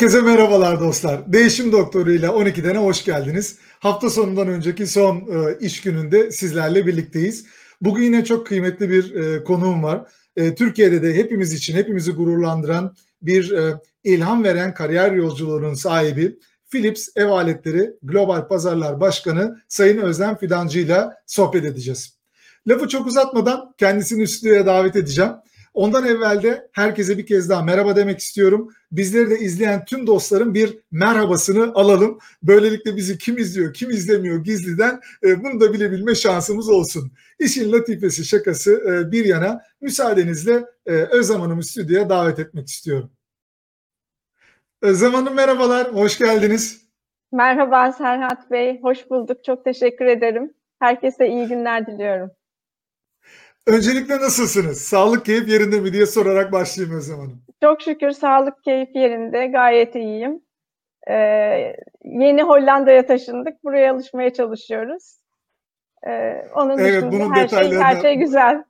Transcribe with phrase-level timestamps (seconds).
[0.00, 1.32] Herkese merhabalar dostlar.
[1.32, 3.56] Değişim Doktoru ile 12'dene hoş geldiniz.
[3.78, 7.46] Hafta sonundan önceki son e, iş gününde sizlerle birlikteyiz.
[7.80, 10.12] Bugün yine çok kıymetli bir e, konuğum var.
[10.36, 13.54] E, Türkiye'de de hepimiz için hepimizi gururlandıran bir
[14.04, 16.38] ilham veren kariyer yolculuğunun sahibi
[16.70, 22.18] Philips Ev Aletleri Global Pazarlar Başkanı Sayın Özlem Fidancı ile sohbet edeceğiz.
[22.68, 25.32] Lafı çok uzatmadan kendisini stüdyoya davet edeceğim.
[25.74, 28.68] Ondan evvel de herkese bir kez daha merhaba demek istiyorum.
[28.92, 32.18] Bizleri de izleyen tüm dostların bir merhabasını alalım.
[32.42, 37.12] Böylelikle bizi kim izliyor, kim izlemiyor gizliden e, bunu da bilebilme şansımız olsun.
[37.38, 43.10] İşin latifesi, şakası e, bir yana müsaadenizle e, Özlem Hanım'ı stüdyoya davet etmek istiyorum.
[44.82, 46.90] Özlem Hanım merhabalar, hoş geldiniz.
[47.32, 49.44] Merhaba Serhat Bey, hoş bulduk.
[49.44, 50.54] Çok teşekkür ederim.
[50.78, 52.30] Herkese iyi günler diliyorum.
[53.66, 54.80] Öncelikle nasılsınız?
[54.80, 57.42] Sağlık keyif yerinde mi diye sorarak başlayayım Özlem Hanım.
[57.62, 59.46] Çok şükür sağlık keyif yerinde.
[59.46, 60.40] Gayet iyiyim.
[61.10, 61.14] Ee,
[62.04, 63.64] yeni Hollanda'ya taşındık.
[63.64, 65.20] Buraya alışmaya çalışıyoruz.
[66.08, 68.64] Ee, onun evet, dışında bunun her, şey, her şey güzel.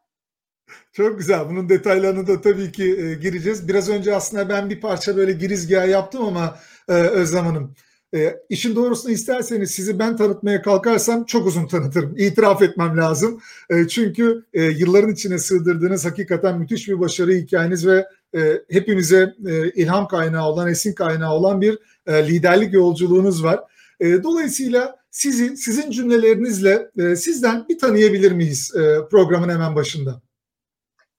[0.93, 1.49] Çok güzel.
[1.51, 3.69] Bunun detaylarını da tabii ki e, gireceğiz.
[3.69, 6.57] Biraz önce aslında ben bir parça böyle girizgah yaptım ama
[6.89, 7.75] e, Özlem Hanım
[8.15, 12.15] e, işin doğrusunu isterseniz sizi ben tanıtmaya kalkarsam çok uzun tanıtırım.
[12.19, 13.41] İtiraf etmem lazım.
[13.71, 19.71] E, çünkü e, yılların içine sığdırdığınız hakikaten müthiş bir başarı hikayeniz ve e, hepimize e,
[19.71, 23.61] ilham kaynağı olan, esin kaynağı olan bir e, liderlik yolculuğunuz var.
[24.01, 30.21] E, dolayısıyla sizi sizin cümlelerinizle e, sizden bir tanıyabilir miyiz e, programın hemen başında?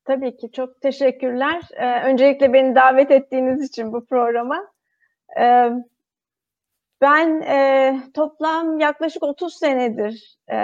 [0.06, 1.62] Tabii ki çok teşekkürler.
[1.74, 4.68] Ee, öncelikle beni davet ettiğiniz için bu programa.
[5.40, 5.70] Ee,
[7.02, 10.56] ben e, toplam yaklaşık 30 senedir e,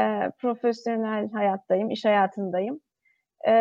[0.41, 2.79] profesyonel hayattayım, iş hayatındayım.
[3.47, 3.51] E,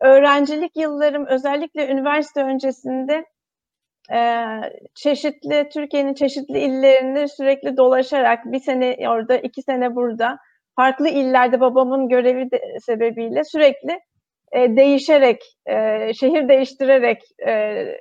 [0.00, 3.24] öğrencilik yıllarım özellikle üniversite öncesinde
[4.12, 4.44] e,
[4.94, 10.38] çeşitli, Türkiye'nin çeşitli illerinde sürekli dolaşarak bir sene orada, iki sene burada,
[10.76, 14.00] farklı illerde babamın görevi de, sebebiyle sürekli
[14.52, 17.54] e, değişerek, e, şehir değiştirerek e,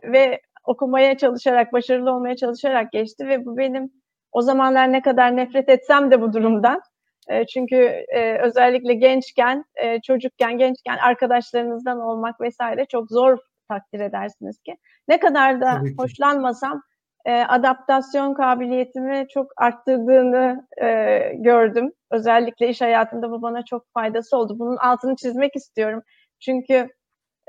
[0.03, 3.98] ve okumaya çalışarak, başarılı olmaya çalışarak geçti ve bu benim
[4.31, 6.81] o zamanlar ne kadar nefret etsem de bu durumdan.
[7.29, 7.75] E, çünkü
[8.15, 13.37] e, özellikle gençken, e, çocukken, gençken arkadaşlarınızdan olmak vesaire çok zor
[13.69, 14.77] takdir edersiniz ki.
[15.07, 16.81] Ne kadar da hoşlanmasam
[17.25, 21.91] e, adaptasyon kabiliyetimi çok arttırdığını e, gördüm.
[22.11, 24.59] Özellikle iş hayatında bu bana çok faydası oldu.
[24.59, 26.01] Bunun altını çizmek istiyorum.
[26.39, 26.89] Çünkü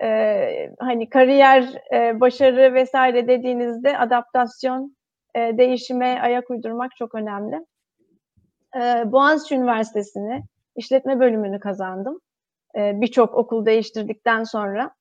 [0.03, 4.97] e, hani kariyer, e, başarı vesaire dediğinizde adaptasyon
[5.35, 7.67] e, değişime ayak uydurmak çok önemli.
[8.77, 10.43] E, Boğaziçi Üniversitesi'ni
[10.77, 12.21] işletme bölümünü kazandım.
[12.77, 14.95] E, Birçok okul değiştirdikten sonra.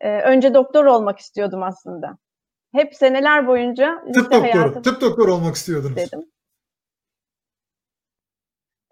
[0.00, 2.18] E, önce doktor olmak istiyordum aslında.
[2.72, 5.96] Hep seneler boyunca tıp doktoru, hayatım tıp doktoru olmak istiyordunuz.
[5.96, 6.30] Dedim.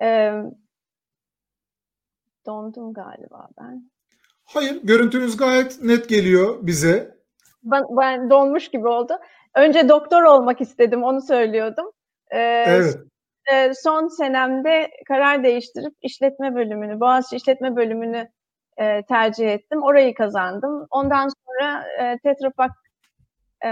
[0.03, 0.33] E,
[2.47, 3.91] dondum galiba ben.
[4.45, 7.19] Hayır, görüntünüz gayet net geliyor bize.
[7.63, 9.19] Ben, ben donmuş gibi oldu.
[9.55, 11.91] Önce doktor olmak istedim, onu söylüyordum.
[12.31, 12.99] Ee, evet.
[13.53, 18.29] E, son senemde karar değiştirip işletme bölümünü, Boğaziçi işletme bölümünü
[18.77, 19.83] e, tercih ettim.
[19.83, 20.87] Orayı kazandım.
[20.91, 22.69] Ondan sonra e, Tetra
[23.65, 23.71] e,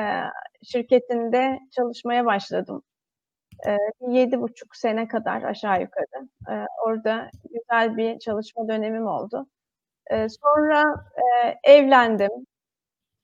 [0.63, 2.83] şirketinde çalışmaya başladım.
[3.67, 3.77] E,
[4.09, 6.29] yedi buçuk sene kadar aşağı yukarı.
[6.51, 9.47] E, orada güzel bir çalışma dönemim oldu.
[10.11, 10.85] E, sonra
[11.17, 12.47] e, evlendim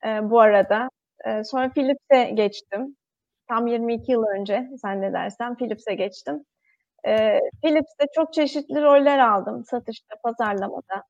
[0.07, 0.89] e, bu arada.
[1.27, 2.97] E, sonra Philips'e geçtim.
[3.49, 6.45] Tam 22 yıl önce zannedersem Philips'e geçtim.
[7.09, 9.65] E, Philips'te çok çeşitli roller aldım.
[9.65, 11.05] Satışta, pazarlamada.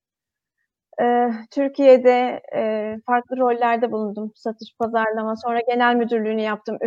[1.03, 4.33] E, Türkiye'de e, farklı rollerde bulundum.
[4.37, 5.37] Satış, pazarlama.
[5.37, 6.79] Sonra genel müdürlüğünü yaptım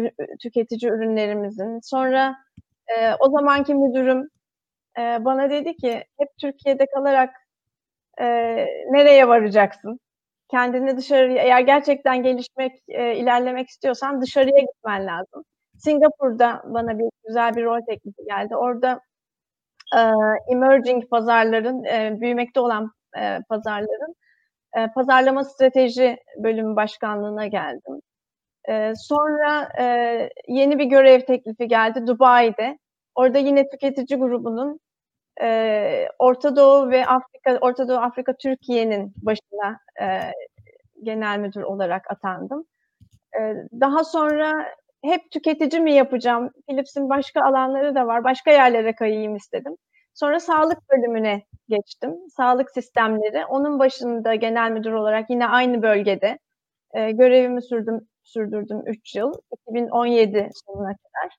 [0.43, 1.79] tüketici ürünlerimizin.
[1.83, 2.35] Sonra
[2.87, 4.29] e, o zamanki müdürüm
[4.99, 7.35] e, bana dedi ki hep Türkiye'de kalarak
[8.21, 8.25] e,
[8.91, 9.99] nereye varacaksın?
[10.51, 15.43] Kendini dışarıya eğer gerçekten gelişmek, e, ilerlemek istiyorsan dışarıya gitmen lazım.
[15.77, 18.55] Singapur'da bana bir güzel bir rol teklifi geldi.
[18.55, 18.99] Orada
[19.97, 20.01] e,
[20.51, 24.15] emerging pazarların, e, büyümekte olan e, pazarların
[24.77, 28.01] e, pazarlama strateji bölümü başkanlığına geldim.
[28.69, 29.85] E, sonra e,
[30.47, 32.77] yeni bir görev teklifi geldi Dubai'de.
[33.15, 34.79] Orada yine tüketici grubunun
[35.41, 40.31] e, Orta Doğu ve Afrika, Orta Doğu Afrika Türkiye'nin başına e,
[41.03, 42.65] genel müdür olarak atandım.
[43.39, 43.41] E,
[43.81, 44.65] daha sonra
[45.03, 46.49] hep tüketici mi yapacağım?
[46.69, 48.23] Philips'in başka alanları da var.
[48.23, 49.75] Başka yerlere kayayım istedim.
[50.13, 52.15] Sonra sağlık bölümüne geçtim.
[52.37, 53.45] Sağlık sistemleri.
[53.45, 56.39] Onun başında genel müdür olarak yine aynı bölgede
[56.93, 58.01] e, görevimi sürdüm.
[58.23, 59.33] sürdürdüm 3 yıl.
[59.67, 61.37] 2017 sonuna kadar.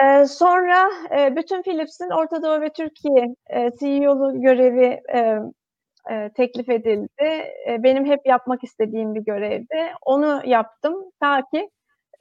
[0.00, 5.38] Ee, sonra e, bütün Philips'in Orta Doğu ve Türkiye e, CEO'lu görevi e,
[6.10, 7.24] e, teklif edildi.
[7.68, 9.92] E, benim hep yapmak istediğim bir görevdi.
[10.02, 11.70] Onu yaptım ta ki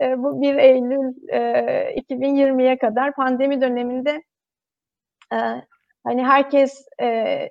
[0.01, 4.23] e, bu 1 Eylül e, 2020'ye kadar pandemi döneminde
[5.33, 5.37] e,
[6.03, 7.07] hani herkes e,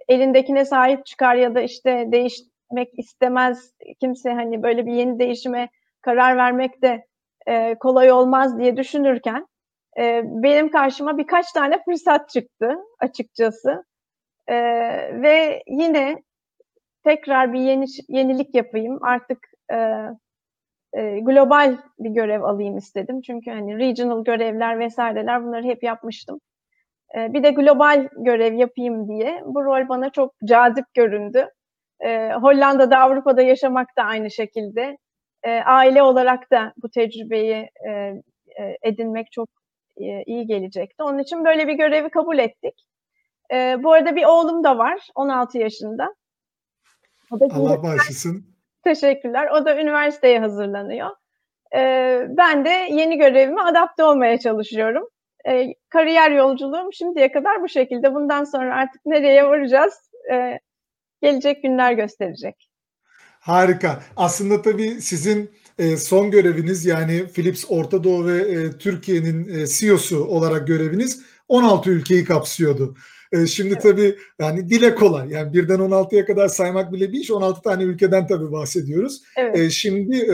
[0.08, 3.74] elindekine sahip çıkar ya da işte değişmek istemez.
[4.00, 5.68] Kimse hani böyle bir yeni değişime
[6.02, 7.06] karar vermek de
[7.48, 9.46] e, kolay olmaz diye düşünürken
[9.98, 13.84] e, benim karşıma birkaç tane fırsat çıktı açıkçası.
[14.48, 14.56] E,
[15.22, 16.22] ve yine
[17.04, 18.98] tekrar bir yeni yenilik yapayım.
[19.02, 19.38] Artık
[19.72, 19.76] e,
[20.92, 23.20] e, global bir görev alayım istedim.
[23.20, 26.40] Çünkü hani regional görevler vesaireler bunları hep yapmıştım.
[27.16, 31.48] E, bir de global görev yapayım diye bu rol bana çok cazip göründü.
[32.00, 34.98] E, Hollanda'da, Avrupa'da yaşamak da aynı şekilde.
[35.42, 37.90] E, aile olarak da bu tecrübeyi e,
[38.60, 39.48] e, edinmek çok
[40.00, 41.02] e, iyi gelecekti.
[41.02, 42.86] Onun için böyle bir görevi kabul ettik.
[43.52, 46.14] E, bu arada bir oğlum da var, 16 yaşında.
[47.30, 48.44] O da Allah bağışlasın.
[48.84, 49.48] Teşekkürler.
[49.50, 51.10] O da üniversiteye hazırlanıyor.
[51.76, 51.80] E,
[52.28, 55.08] ben de yeni görevime adapte olmaya çalışıyorum.
[55.48, 58.14] E, kariyer yolculuğum şimdiye kadar bu şekilde.
[58.14, 59.94] Bundan sonra artık nereye varacağız?
[60.32, 60.58] E,
[61.22, 62.70] gelecek günler gösterecek.
[63.40, 64.00] Harika.
[64.16, 65.50] Aslında tabii sizin
[65.80, 71.90] e, son göreviniz yani Philips Orta Doğu ve e, Türkiye'nin e, CEO'su olarak göreviniz 16
[71.90, 72.96] ülkeyi kapsıyordu.
[73.46, 73.82] Şimdi evet.
[73.82, 75.30] tabii yani dile kolay.
[75.30, 77.30] Yani birden 16'ya kadar saymak bile bir iş.
[77.30, 79.22] 16 tane ülkeden tabii bahsediyoruz.
[79.36, 79.70] Evet.
[79.72, 80.28] Şimdi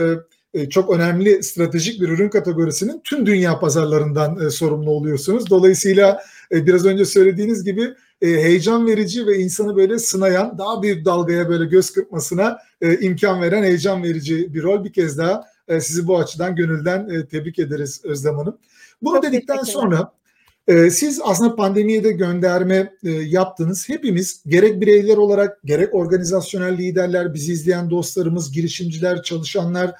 [0.69, 5.49] çok önemli stratejik bir ürün kategorisinin tüm dünya pazarlarından sorumlu oluyorsunuz.
[5.49, 6.21] Dolayısıyla
[6.51, 11.91] biraz önce söylediğiniz gibi heyecan verici ve insanı böyle sınayan, daha büyük dalgaya böyle göz
[11.91, 12.57] kırpmasına
[13.01, 14.83] imkan veren heyecan verici bir rol.
[14.83, 15.43] Bir kez daha
[15.79, 18.57] sizi bu açıdan gönülden tebrik ederiz Özlem Hanım.
[19.01, 20.11] Bunu Çok dedikten sonra
[20.89, 22.93] siz aslında pandemiye de gönderme
[23.25, 23.89] yaptınız.
[23.89, 29.91] Hepimiz gerek bireyler olarak gerek organizasyonel liderler, bizi izleyen dostlarımız, girişimciler, çalışanlar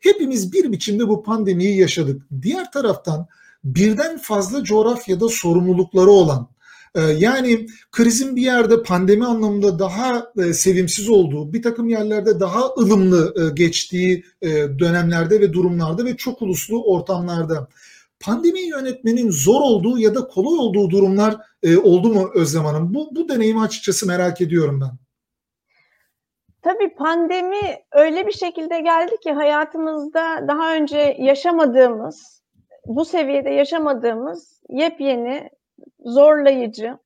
[0.00, 2.22] hepimiz bir biçimde bu pandemiyi yaşadık.
[2.42, 3.26] Diğer taraftan
[3.64, 6.48] birden fazla coğrafyada sorumlulukları olan
[7.18, 14.24] yani krizin bir yerde pandemi anlamında daha sevimsiz olduğu, bir takım yerlerde daha ılımlı geçtiği
[14.78, 17.68] dönemlerde ve durumlarda ve çok uluslu ortamlarda
[18.20, 21.36] pandemi yönetmenin zor olduğu ya da kolay olduğu durumlar
[21.82, 22.94] oldu mu Özlem Hanım?
[22.94, 24.90] Bu, bu deneyimi açıkçası merak ediyorum ben.
[26.62, 32.42] Tabii pandemi öyle bir şekilde geldi ki hayatımızda daha önce yaşamadığımız,
[32.86, 35.50] bu seviyede yaşamadığımız yepyeni,
[36.00, 36.98] zorlayıcı,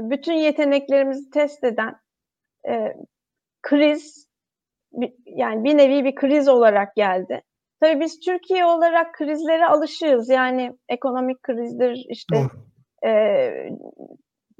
[0.00, 1.94] bütün yeteneklerimizi test eden
[3.62, 4.28] kriz,
[5.26, 7.42] yani bir nevi bir kriz olarak geldi.
[7.80, 10.28] Tabii biz Türkiye olarak krizlere alışığız.
[10.28, 12.36] Yani ekonomik krizdir, işte
[13.06, 13.10] e,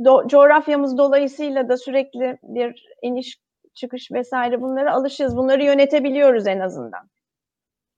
[0.05, 3.39] do, coğrafyamız dolayısıyla da sürekli bir iniş
[3.75, 5.37] çıkış vesaire bunlara alışığız.
[5.37, 7.09] Bunları yönetebiliyoruz en azından.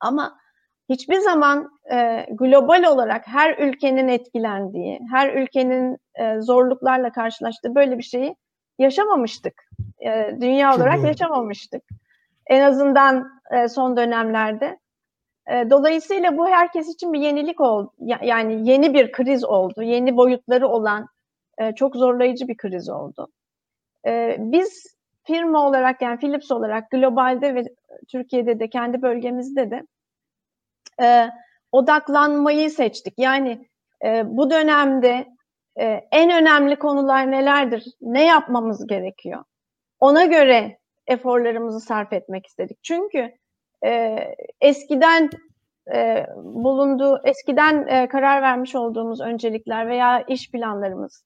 [0.00, 0.39] Ama
[0.90, 8.02] hiçbir zaman e, global olarak her ülkenin etkilendiği, her ülkenin e, zorluklarla karşılaştığı böyle bir
[8.02, 8.36] şeyi
[8.78, 9.54] yaşamamıştık.
[10.06, 11.82] E, dünya olarak yaşamamıştık.
[12.46, 14.78] En azından e, son dönemlerde.
[15.50, 17.92] E, dolayısıyla bu herkes için bir yenilik oldu.
[18.22, 19.82] Yani yeni bir kriz oldu.
[19.82, 21.06] Yeni boyutları olan
[21.58, 23.28] e, çok zorlayıcı bir kriz oldu.
[24.06, 27.64] E, biz firma olarak yani Philips olarak globalde ve
[28.08, 29.82] Türkiye'de de kendi bölgemizde de
[31.72, 33.14] odaklanmayı seçtik.
[33.18, 33.68] Yani
[34.24, 35.26] bu dönemde
[36.12, 37.84] en önemli konular nelerdir?
[38.00, 39.44] Ne yapmamız gerekiyor?
[40.00, 42.78] Ona göre eforlarımızı sarf etmek istedik.
[42.82, 43.32] Çünkü
[43.84, 44.16] e,
[44.60, 45.30] eskiden
[45.94, 51.24] e, bulunduğu, eskiden e, karar vermiş olduğumuz öncelikler veya iş planlarımız,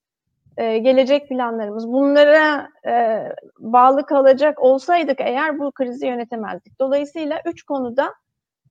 [0.56, 3.22] e, gelecek planlarımız bunlara e,
[3.58, 6.80] bağlı kalacak olsaydık eğer bu krizi yönetemezdik.
[6.80, 8.14] Dolayısıyla üç konuda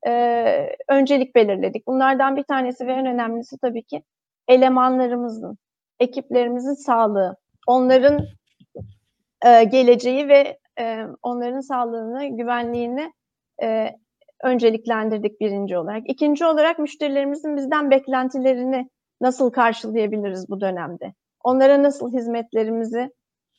[0.08, 1.88] e, öncelik belirledik.
[1.88, 4.04] Bunlardan bir tanesi ve en önemlisi tabii ki
[4.48, 5.58] elemanlarımızın,
[6.00, 7.36] ekiplerimizin sağlığı,
[7.68, 8.26] onların
[9.46, 13.14] e, geleceği ve e, onların sağlığını, güvenliğini
[13.64, 13.90] e,
[14.44, 16.10] önceliklendirdik birinci olarak.
[16.10, 18.90] İkinci olarak müşterilerimizin bizden beklentilerini
[19.22, 21.14] nasıl karşılayabiliriz bu dönemde?
[21.44, 23.12] Onlara nasıl hizmetlerimizi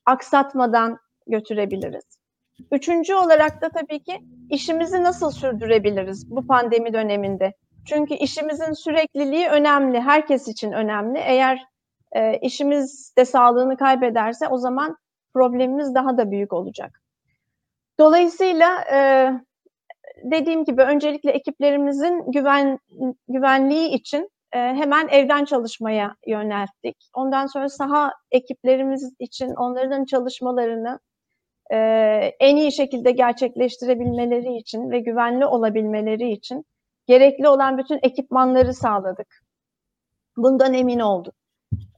[0.07, 2.05] aksatmadan götürebiliriz?
[2.71, 4.21] Üçüncü olarak da tabii ki
[4.51, 7.55] işimizi nasıl sürdürebiliriz bu pandemi döneminde?
[7.87, 11.19] Çünkü işimizin sürekliliği önemli, herkes için önemli.
[11.19, 11.67] Eğer
[12.13, 14.97] e, işimiz de sağlığını kaybederse o zaman
[15.35, 17.01] problemimiz daha da büyük olacak.
[18.01, 19.31] Dolayısıyla e,
[20.25, 22.79] dediğim gibi öncelikle ekiplerimizin güven
[23.29, 26.97] güvenliği için e, hemen evden çalışmaya yönelttik.
[27.15, 31.01] Ondan sonra saha ekiplerimiz için onların çalışmalarını
[31.73, 31.77] e,
[32.41, 36.65] en iyi şekilde gerçekleştirebilmeleri için ve güvenli olabilmeleri için
[37.07, 39.45] gerekli olan bütün ekipmanları sağladık.
[40.37, 41.35] Bundan emin olduk.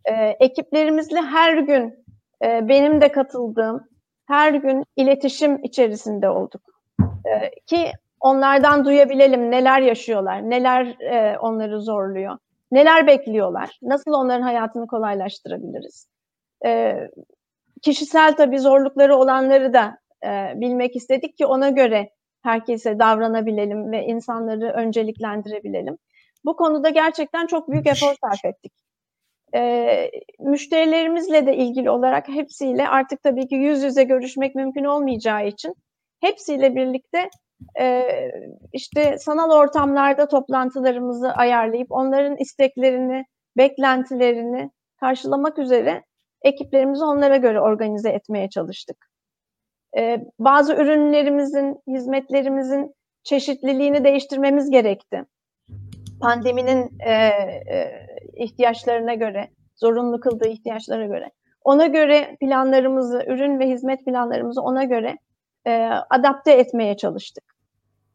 [0.04, 2.04] E, ekiplerimizle her gün
[2.44, 3.88] e, benim de katıldığım
[4.26, 6.62] her gün iletişim içerisinde olduk.
[7.00, 12.38] E, ki onlardan duyabilelim neler yaşıyorlar, neler e, onları zorluyor,
[12.72, 16.08] neler bekliyorlar, nasıl onların hayatını kolaylaştırabiliriz.
[16.66, 16.94] E,
[17.86, 22.10] kişisel tabii zorlukları olanları da e, bilmek istedik ki ona göre
[22.42, 25.98] herkese davranabilelim ve insanları önceliklendirebilelim.
[26.44, 28.72] Bu konuda gerçekten çok büyük efor sarf ettik.
[29.54, 35.74] E, müşterilerimizle de ilgili olarak hepsiyle artık tabii ki yüz yüze görüşmek mümkün olmayacağı için
[36.20, 37.30] hepsiyle birlikte
[37.80, 38.08] e,
[38.72, 43.24] işte sanal ortamlarda toplantılarımızı ayarlayıp onların isteklerini,
[43.56, 46.02] beklentilerini karşılamak üzere
[46.42, 49.10] ekiplerimizi onlara göre organize etmeye çalıştık.
[49.98, 55.24] Ee, bazı ürünlerimizin, hizmetlerimizin çeşitliliğini değiştirmemiz gerekti.
[56.20, 61.30] Pandeminin e, e, ihtiyaçlarına göre, zorunlu kıldığı ihtiyaçlara göre.
[61.64, 65.18] Ona göre planlarımızı, ürün ve hizmet planlarımızı ona göre
[65.66, 67.44] e, adapte etmeye çalıştık.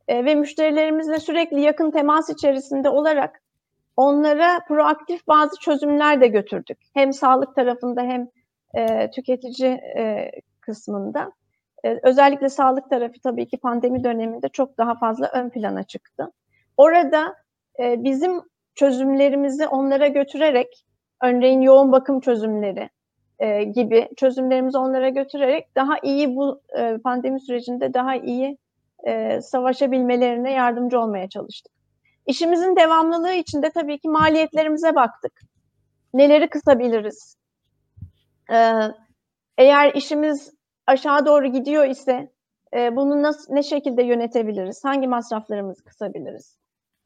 [0.08, 3.42] E, ve müşterilerimizle sürekli yakın temas içerisinde olarak
[3.98, 6.78] onlara proaktif bazı çözümler de götürdük.
[6.94, 8.28] Hem sağlık tarafında hem
[8.74, 10.32] e, tüketici e,
[10.62, 11.32] kısmında.
[11.84, 16.32] E, özellikle sağlık tarafı tabii ki pandemi döneminde çok daha fazla ön plana çıktı.
[16.78, 17.36] Orada
[17.80, 18.42] e, bizim
[18.76, 20.86] çözümlerimizi onlara götürerek,
[21.24, 22.90] örneğin yoğun bakım çözümleri
[23.40, 28.58] e, gibi çözümlerimizi onlara götürerek daha iyi bu e, pandemi sürecinde daha iyi
[29.08, 31.81] e, savaşabilmelerine yardımcı olmaya çalıştık.
[32.32, 35.42] İşimizin devamlılığı için de tabii ki maliyetlerimize baktık.
[36.14, 37.36] Neleri kısabiliriz?
[38.52, 38.72] Ee,
[39.58, 40.54] eğer işimiz
[40.88, 42.32] aşağı doğru gidiyor ise
[42.76, 44.84] e, bunu nasıl, ne şekilde yönetebiliriz?
[44.84, 46.58] Hangi masraflarımızı kısabiliriz?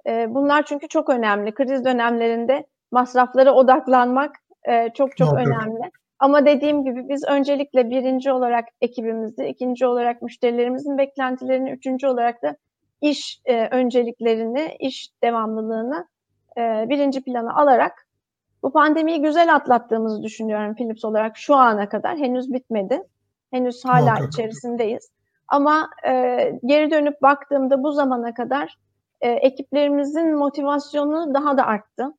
[0.07, 1.53] E, bunlar çünkü çok önemli.
[1.53, 5.47] Kriz dönemlerinde masraflara odaklanmak e, çok çok evet.
[5.47, 5.91] önemli.
[6.19, 12.55] Ama dediğim gibi biz öncelikle birinci olarak ekibimizi, ikinci olarak müşterilerimizin beklentilerini, üçüncü olarak da
[13.01, 16.07] iş e, önceliklerini, iş devamlılığını
[16.57, 18.05] e, birinci plana alarak
[18.63, 22.17] bu pandemiyi güzel atlattığımızı düşünüyorum Philips olarak şu ana kadar.
[22.17, 23.03] Henüz bitmedi.
[23.51, 24.27] Henüz hala Muhakkak.
[24.27, 25.09] içerisindeyiz.
[25.47, 26.11] Ama e,
[26.65, 28.77] geri dönüp baktığımda bu zamana kadar
[29.21, 32.13] e, ekiplerimizin motivasyonu daha da arttı.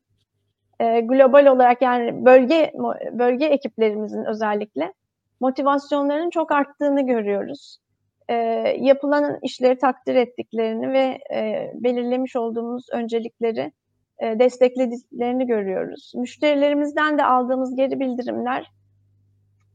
[0.80, 2.72] E, global olarak yani bölge
[3.12, 4.92] bölge ekiplerimizin özellikle
[5.40, 7.78] motivasyonlarının çok arttığını görüyoruz
[8.28, 8.34] e,
[8.80, 13.72] yapılan işleri takdir ettiklerini ve e, belirlemiş olduğumuz öncelikleri
[14.18, 16.12] e, desteklediklerini görüyoruz.
[16.14, 18.70] Müşterilerimizden de aldığımız geri bildirimler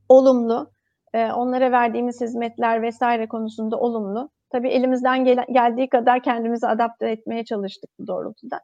[0.09, 0.71] olumlu.
[1.13, 4.29] E, onlara verdiğimiz hizmetler vesaire konusunda olumlu.
[4.49, 8.59] Tabii elimizden gel- geldiği kadar kendimizi adapte etmeye çalıştık bu doğrultuda.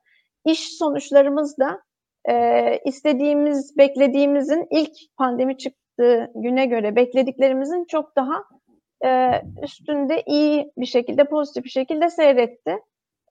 [0.45, 1.81] İş sonuçlarımız da
[2.29, 8.43] e, istediğimiz, beklediğimizin ilk pandemi çıktığı güne göre beklediklerimizin çok daha
[9.05, 12.77] e, üstünde iyi bir şekilde, pozitif bir şekilde seyretti.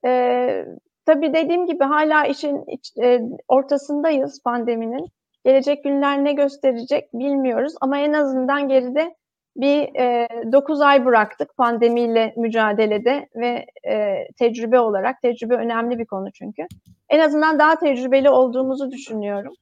[0.06, 0.64] E,
[1.06, 5.08] tabii dediğim gibi hala işin iç, e, ortasındayız pandeminin.
[5.44, 9.14] Gelecek günler ne gösterecek bilmiyoruz ama en azından geride
[9.56, 15.22] bir e, 9 ay bıraktık pandemiyle mücadelede ve e, tecrübe olarak.
[15.22, 16.62] Tecrübe önemli bir konu çünkü.
[17.08, 19.52] En azından daha tecrübeli olduğumuzu düşünüyorum.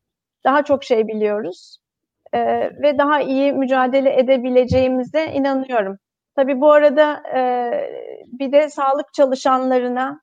[0.45, 1.79] Daha çok şey biliyoruz
[2.35, 2.41] e,
[2.83, 5.97] ve daha iyi mücadele edebileceğimize inanıyorum.
[6.37, 7.71] Tabii bu arada e,
[8.27, 10.21] bir de sağlık çalışanlarına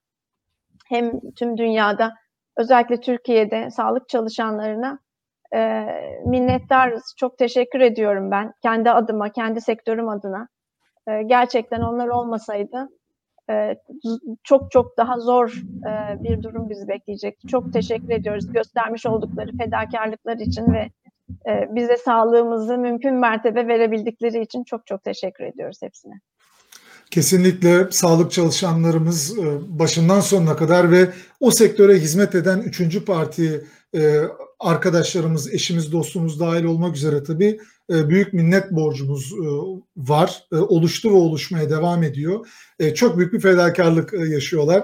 [0.90, 2.14] hem tüm dünyada
[2.58, 5.00] özellikle Türkiye'de sağlık çalışanlarına
[5.56, 5.86] e,
[6.26, 7.16] minnettarız.
[7.18, 10.48] Çok teşekkür ediyorum ben kendi adıma, kendi sektörüm adına.
[11.08, 12.90] E, gerçekten onlar olmasaydı
[13.50, 13.76] e,
[14.44, 17.38] çok çok daha zor e, bir durum bizi bekleyecek.
[17.48, 20.90] Çok teşekkür ediyoruz göstermiş oldukları fedakarlıklar için ve
[21.48, 26.22] e, bize sağlığımızı mümkün mertebe verebildikleri için çok çok teşekkür ediyoruz hepsine.
[27.12, 29.44] Kesinlikle sağlık çalışanlarımız e,
[29.80, 31.10] başından sonuna kadar ve
[31.40, 34.22] o sektöre hizmet eden üçüncü parti e,
[34.60, 37.60] arkadaşlarımız, eşimiz, dostumuz dahil olmak üzere tabii
[37.94, 39.34] e, büyük minnet borcumuz
[39.98, 40.48] var.
[40.52, 42.48] Oluştu ve oluşmaya devam ediyor.
[42.96, 44.84] Çok büyük bir fedakarlık yaşıyorlar.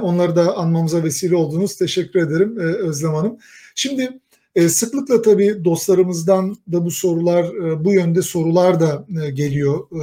[0.00, 1.76] Onları da anmamıza vesile oldunuz.
[1.76, 3.38] Teşekkür ederim Özlem Hanım.
[3.74, 4.20] Şimdi
[4.54, 10.02] e, sıklıkla tabii dostlarımızdan da bu sorular, e, bu yönde sorular da e, geliyor e,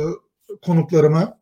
[0.61, 1.39] konuklarıma.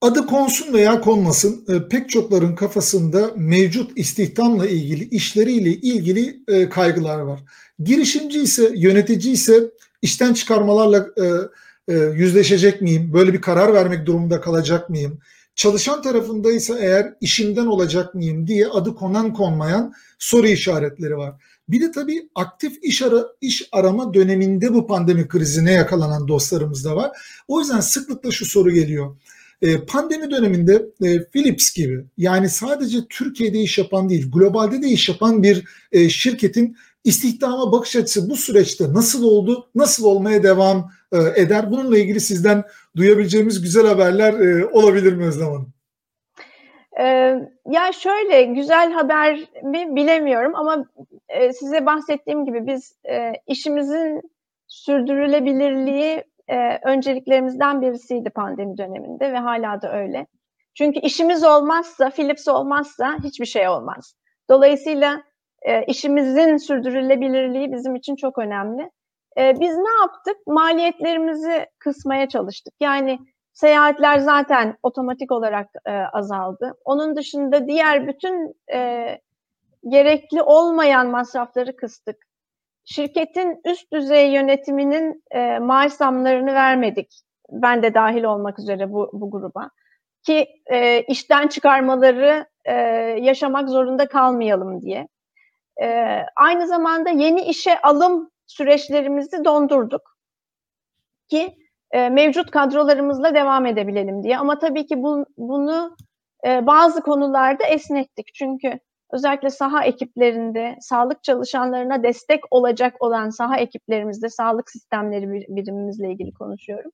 [0.00, 7.18] Adı konsun veya konmasın e, pek çokların kafasında mevcut istihdamla ilgili işleriyle ilgili e, kaygılar
[7.18, 7.40] var.
[7.78, 9.70] Girişimci ise yönetici ise
[10.02, 11.24] işten çıkarmalarla e,
[11.88, 13.12] e, yüzleşecek miyim?
[13.12, 15.18] Böyle bir karar vermek durumunda kalacak mıyım?
[15.54, 21.34] Çalışan tarafındaysa eğer işimden olacak mıyım diye adı konan konmayan soru işaretleri var.
[21.68, 26.96] Bir de tabii aktif iş, ara, iş arama döneminde bu pandemi krizine yakalanan dostlarımız da
[26.96, 27.10] var.
[27.48, 29.16] O yüzden sıklıkla şu soru geliyor.
[29.62, 35.08] E, pandemi döneminde e, Philips gibi yani sadece Türkiye'de iş yapan değil globalde de iş
[35.08, 40.90] yapan bir e, şirketin istihdama bakış açısı bu süreçte nasıl oldu, nasıl olmaya devam
[41.36, 41.70] eder?
[41.70, 42.64] Bununla ilgili sizden
[42.96, 45.72] duyabileceğimiz güzel haberler olabilir mi Özlem Hanım?
[47.70, 50.84] ya şöyle güzel haber mi bilemiyorum ama
[51.52, 52.96] size bahsettiğim gibi biz
[53.46, 54.22] işimizin
[54.66, 60.26] sürdürülebilirliği e, önceliklerimizden birisiydi pandemi döneminde ve hala da öyle.
[60.74, 64.14] Çünkü işimiz olmazsa, Philips olmazsa hiçbir şey olmaz.
[64.50, 65.22] Dolayısıyla
[65.64, 68.90] e, işimizin sürdürülebilirliği bizim için çok önemli.
[69.38, 70.36] E, biz ne yaptık?
[70.46, 72.74] Maliyetlerimizi kısmaya çalıştık.
[72.80, 73.18] Yani
[73.52, 76.74] seyahatler zaten otomatik olarak e, azaldı.
[76.84, 79.06] Onun dışında diğer bütün e,
[79.88, 82.16] gerekli olmayan masrafları kıstık
[82.84, 87.20] şirketin üst düzey yönetiminin e, maaş zamlarını vermedik.
[87.50, 89.70] Ben de dahil olmak üzere bu, bu gruba.
[90.22, 92.74] Ki e, işten çıkarmaları e,
[93.20, 95.08] yaşamak zorunda kalmayalım diye.
[95.82, 95.86] E,
[96.36, 100.16] aynı zamanda yeni işe alım süreçlerimizi dondurduk.
[101.28, 101.56] Ki
[101.90, 104.38] e, mevcut kadrolarımızla devam edebilelim diye.
[104.38, 105.96] Ama tabii ki bu, bunu
[106.46, 108.34] e, bazı konularda esnettik.
[108.34, 108.80] Çünkü
[109.12, 116.90] özellikle saha ekiplerinde sağlık çalışanlarına destek olacak olan saha ekiplerimizde sağlık sistemleri birimimizle ilgili konuşuyorum.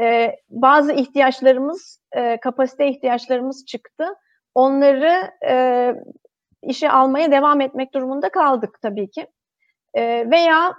[0.00, 4.04] Ee, bazı ihtiyaçlarımız, e, kapasite ihtiyaçlarımız çıktı.
[4.54, 5.94] Onları e,
[6.62, 9.26] işe almaya devam etmek durumunda kaldık tabii ki.
[9.94, 10.74] E, veya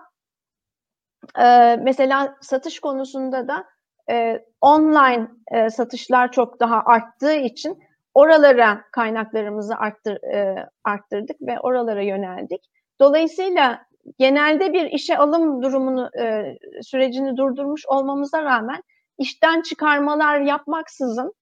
[1.39, 3.65] e, mesela satış konusunda da
[4.11, 7.79] e, online e, satışlar çok daha arttığı için
[8.13, 12.69] oralara kaynaklarımızı arttır, e, arttırdık ve oralara yöneldik.
[12.99, 13.85] Dolayısıyla
[14.17, 18.83] genelde bir işe alım durumunu e, sürecini durdurmuş olmamıza rağmen
[19.17, 21.33] işten çıkarmalar yapmaksızın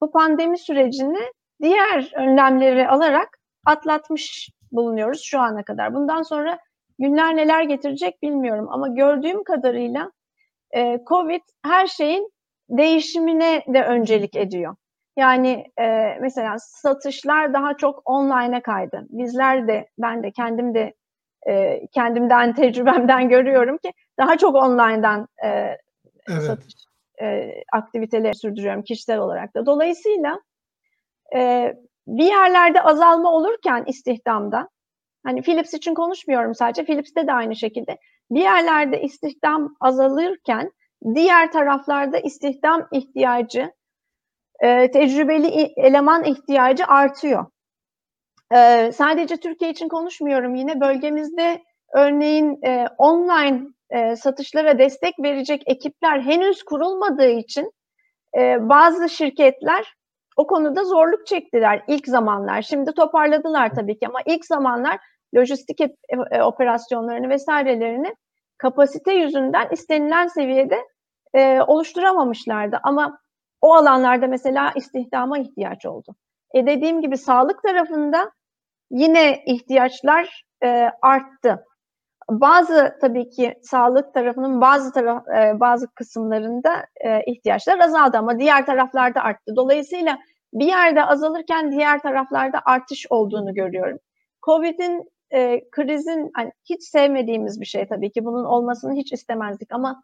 [0.00, 3.37] bu pandemi sürecini diğer önlemleri alarak
[3.68, 5.94] atlatmış bulunuyoruz şu ana kadar.
[5.94, 6.58] Bundan sonra
[6.98, 10.12] günler neler getirecek bilmiyorum ama gördüğüm kadarıyla
[10.76, 12.32] e, Covid her şeyin
[12.70, 14.76] değişimine de öncelik ediyor.
[15.16, 19.06] Yani e, mesela satışlar daha çok online'a kaydı.
[19.08, 20.94] Bizler de, ben de kendim de
[21.48, 26.42] e, kendimden, tecrübemden görüyorum ki daha çok online'dan e, evet.
[26.42, 26.74] satış
[27.22, 29.66] e, aktiviteleri sürdürüyorum kişisel olarak da.
[29.66, 30.40] Dolayısıyla
[31.36, 31.74] e,
[32.08, 34.68] bir yerlerde azalma olurken istihdamda,
[35.24, 37.98] hani Philips için konuşmuyorum sadece, Philips'te de aynı şekilde
[38.30, 40.70] bir yerlerde istihdam azalırken
[41.14, 43.72] diğer taraflarda istihdam ihtiyacı
[44.60, 47.46] e, tecrübeli eleman ihtiyacı artıyor.
[48.54, 51.62] E, sadece Türkiye için konuşmuyorum yine bölgemizde
[51.94, 57.72] örneğin e, online e, satışlara destek verecek ekipler henüz kurulmadığı için
[58.38, 59.97] e, bazı şirketler
[60.38, 62.62] o konuda zorluk çektiler ilk zamanlar.
[62.62, 64.98] Şimdi toparladılar tabii ki ama ilk zamanlar
[65.36, 65.94] lojistik e,
[66.30, 68.14] e, operasyonlarını vesairelerini
[68.58, 70.84] kapasite yüzünden istenilen seviyede
[71.34, 72.80] e, oluşturamamışlardı.
[72.82, 73.18] Ama
[73.60, 76.14] o alanlarda mesela istihdama ihtiyaç oldu.
[76.54, 78.30] E dediğim gibi sağlık tarafında
[78.90, 81.64] yine ihtiyaçlar e, arttı.
[82.30, 88.66] Bazı tabii ki sağlık tarafının bazı taraf e, bazı kısımlarında e, ihtiyaçlar azaldı ama diğer
[88.66, 89.56] taraflarda arttı.
[89.56, 90.18] Dolayısıyla
[90.52, 93.98] bir yerde azalırken diğer taraflarda artış olduğunu görüyorum.
[94.46, 100.02] Covid'in e, krizin hani hiç sevmediğimiz bir şey tabii ki bunun olmasını hiç istemezdik ama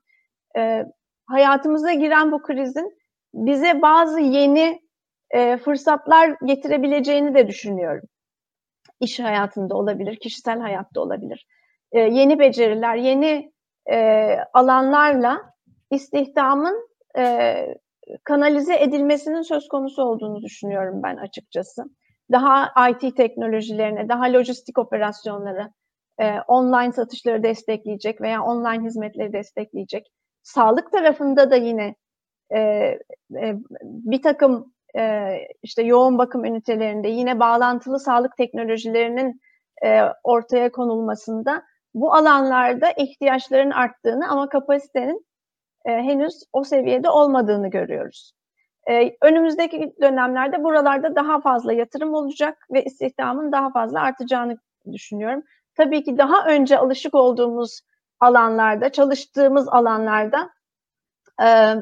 [0.56, 0.84] e,
[1.26, 2.98] hayatımıza giren bu krizin
[3.34, 4.82] bize bazı yeni
[5.30, 8.08] e, fırsatlar getirebileceğini de düşünüyorum.
[9.00, 11.46] İş hayatında olabilir, kişisel hayatta olabilir.
[11.94, 13.52] E, yeni beceriler, yeni
[13.90, 15.40] e, alanlarla
[15.90, 17.54] istihdamın e,
[18.24, 21.84] kanalize edilmesinin söz konusu olduğunu düşünüyorum ben açıkçası.
[22.32, 25.72] Daha IT teknolojilerine, daha lojistik operasyonları,
[26.18, 30.06] e, online satışları destekleyecek veya online hizmetleri destekleyecek.
[30.42, 31.94] Sağlık tarafında da yine
[32.54, 39.40] e, e, bir takım e, işte yoğun bakım ünitelerinde yine bağlantılı sağlık teknolojilerinin
[39.84, 41.62] e, ortaya konulmasında
[41.94, 45.26] bu alanlarda ihtiyaçların arttığını ama kapasitenin
[45.84, 48.32] e, henüz o seviyede olmadığını görüyoruz.
[48.90, 54.56] E, önümüzdeki dönemlerde buralarda daha fazla yatırım olacak ve istihdamın daha fazla artacağını
[54.92, 55.42] düşünüyorum.
[55.74, 57.80] Tabii ki daha önce alışık olduğumuz
[58.20, 60.50] alanlarda, çalıştığımız alanlarda
[61.42, 61.74] e,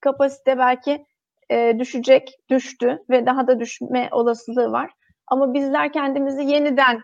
[0.00, 1.06] kapasite belki
[1.50, 4.90] e, düşecek, düştü ve daha da düşme olasılığı var.
[5.26, 7.00] Ama bizler kendimizi yeniden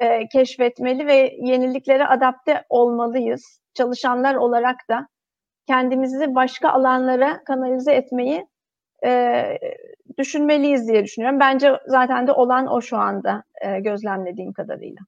[0.00, 3.60] e, keşfetmeli ve yeniliklere adapte olmalıyız.
[3.74, 5.08] Çalışanlar olarak da
[5.66, 8.46] kendimizi başka alanlara kanalize etmeyi
[9.04, 9.44] e,
[10.18, 11.40] düşünmeliyiz diye düşünüyorum.
[11.40, 15.00] Bence zaten de olan o şu anda e, gözlemlediğim kadarıyla.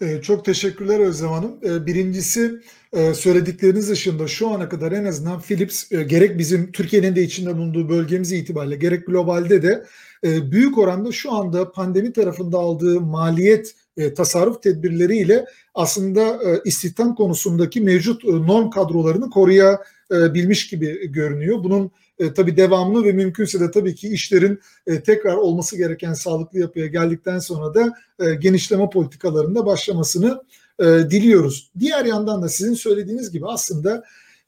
[0.00, 1.52] Ee, çok teşekkürler Özlem Hanım.
[1.62, 2.60] Ee, birincisi
[2.92, 7.56] e, söyledikleriniz dışında şu ana kadar en azından Philips e, gerek bizim Türkiye'nin de içinde
[7.56, 9.84] bulunduğu bölgemiz itibariyle gerek globalde de
[10.24, 13.74] e, büyük oranda şu anda pandemi tarafında aldığı maliyet
[14.16, 21.64] tasarruf tedbirleriyle aslında istihdam konusundaki mevcut norm kadrolarını koruyabilmiş gibi görünüyor.
[21.64, 26.58] Bunun e, tabii devamlı ve mümkünse de tabii ki işlerin e, tekrar olması gereken sağlıklı
[26.58, 30.42] yapıya geldikten sonra da e, genişleme politikalarında başlamasını
[30.78, 31.70] e, diliyoruz.
[31.78, 34.04] Diğer yandan da sizin söylediğiniz gibi aslında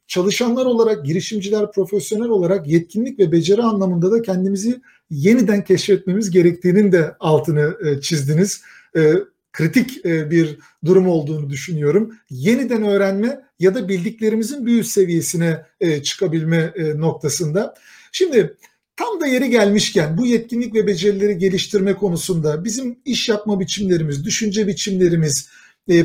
[0.06, 7.14] çalışanlar olarak, girişimciler, profesyonel olarak yetkinlik ve beceri anlamında da kendimizi yeniden keşfetmemiz gerektiğinin de
[7.20, 8.62] altını e, çizdiniz.
[8.96, 9.14] E,
[9.52, 12.14] kritik e, bir durum olduğunu düşünüyorum.
[12.30, 17.74] Yeniden öğrenme ya da bildiklerimizin üst seviyesine e, çıkabilme e, noktasında.
[18.12, 18.56] Şimdi
[18.96, 24.66] tam da yeri gelmişken bu yetkinlik ve becerileri geliştirme konusunda bizim iş yapma biçimlerimiz, düşünce
[24.66, 25.48] biçimlerimiz,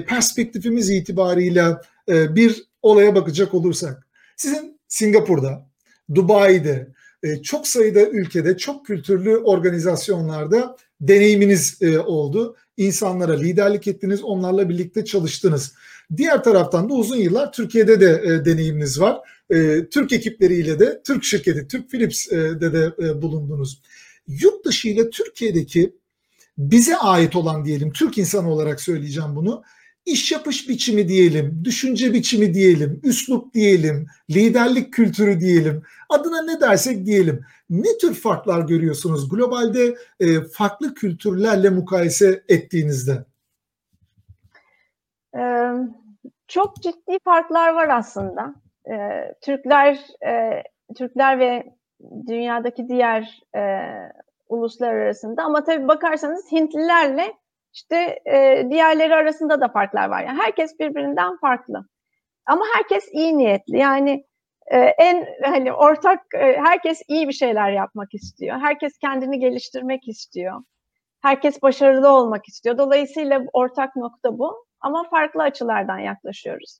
[0.07, 4.07] perspektifimiz itibarıyla bir olaya bakacak olursak.
[4.37, 5.69] Sizin Singapur'da,
[6.15, 6.87] Dubai'de,
[7.43, 15.73] çok sayıda ülkede, çok kültürlü organizasyonlarda deneyiminiz oldu insanlara liderlik ettiniz, onlarla birlikte çalıştınız.
[16.17, 19.19] Diğer taraftan da uzun yıllar Türkiye'de de e, deneyiminiz var.
[19.49, 23.81] E, Türk ekipleriyle de, Türk şirketi, Türk Philips'de de e, bulundunuz.
[24.27, 25.95] Yurt dışı ile Türkiye'deki
[26.57, 29.63] bize ait olan diyelim, Türk insanı olarak söyleyeceğim bunu
[30.05, 37.05] iş yapış biçimi diyelim, düşünce biçimi diyelim, üslup diyelim, liderlik kültürü diyelim, adına ne dersek
[37.05, 37.41] diyelim.
[37.69, 43.25] Ne tür farklar görüyorsunuz globalde e, farklı kültürlerle mukayese ettiğinizde?
[46.47, 48.53] Çok ciddi farklar var aslında.
[48.91, 50.63] Ee, Türkler, e,
[50.97, 51.63] Türkler ve
[52.27, 53.61] dünyadaki diğer e,
[54.49, 57.33] uluslar arasında ama tabii bakarsanız Hintlilerle
[57.73, 60.23] işte e, diğerleri arasında da farklar var.
[60.23, 61.85] Yani herkes birbirinden farklı.
[62.45, 63.77] Ama herkes iyi niyetli.
[63.77, 64.25] Yani
[64.67, 68.57] e, en hani ortak e, herkes iyi bir şeyler yapmak istiyor.
[68.59, 70.61] Herkes kendini geliştirmek istiyor.
[71.21, 72.77] Herkes başarılı olmak istiyor.
[72.77, 74.65] Dolayısıyla ortak nokta bu.
[74.83, 76.79] Ama farklı açılardan yaklaşıyoruz.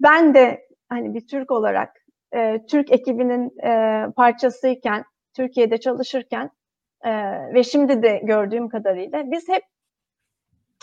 [0.00, 1.96] Ben de hani bir Türk olarak
[2.34, 5.04] e, Türk ekibinin e, parçasıyken,
[5.36, 6.50] Türkiye'de çalışırken
[7.04, 7.10] e,
[7.54, 9.62] ve şimdi de gördüğüm kadarıyla biz hep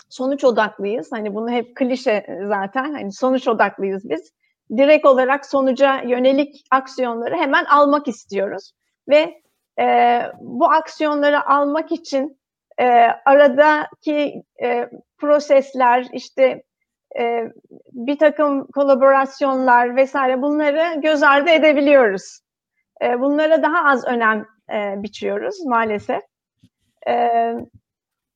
[0.08, 1.12] sonuç odaklıyız.
[1.12, 2.92] Hani bunu hep klişe zaten.
[2.92, 4.32] Hani sonuç odaklıyız biz.
[4.76, 8.72] Direkt olarak sonuca yönelik aksiyonları hemen almak istiyoruz
[9.08, 9.42] ve
[9.80, 12.38] e, bu aksiyonları almak için
[12.78, 12.84] e,
[13.26, 16.62] aradaki e, prosesler, işte
[17.18, 17.52] e,
[17.92, 22.40] bir takım kolaborasyonlar vesaire bunları göz ardı edebiliyoruz.
[23.02, 26.22] E, bunlara daha az önem e, biçiyoruz maalesef.
[27.08, 27.30] E,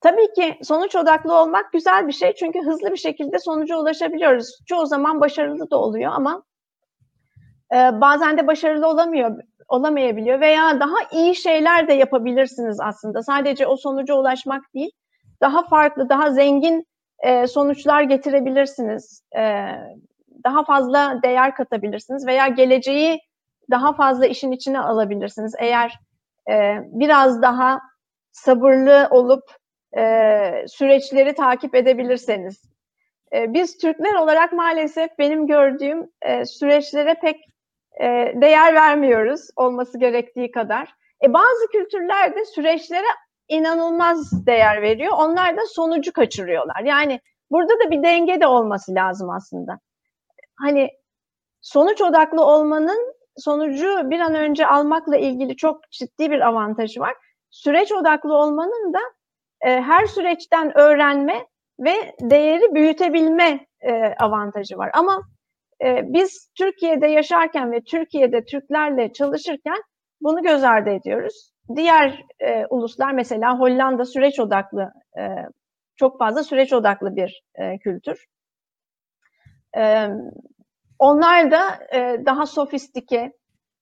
[0.00, 4.58] tabii ki sonuç odaklı olmak güzel bir şey çünkü hızlı bir şekilde sonuca ulaşabiliyoruz.
[4.66, 6.42] Çoğu zaman başarılı da oluyor ama
[7.72, 13.22] e, bazen de başarılı olamıyor, olamayabiliyor veya daha iyi şeyler de yapabilirsiniz aslında.
[13.22, 14.90] Sadece o sonuca ulaşmak değil,
[15.42, 16.86] daha farklı, daha zengin
[17.18, 19.22] e, sonuçlar getirebilirsiniz.
[19.36, 19.66] E,
[20.44, 23.20] daha fazla değer katabilirsiniz veya geleceği
[23.70, 25.54] daha fazla işin içine alabilirsiniz.
[25.58, 25.98] Eğer
[26.50, 27.80] e, biraz daha
[28.32, 29.44] sabırlı olup
[29.96, 32.62] e, süreçleri takip edebilirseniz.
[33.32, 37.36] E, biz Türkler olarak maalesef benim gördüğüm e, süreçlere pek
[38.00, 40.94] e, değer vermiyoruz olması gerektiği kadar.
[41.24, 43.06] E, bazı kültürlerde süreçlere
[43.52, 45.12] inanılmaz değer veriyor.
[45.16, 46.80] Onlar da sonucu kaçırıyorlar.
[46.84, 49.78] Yani burada da bir denge de olması lazım aslında.
[50.56, 50.90] Hani
[51.60, 57.14] sonuç odaklı olmanın sonucu bir an önce almakla ilgili çok ciddi bir avantajı var.
[57.50, 59.00] Süreç odaklı olmanın da
[59.60, 61.46] e, her süreçten öğrenme
[61.80, 64.90] ve değeri büyütebilme e, avantajı var.
[64.94, 65.22] Ama
[65.84, 69.82] e, biz Türkiye'de yaşarken ve Türkiye'de Türklerle çalışırken
[70.20, 71.51] bunu göz ardı ediyoruz.
[71.76, 75.22] Diğer e, uluslar mesela Hollanda süreç odaklı, e,
[75.96, 78.26] çok fazla süreç odaklı bir e, kültür.
[79.76, 80.08] E,
[80.98, 83.32] onlar da e, daha sofistike,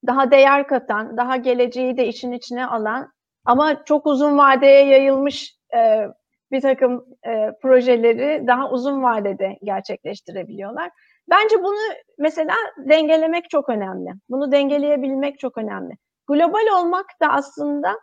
[0.06, 3.12] daha değer katan, daha geleceği de işin içine alan
[3.44, 6.06] ama çok uzun vadeye yayılmış e,
[6.52, 10.90] bir takım e, projeleri daha uzun vadede gerçekleştirebiliyorlar.
[11.30, 14.10] Bence bunu mesela dengelemek çok önemli.
[14.28, 15.94] Bunu dengeleyebilmek çok önemli.
[16.30, 17.98] Global olmak da aslında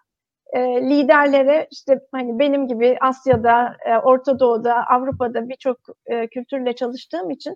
[0.54, 7.30] e, liderlere işte hani benim gibi Asya'da, e, Orta Doğu'da, Avrupa'da birçok e, kültürle çalıştığım
[7.30, 7.56] için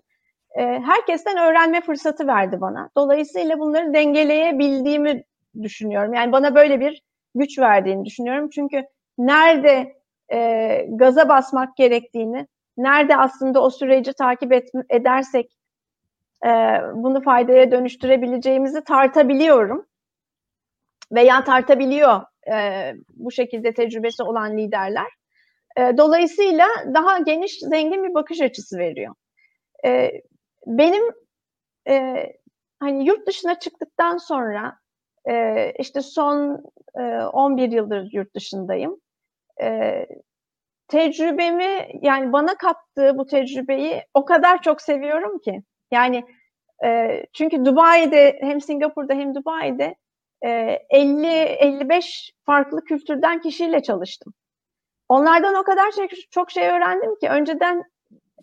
[0.58, 2.90] e, herkesten öğrenme fırsatı verdi bana.
[2.96, 5.24] Dolayısıyla bunları dengeleyebildiğimi
[5.62, 6.14] düşünüyorum.
[6.14, 7.02] Yani bana böyle bir
[7.34, 8.50] güç verdiğini düşünüyorum.
[8.50, 8.82] Çünkü
[9.18, 9.94] nerede
[10.32, 15.52] e, gaza basmak gerektiğini, nerede aslında o süreci takip et, edersek
[16.46, 16.50] e,
[16.94, 19.86] bunu faydaya dönüştürebileceğimizi tartabiliyorum.
[21.12, 22.20] Veya tartabiliyor
[22.52, 25.08] e, bu şekilde tecrübesi olan liderler.
[25.76, 29.14] E, dolayısıyla daha geniş, zengin bir bakış açısı veriyor.
[29.84, 30.10] E,
[30.66, 31.02] benim
[31.88, 32.26] e,
[32.80, 34.78] hani yurt dışına çıktıktan sonra
[35.30, 36.64] e, işte son
[36.98, 38.96] e, 11 yıldır yurt dışındayım.
[39.62, 40.06] E,
[40.88, 45.62] tecrübemi yani bana kattığı bu tecrübeyi o kadar çok seviyorum ki.
[45.90, 46.24] Yani
[46.84, 49.94] e, çünkü Dubai'de hem Singapur'da hem Dubai'de
[50.42, 54.32] 50-55 farklı kültürden kişiyle çalıştım.
[55.08, 57.82] Onlardan o kadar şey, çok şey öğrendim ki önceden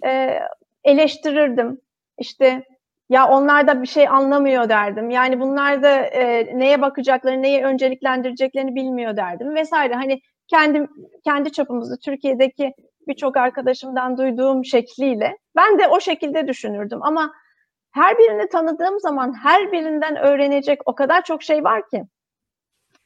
[0.06, 0.40] e,
[0.84, 1.82] eleştirirdim.
[2.18, 2.64] İşte
[3.10, 5.10] ya onlar da bir şey anlamıyor derdim.
[5.10, 9.94] Yani bunlar da e, neye bakacaklarını, neye önceliklendireceklerini bilmiyor derdim vesaire.
[9.94, 10.88] Hani kendim
[11.24, 12.74] kendi çapımızda Türkiye'deki
[13.08, 17.32] birçok arkadaşımdan duyduğum şekliyle ben de o şekilde düşünürdüm ama
[17.92, 22.04] her birini tanıdığım zaman her birinden öğrenecek o kadar çok şey var ki.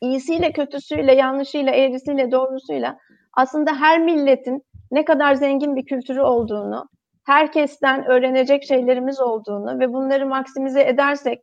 [0.02, 2.98] İyisiyle kötüsüyle yanlışıyla eğrisiyle doğrusuyla
[3.34, 6.86] aslında her milletin ne kadar zengin bir kültürü olduğunu
[7.26, 11.40] herkesten öğrenecek şeylerimiz olduğunu ve bunları maksimize edersek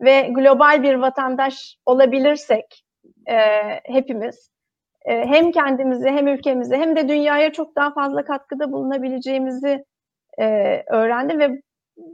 [0.00, 2.84] ve global bir vatandaş olabilirsek
[3.28, 3.36] e,
[3.84, 4.50] hepimiz
[5.04, 9.84] e, hem kendimize hem ülkemize hem de dünyaya çok daha fazla katkıda bulunabileceğimizi
[10.38, 10.46] e,
[10.86, 11.62] öğrendim ve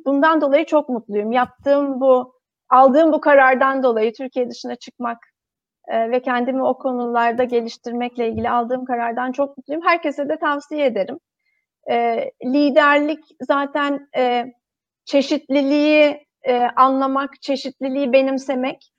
[0.06, 1.32] bundan dolayı çok mutluyum.
[1.32, 2.34] Yaptığım bu,
[2.68, 5.18] aldığım bu karardan dolayı Türkiye dışına çıkmak
[5.88, 9.82] e, ve kendimi o konularda geliştirmekle ilgili aldığım karardan çok mutluyum.
[9.86, 11.18] Herkese de tavsiye ederim.
[11.90, 14.44] E, liderlik zaten e,
[15.04, 18.92] çeşitliliği e, anlamak, çeşitliliği benimsemek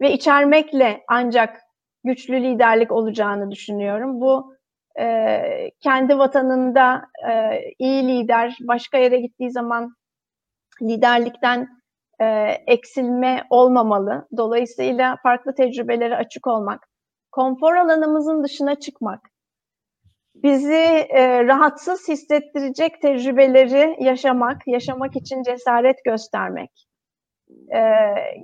[0.00, 1.60] ve içermekle ancak
[2.04, 4.20] güçlü liderlik olacağını düşünüyorum.
[4.20, 4.54] Bu
[5.00, 9.94] e, kendi vatanında e, iyi lider, başka yere gittiği zaman
[10.82, 11.68] liderlikten
[12.20, 12.24] e,
[12.66, 14.28] eksilme olmamalı.
[14.36, 16.88] Dolayısıyla farklı tecrübelere açık olmak,
[17.32, 19.20] konfor alanımızın dışına çıkmak,
[20.34, 26.86] bizi e, rahatsız hissettirecek tecrübeleri yaşamak, yaşamak için cesaret göstermek,
[27.74, 27.80] e,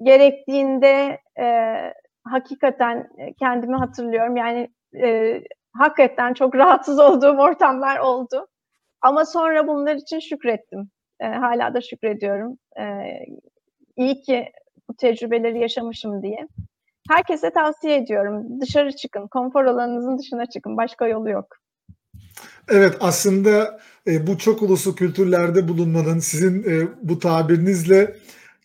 [0.03, 1.77] gerektiğinde e,
[2.25, 4.69] hakikaten kendimi hatırlıyorum yani
[5.03, 5.41] e,
[5.73, 8.47] hakikaten çok rahatsız olduğum ortamlar oldu.
[9.01, 10.91] Ama sonra bunlar için şükrettim.
[11.21, 12.59] E, hala da şükrediyorum.
[12.81, 12.85] E,
[13.97, 14.49] iyi ki
[14.89, 16.49] bu tecrübeleri yaşamışım diye.
[17.09, 18.61] Herkese tavsiye ediyorum.
[18.61, 19.27] Dışarı çıkın.
[19.27, 20.77] Konfor alanınızın dışına çıkın.
[20.77, 21.57] Başka yolu yok.
[22.69, 28.17] Evet aslında e, bu çok uluslu kültürlerde bulunmanın sizin e, bu tabirinizle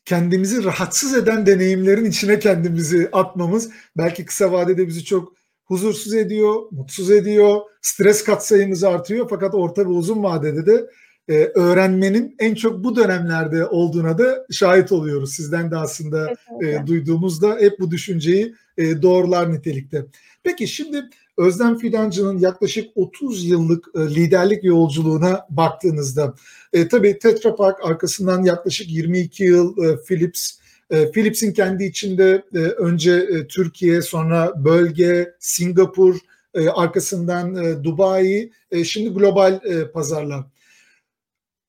[0.05, 5.33] kendimizi rahatsız eden deneyimlerin içine kendimizi atmamız belki kısa vadede bizi çok
[5.65, 10.85] huzursuz ediyor, mutsuz ediyor, stres katsayımızı artıyor fakat orta ve uzun vadede de
[11.29, 15.33] e, öğrenmenin en çok bu dönemlerde olduğuna da şahit oluyoruz.
[15.33, 16.33] Sizden de aslında
[16.63, 20.05] e, duyduğumuzda hep bu düşünceyi e, doğrular nitelikte.
[20.43, 21.03] Peki şimdi
[21.37, 26.33] Özlem Fidancı'nın yaklaşık 30 yıllık e, liderlik yolculuğuna baktığınızda
[26.73, 30.51] e, tabii Tetra Pak arkasından yaklaşık 22 yıl e, Philips
[30.89, 36.15] e, Philips'in kendi içinde e, önce e, Türkiye sonra bölge Singapur
[36.53, 40.54] e, arkasından e, Dubai e, şimdi global e, pazarlar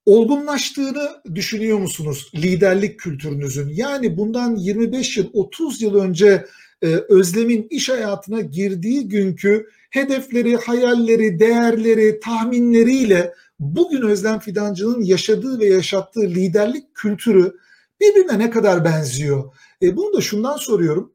[0.06, 3.68] olgunlaştığını düşünüyor musunuz liderlik kültürünüzün?
[3.68, 6.46] Yani bundan 25 yıl, 30 yıl önce
[6.82, 15.66] e, Özlem'in iş hayatına girdiği günkü hedefleri, hayalleri, değerleri, tahminleriyle bugün Özlem Fidancı'nın yaşadığı ve
[15.66, 17.56] yaşattığı liderlik kültürü
[18.00, 19.54] birbirine ne kadar benziyor?
[19.82, 21.12] E, bunu da şundan soruyorum.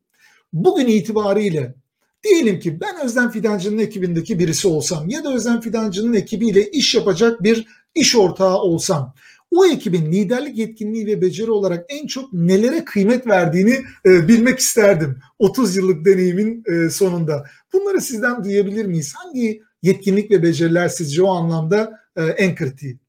[0.54, 1.76] Bugün itibariyle
[2.24, 7.44] diyelim ki ben Özlem Fidancı'nın ekibindeki birisi olsam ya da Özlem Fidancı'nın ekibiyle iş yapacak
[7.44, 9.14] bir iş ortağı olsam
[9.52, 13.74] o ekibin liderlik yetkinliği ve beceri olarak en çok nelere kıymet verdiğini
[14.06, 17.46] e, bilmek isterdim 30 yıllık deneyimin e, sonunda.
[17.74, 19.14] Bunları sizden duyabilir miyiz?
[19.18, 23.00] Hangi yetkinlik ve beceriler sizce o anlamda e, en kritiği?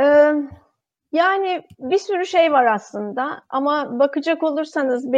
[0.00, 0.32] Ee,
[1.12, 5.12] Yani bir sürü şey var aslında ama bakacak olursanız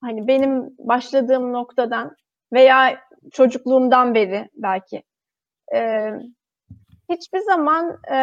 [0.00, 2.16] hani benim başladığım noktadan
[2.52, 3.00] veya
[3.32, 5.02] çocukluğumdan beri belki
[5.74, 6.10] e,
[7.08, 8.18] hiçbir zaman e,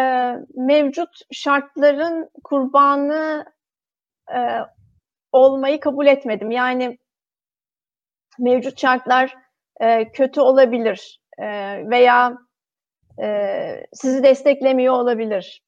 [0.55, 3.45] mevcut şartların kurbanı
[4.35, 4.39] e,
[5.31, 6.51] olmayı kabul etmedim.
[6.51, 6.97] Yani
[8.39, 9.35] mevcut şartlar
[9.81, 11.45] e, kötü olabilir e,
[11.89, 12.37] veya
[13.21, 15.63] e, sizi desteklemiyor olabilir.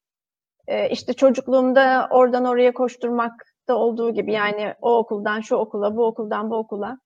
[0.66, 2.74] E, işte çocukluğumda oradan oraya
[3.68, 6.98] koşturmakta olduğu gibi yani o okuldan şu okula, bu okuldan bu okula.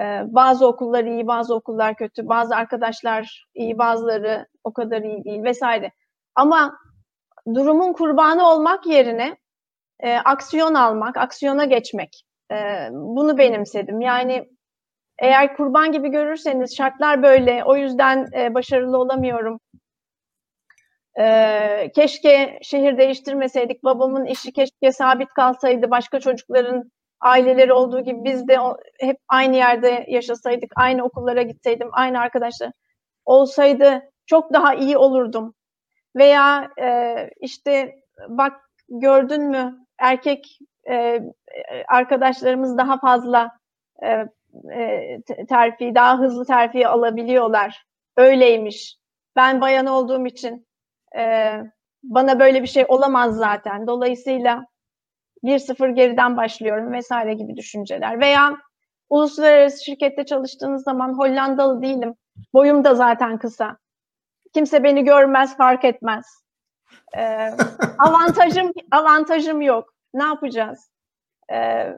[0.00, 5.42] E, bazı okullar iyi, bazı okullar kötü, bazı arkadaşlar iyi, bazıları o kadar iyi değil
[5.42, 5.92] vesaire.
[6.34, 6.72] Ama
[7.54, 9.36] durumun kurbanı olmak yerine
[10.00, 12.24] e, aksiyon almak, aksiyona geçmek.
[12.52, 14.00] E, bunu benimsedim.
[14.00, 14.48] Yani
[15.18, 19.60] eğer kurban gibi görürseniz şartlar böyle, o yüzden e, başarılı olamıyorum.
[21.18, 28.48] E, keşke şehir değiştirmeseydik, babamın işi keşke sabit kalsaydı, başka çocukların aileleri olduğu gibi biz
[28.48, 28.58] de
[29.00, 32.70] hep aynı yerde yaşasaydık, aynı okullara gitseydim, aynı arkadaşlar
[33.24, 35.54] olsaydı çok daha iyi olurdum.
[36.16, 37.94] Veya e, işte
[38.28, 38.52] bak
[38.88, 40.58] gördün mü erkek
[40.90, 41.20] e,
[41.88, 43.50] arkadaşlarımız daha fazla
[44.02, 44.26] e,
[45.48, 47.84] terfi, daha hızlı terfi alabiliyorlar.
[48.16, 48.96] Öyleymiş.
[49.36, 50.66] Ben bayan olduğum için
[51.16, 51.52] e,
[52.02, 53.86] bana böyle bir şey olamaz zaten.
[53.86, 54.66] Dolayısıyla
[55.44, 58.20] 1-0 geriden başlıyorum vesaire gibi düşünceler.
[58.20, 58.56] Veya
[59.10, 62.14] uluslararası şirkette çalıştığınız zaman Hollandalı değilim.
[62.54, 63.76] Boyum da zaten kısa.
[64.54, 66.44] Kimse beni görmez, fark etmez.
[67.16, 67.50] Ee,
[67.98, 69.94] avantajım avantajım yok.
[70.14, 70.90] Ne yapacağız?
[71.52, 71.94] Ee,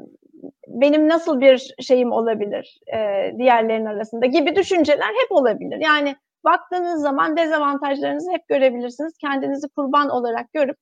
[0.69, 5.79] benim nasıl bir şeyim olabilir e, diğerlerin arasında gibi düşünceler hep olabilir.
[5.81, 9.13] Yani baktığınız zaman dezavantajlarınızı hep görebilirsiniz.
[9.21, 10.77] Kendinizi kurban olarak görüp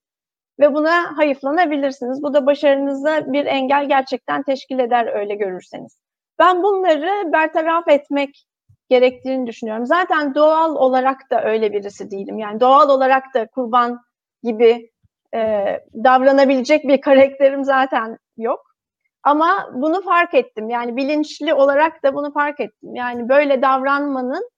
[0.61, 2.23] ve buna hayıflanabilirsiniz.
[2.23, 5.99] Bu da başarınıza bir engel gerçekten teşkil eder öyle görürseniz.
[6.39, 8.47] Ben bunları bertaraf etmek
[8.91, 9.87] gerektiğini düşünüyorum.
[9.87, 12.39] Zaten doğal olarak da öyle birisi değilim.
[12.39, 14.01] Yani doğal olarak da kurban
[14.43, 14.91] gibi
[15.35, 15.41] e,
[16.05, 18.61] davranabilecek bir karakterim zaten yok.
[19.23, 20.71] Ama bunu fark ettim.
[20.71, 22.95] Yani bilinçli olarak da bunu fark ettim.
[22.95, 24.51] Yani böyle davranmanın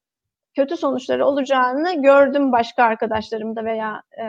[0.56, 4.26] kötü sonuçları olacağını gördüm başka arkadaşlarımda veya e,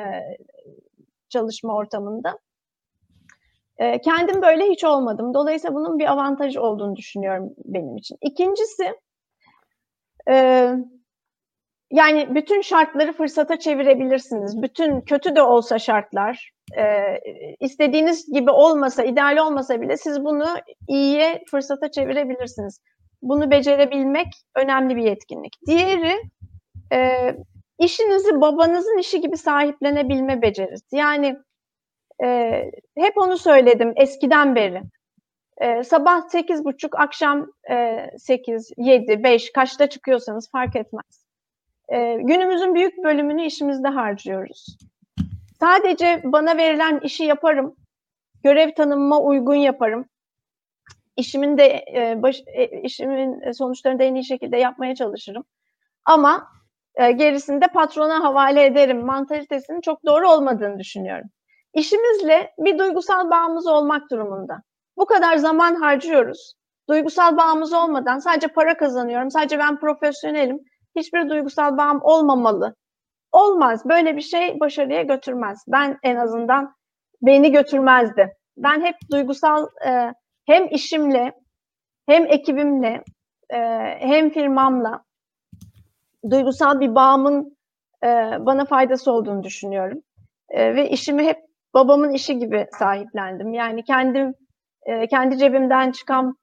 [1.30, 2.40] çalışma ortamında.
[3.78, 5.34] E, kendim böyle hiç olmadım.
[5.34, 8.18] Dolayısıyla bunun bir avantajı olduğunu düşünüyorum benim için.
[8.22, 8.94] İkincisi,
[10.30, 10.68] e,
[11.92, 14.62] yani bütün şartları fırsata çevirebilirsiniz.
[14.62, 16.84] Bütün kötü de olsa şartlar, e,
[17.60, 20.48] istediğiniz gibi olmasa, ideal olmasa bile siz bunu
[20.88, 22.80] iyiye fırsata çevirebilirsiniz.
[23.22, 25.56] Bunu becerebilmek önemli bir yetkinlik.
[25.68, 26.22] Diğeri,
[26.94, 27.32] e,
[27.80, 30.96] işinizi babanızın işi gibi sahiplenebilme becerisi.
[30.96, 31.36] Yani
[32.24, 32.62] e,
[32.98, 34.82] hep onu söyledim eskiden beri.
[35.58, 41.26] E, sabah sekiz buçuk, akşam e, sekiz, yedi, beş, kaçta çıkıyorsanız fark etmez.
[41.90, 44.78] E, günümüzün büyük bölümünü işimizde harcıyoruz.
[45.60, 47.76] Sadece bana verilen işi yaparım,
[48.44, 50.06] görev tanımıma uygun yaparım.
[51.18, 55.44] İşimin de e, baş, e, işimin sonuçlarını da en iyi şekilde yapmaya çalışırım.
[56.06, 56.48] Ama
[56.96, 61.30] e, gerisini de patrona havale ederim mantalitesinin çok doğru olmadığını düşünüyorum.
[61.74, 64.62] İşimizle bir duygusal bağımız olmak durumunda.
[64.98, 66.54] Bu kadar zaman harcıyoruz.
[66.90, 70.60] Duygusal bağımız olmadan sadece para kazanıyorum, sadece ben profesyonelim.
[70.96, 72.76] Hiçbir duygusal bağım olmamalı.
[73.32, 73.86] Olmaz.
[73.86, 75.64] Böyle bir şey başarıya götürmez.
[75.68, 76.76] Ben en azından
[77.22, 78.34] beni götürmezdi.
[78.58, 80.14] Ben hep duygusal e,
[80.48, 81.34] hem işimle
[82.06, 83.04] hem ekibimle
[83.50, 83.58] e,
[84.00, 85.04] hem firmamla
[86.30, 87.58] duygusal bir bağımın
[88.04, 88.08] e,
[88.40, 90.02] bana faydası olduğunu düşünüyorum.
[90.50, 91.38] E, ve işimi hep
[91.74, 93.54] babamın işi gibi sahiplendim.
[93.54, 94.34] Yani kendim
[94.86, 96.38] e, kendi cebimden çıkan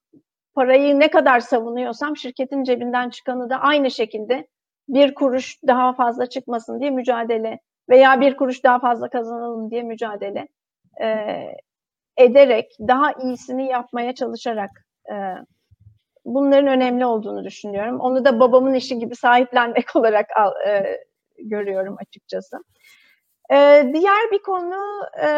[0.55, 4.47] parayı ne kadar savunuyorsam şirketin cebinden çıkanı da aynı şekilde
[4.89, 7.59] bir kuruş daha fazla çıkmasın diye mücadele
[7.89, 10.49] veya bir kuruş daha fazla kazanalım diye mücadele
[11.03, 11.07] e,
[12.17, 14.71] ederek, daha iyisini yapmaya çalışarak
[15.11, 15.15] e,
[16.25, 18.01] bunların önemli olduğunu düşünüyorum.
[18.01, 21.01] Onu da babamın işi gibi sahiplenmek olarak al, e,
[21.39, 22.57] görüyorum açıkçası.
[23.51, 25.29] E, diğer bir konu e,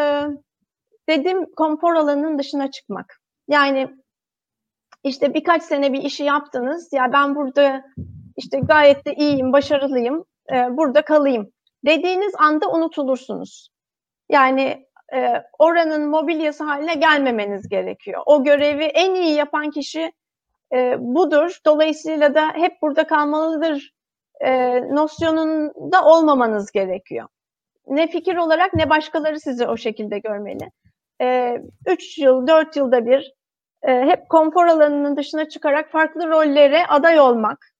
[1.09, 3.21] dedim konfor alanının dışına çıkmak.
[3.47, 3.89] Yani
[5.03, 6.93] işte birkaç sene bir işi yaptınız.
[6.93, 7.83] Ya ben burada
[8.37, 11.51] işte gayet de iyiyim, başarılıyım, e, burada kalayım
[11.85, 13.69] dediğiniz anda unutulursunuz.
[14.29, 18.23] Yani e, oranın mobilyası haline gelmemeniz gerekiyor.
[18.25, 20.11] O görevi en iyi yapan kişi
[20.73, 21.57] e, budur.
[21.65, 23.93] Dolayısıyla da hep burada kalmalıdır
[24.41, 27.27] e, nosyonunda olmamanız gerekiyor.
[27.87, 30.71] ne fikir olarak ne başkaları sizi o şekilde görmeli.
[31.21, 33.33] E, üç yıl, dört yılda bir
[33.83, 37.73] e, hep konfor alanının dışına çıkarak farklı rollere aday olmak,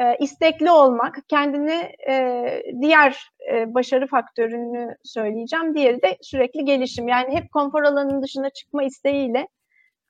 [0.00, 5.74] e, istekli olmak, kendini e, diğer e, başarı faktörünü söyleyeceğim.
[5.74, 7.08] Diğeri de sürekli gelişim.
[7.08, 9.48] Yani hep konfor alanının dışına çıkma isteğiyle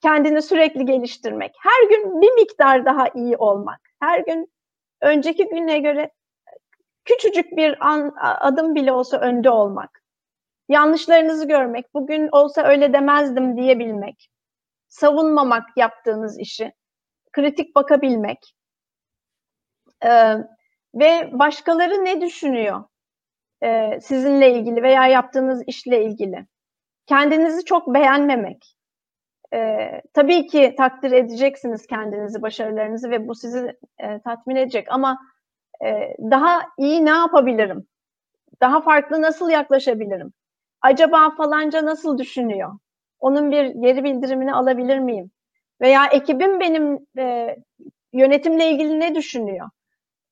[0.03, 1.53] kendini sürekli geliştirmek.
[1.61, 3.81] Her gün bir miktar daha iyi olmak.
[4.01, 4.53] Her gün
[5.01, 6.11] önceki güne göre
[7.05, 10.03] küçücük bir an, adım bile olsa önde olmak.
[10.69, 14.31] Yanlışlarınızı görmek, bugün olsa öyle demezdim diyebilmek.
[14.89, 16.73] Savunmamak yaptığınız işi.
[17.33, 18.55] Kritik bakabilmek.
[20.05, 20.35] Ee,
[20.95, 22.85] ve başkaları ne düşünüyor
[23.63, 26.47] e, sizinle ilgili veya yaptığınız işle ilgili.
[27.07, 28.77] Kendinizi çok beğenmemek.
[29.55, 35.19] Ee, tabii ki takdir edeceksiniz kendinizi, başarılarınızı ve bu sizi e, tatmin edecek ama
[35.85, 37.87] e, daha iyi ne yapabilirim?
[38.61, 40.33] Daha farklı nasıl yaklaşabilirim?
[40.83, 42.73] Acaba falanca nasıl düşünüyor?
[43.21, 45.31] Onun bir geri bildirimini alabilir miyim?
[45.81, 47.57] Veya ekibim benim e,
[48.13, 49.71] yönetimle ilgili ne düşünüyor?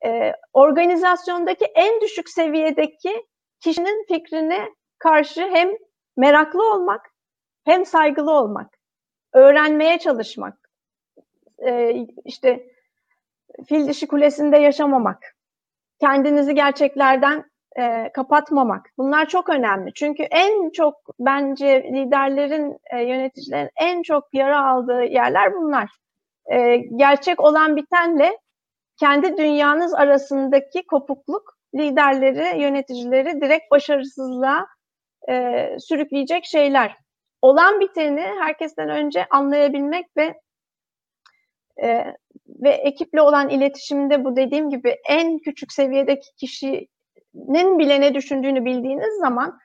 [0.05, 3.27] E, organizasyondaki en düşük seviyedeki
[3.61, 4.69] kişinin fikrine
[4.99, 5.71] karşı hem
[6.17, 7.11] meraklı olmak
[7.65, 8.79] hem saygılı olmak,
[9.33, 10.71] öğrenmeye çalışmak,
[11.67, 11.95] e,
[12.25, 12.67] işte
[13.69, 15.37] fil dişi kulesinde yaşamamak,
[16.01, 17.45] kendinizi gerçeklerden
[17.79, 18.91] e, kapatmamak.
[18.99, 19.95] Bunlar çok önemli.
[19.95, 25.91] Çünkü en çok bence liderlerin, e, yöneticilerin en çok yara aldığı yerler bunlar.
[26.53, 28.39] E, gerçek olan bitenle
[29.01, 34.67] kendi dünyanız arasındaki kopukluk liderleri, yöneticileri direkt başarısızlığa
[35.29, 36.97] e, sürükleyecek şeyler.
[37.43, 40.35] Olan biteni herkesten önce anlayabilmek ve
[41.83, 42.15] e,
[42.47, 49.21] ve ekiple olan iletişimde bu dediğim gibi en küçük seviyedeki kişinin bile ne düşündüğünü bildiğiniz
[49.21, 49.59] zaman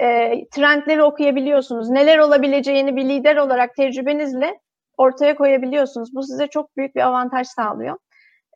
[0.00, 1.90] e, trendleri okuyabiliyorsunuz.
[1.90, 4.60] Neler olabileceğini bir lider olarak tecrübenizle
[4.96, 6.14] ortaya koyabiliyorsunuz.
[6.14, 7.96] Bu size çok büyük bir avantaj sağlıyor.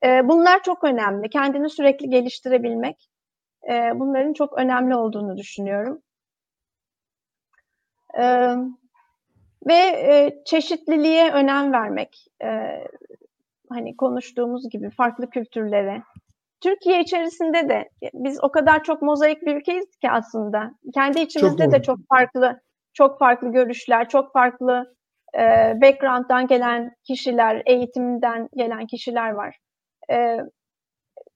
[0.05, 1.31] E, bunlar çok önemli.
[1.31, 3.11] Kendini sürekli geliştirebilmek
[3.71, 6.03] e, bunların çok önemli olduğunu düşünüyorum.
[8.19, 8.55] E,
[9.67, 12.27] ve e, çeşitliliğe önem vermek.
[12.43, 12.49] E,
[13.69, 16.03] hani konuştuğumuz gibi farklı kültürlere.
[16.61, 20.75] Türkiye içerisinde de biz o kadar çok mozaik bir ülkeyiz ki aslında.
[20.95, 22.61] Kendi içimizde çok de çok farklı
[22.93, 24.95] çok farklı görüşler, çok farklı
[25.39, 25.41] e,
[25.83, 29.59] background'dan gelen kişiler, eğitimden gelen kişiler var.
[30.11, 30.39] E,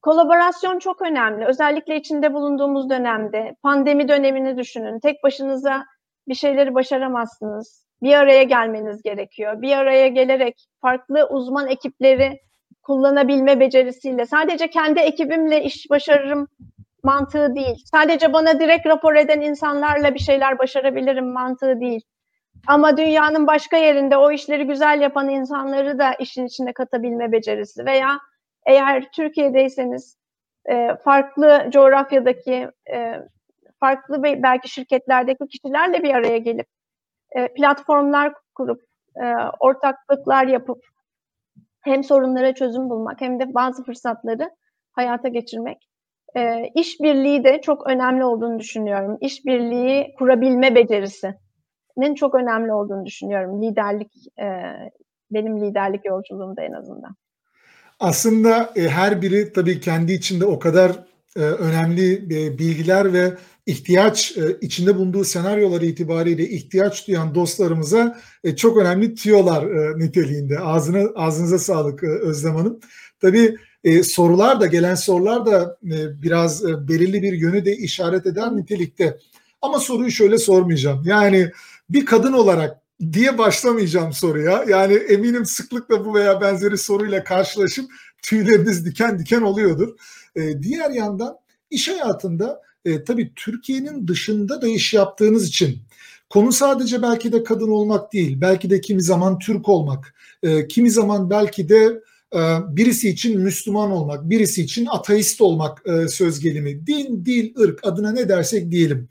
[0.02, 1.44] kolaborasyon çok önemli.
[1.46, 5.00] Özellikle içinde bulunduğumuz dönemde, pandemi dönemini düşünün.
[5.00, 5.84] Tek başınıza
[6.28, 7.86] bir şeyleri başaramazsınız.
[8.02, 9.62] Bir araya gelmeniz gerekiyor.
[9.62, 12.40] Bir araya gelerek farklı uzman ekipleri
[12.82, 16.48] kullanabilme becerisiyle sadece kendi ekibimle iş başarırım
[17.02, 17.76] mantığı değil.
[17.94, 22.00] Sadece bana direkt rapor eden insanlarla bir şeyler başarabilirim mantığı değil.
[22.66, 28.18] Ama dünyanın başka yerinde o işleri güzel yapan insanları da işin içine katabilme becerisi veya
[28.68, 30.16] eğer Türkiye'deyseniz
[30.70, 33.14] e, farklı coğrafyadaki e,
[33.80, 36.66] farklı belki şirketlerdeki kişilerle bir araya gelip
[37.36, 38.80] e, platformlar kurup
[39.60, 40.78] ortaklıklar yapıp
[41.80, 44.50] hem sorunlara çözüm bulmak hem de bazı fırsatları
[44.92, 45.88] hayata geçirmek.
[46.36, 49.18] E, işbirliği de çok önemli olduğunu düşünüyorum.
[49.20, 53.62] İşbirliği kurabilme becerisinin çok önemli olduğunu düşünüyorum.
[53.62, 54.12] Liderlik,
[55.30, 57.14] benim liderlik yolculuğumda en azından.
[58.00, 61.04] Aslında e, her biri tabii kendi içinde o kadar
[61.36, 63.34] e, önemli e, bilgiler ve
[63.66, 70.58] ihtiyaç e, içinde bulunduğu senaryoları itibariyle ihtiyaç duyan dostlarımıza e, çok önemli tüyolar e, niteliğinde.
[70.58, 72.80] Ağzına ağzınıza sağlık e, Özlem Hanım.
[73.20, 78.26] Tabii e, sorular da gelen sorular da e, biraz e, belirli bir yönü de işaret
[78.26, 79.18] eden nitelikte.
[79.62, 81.02] Ama soruyu şöyle sormayacağım.
[81.06, 81.50] Yani
[81.90, 82.80] bir kadın olarak
[83.12, 84.64] diye başlamayacağım soruya.
[84.68, 87.90] Yani eminim sıklıkla bu veya benzeri soruyla karşılaşıp
[88.22, 89.88] tüyleriniz diken diken oluyordur.
[90.36, 91.36] E, diğer yandan
[91.70, 95.78] iş hayatında e, tabii Türkiye'nin dışında da iş yaptığınız için
[96.30, 98.40] konu sadece belki de kadın olmak değil.
[98.40, 102.00] Belki de kimi zaman Türk olmak, e, kimi zaman belki de
[102.34, 102.38] e,
[102.68, 106.86] birisi için Müslüman olmak, birisi için ateist olmak e, söz gelimi.
[106.86, 109.08] Din, dil, ırk adına ne dersek diyelim.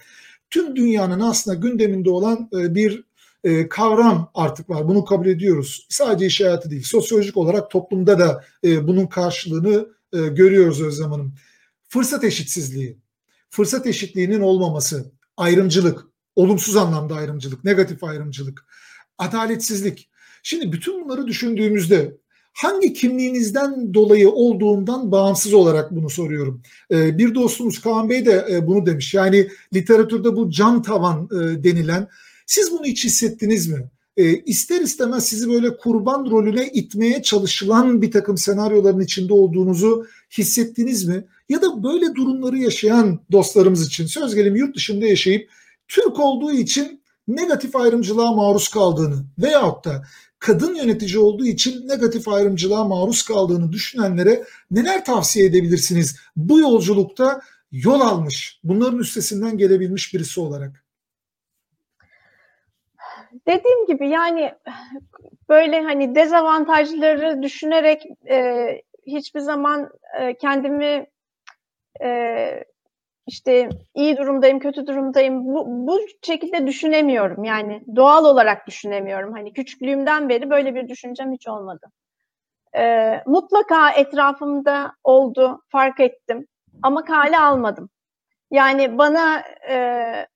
[0.50, 3.07] Tüm dünyanın aslında gündeminde olan e, bir
[3.48, 4.88] e, kavram artık var.
[4.88, 5.88] Bunu kabul ediyoruz.
[5.90, 6.84] Sadece iş hayatı değil.
[6.84, 11.34] Sosyolojik olarak toplumda da e, bunun karşılığını e, görüyoruz Özlem Hanım.
[11.90, 12.98] Fırsat eşitsizliği,
[13.50, 18.66] fırsat eşitliğinin olmaması, ayrımcılık, olumsuz anlamda ayrımcılık, negatif ayrımcılık,
[19.18, 20.10] adaletsizlik.
[20.44, 22.18] Şimdi bütün bunları düşündüğümüzde
[22.54, 26.62] hangi kimliğinizden dolayı olduğundan bağımsız olarak bunu soruyorum.
[26.92, 29.14] E, bir dostumuz Kaan Bey de e, bunu demiş.
[29.14, 32.08] Yani literatürde bu cam tavan e, denilen
[32.48, 33.90] siz bunu hiç hissettiniz mi?
[34.18, 40.06] E, ister istemez sizi böyle kurban rolüne itmeye çalışılan bir takım senaryoların içinde olduğunuzu
[40.38, 41.26] hissettiniz mi?
[41.50, 45.50] Ya da böyle durumları yaşayan dostlarımız için söz gelimi yurt dışında yaşayıp
[45.88, 50.04] Türk olduğu için negatif ayrımcılığa maruz kaldığını veyahut da
[50.40, 56.16] kadın yönetici olduğu için negatif ayrımcılığa maruz kaldığını düşünenlere neler tavsiye edebilirsiniz?
[56.36, 57.42] Bu yolculukta
[57.72, 60.87] yol almış, bunların üstesinden gelebilmiş birisi olarak.
[63.48, 64.54] Dediğim gibi yani
[65.50, 68.68] böyle hani dezavantajları düşünerek e,
[69.08, 69.90] hiçbir zaman
[70.20, 71.08] e, kendimi
[72.04, 72.64] e,
[73.28, 75.46] işte iyi durumdayım, kötü durumdayım.
[75.46, 77.44] Bu, bu şekilde düşünemiyorum.
[77.44, 79.34] Yani doğal olarak düşünemiyorum.
[79.34, 81.92] Hani küçüklüğümden beri böyle bir düşüncem hiç olmadı.
[82.78, 86.48] Ee, mutlaka etrafımda oldu, fark ettim.
[86.82, 87.90] Ama kale almadım.
[88.52, 89.40] Yani bana
[89.70, 90.28] e,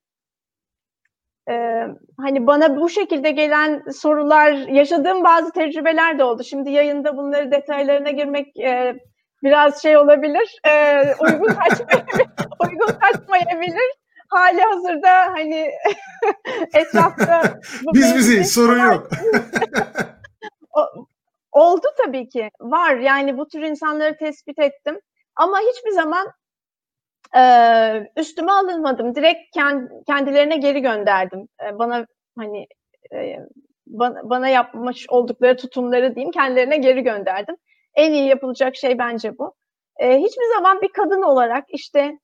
[1.49, 1.87] e,
[2.17, 6.43] hani bana bu şekilde gelen sorular, yaşadığım bazı tecrübeler de oldu.
[6.43, 8.95] Şimdi yayında bunları detaylarına girmek e,
[9.43, 12.27] biraz şey olabilir, e, uygun kaçmayabilir,
[12.59, 13.91] uygun kaçmayabilir.
[14.29, 15.71] Hali hazırda hani
[16.73, 17.59] etrafta...
[17.93, 19.09] Biz biziz, sorun yok.
[21.51, 22.95] oldu tabii ki, var.
[22.95, 24.99] Yani bu tür insanları tespit ettim.
[25.35, 26.27] Ama hiçbir zaman
[28.17, 29.15] üstüme alınmadım.
[29.15, 29.57] Direkt
[30.07, 31.47] kendilerine geri gönderdim.
[31.73, 32.05] Bana
[32.37, 32.67] hani
[34.23, 37.55] bana, yapmış oldukları tutumları diyeyim kendilerine geri gönderdim.
[37.95, 39.53] En iyi yapılacak şey bence bu.
[40.01, 42.17] Hiçbir zaman bir kadın olarak işte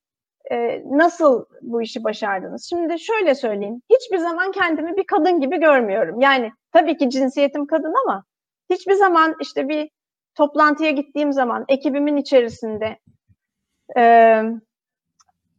[0.85, 2.67] nasıl bu işi başardınız?
[2.69, 3.81] Şimdi şöyle söyleyeyim.
[3.89, 6.21] Hiçbir zaman kendimi bir kadın gibi görmüyorum.
[6.21, 8.23] Yani tabii ki cinsiyetim kadın ama
[8.69, 9.89] hiçbir zaman işte bir
[10.35, 12.97] toplantıya gittiğim zaman ekibimin içerisinde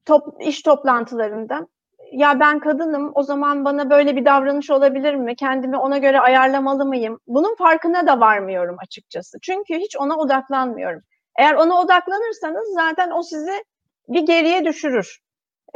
[0.09, 1.67] top, iş toplantılarında
[2.13, 5.37] ya ben kadınım o zaman bana böyle bir davranış olabilir mi?
[5.37, 7.21] Kendimi ona göre ayarlamalı mıyım?
[7.27, 9.39] Bunun farkına da varmıyorum açıkçası.
[9.43, 11.01] Çünkü hiç ona odaklanmıyorum.
[11.39, 13.65] Eğer ona odaklanırsanız zaten o sizi
[14.09, 15.19] bir geriye düşürür.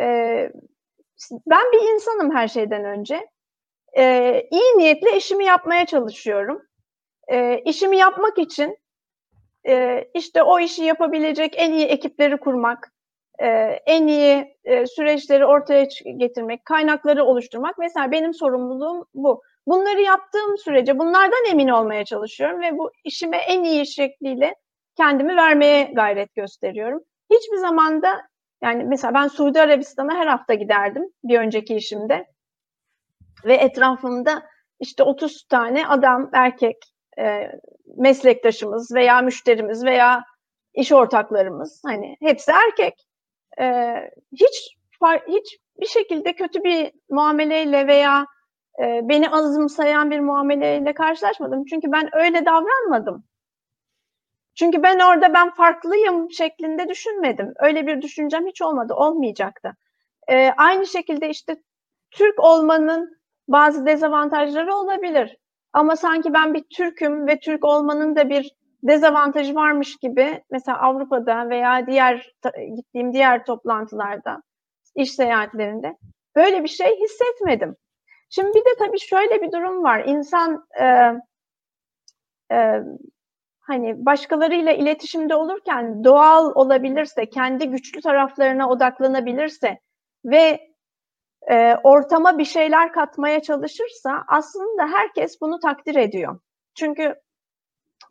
[0.00, 0.50] Ee,
[1.46, 3.28] ben bir insanım her şeyden önce.
[3.98, 6.62] Ee, iyi niyetle işimi yapmaya çalışıyorum.
[7.32, 8.78] Ee, işimi yapmak için
[9.68, 12.92] e, işte o işi yapabilecek en iyi ekipleri kurmak,
[13.38, 13.46] e,
[13.86, 17.78] en iyi e, süreçleri ortaya getirmek, kaynakları oluşturmak.
[17.78, 19.42] Mesela benim sorumluluğum bu.
[19.66, 24.54] Bunları yaptığım sürece bunlardan emin olmaya çalışıyorum ve bu işime en iyi şekliyle
[24.96, 27.00] kendimi vermeye gayret gösteriyorum.
[27.32, 28.22] Hiçbir zamanda
[28.62, 32.26] yani mesela ben Suudi Arabistan'a her hafta giderdim bir önceki işimde
[33.44, 34.42] ve etrafımda
[34.80, 36.76] işte 30 tane adam, erkek,
[37.18, 37.52] e,
[37.96, 40.24] meslektaşımız veya müşterimiz veya
[40.74, 42.94] iş ortaklarımız hani hepsi erkek
[43.60, 43.94] e,
[44.32, 44.76] hiç
[45.28, 48.26] hiç bir şekilde kötü bir muameleyle veya
[48.82, 51.64] e, beni azımsayan bir muameleyle karşılaşmadım.
[51.64, 53.24] Çünkü ben öyle davranmadım.
[54.54, 57.52] Çünkü ben orada ben farklıyım şeklinde düşünmedim.
[57.60, 59.76] Öyle bir düşüncem hiç olmadı, olmayacaktı.
[60.28, 61.56] E, aynı şekilde işte
[62.10, 63.16] Türk olmanın
[63.48, 65.36] bazı dezavantajları olabilir.
[65.72, 68.52] Ama sanki ben bir Türk'üm ve Türk olmanın da bir
[68.82, 72.32] dezavantajı varmış gibi mesela Avrupa'da veya diğer
[72.76, 74.42] gittiğim diğer toplantılarda,
[74.94, 75.96] iş seyahatlerinde
[76.36, 77.76] böyle bir şey hissetmedim.
[78.30, 80.04] Şimdi bir de tabii şöyle bir durum var.
[80.06, 80.86] İnsan e,
[82.56, 82.82] e,
[83.60, 89.78] hani başkalarıyla iletişimde olurken doğal olabilirse, kendi güçlü taraflarına odaklanabilirse
[90.24, 90.72] ve
[91.50, 96.40] e, ortama bir şeyler katmaya çalışırsa aslında herkes bunu takdir ediyor.
[96.74, 97.14] Çünkü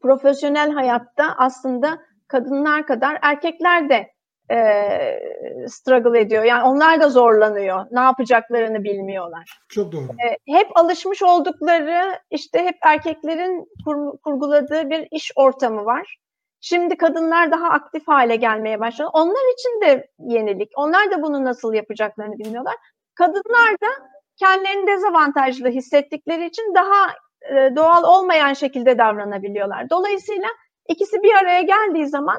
[0.01, 4.11] profesyonel hayatta aslında kadınlar kadar erkekler de
[4.51, 6.43] e, struggle ediyor.
[6.43, 7.85] Yani onlar da zorlanıyor.
[7.91, 9.59] Ne yapacaklarını bilmiyorlar.
[9.69, 10.03] Çok doğru.
[10.03, 16.17] E, hep alışmış oldukları işte hep erkeklerin kur, kurguladığı bir iş ortamı var.
[16.61, 19.09] Şimdi kadınlar daha aktif hale gelmeye başladı.
[19.13, 20.71] Onlar için de yenilik.
[20.75, 22.75] Onlar da bunu nasıl yapacaklarını bilmiyorlar.
[23.15, 23.87] Kadınlar da
[24.37, 27.13] kendilerini dezavantajlı hissettikleri için daha
[27.49, 29.89] e, doğal olmayan şekilde davranabiliyorlar.
[29.89, 30.47] Dolayısıyla
[30.87, 32.37] ikisi bir araya geldiği zaman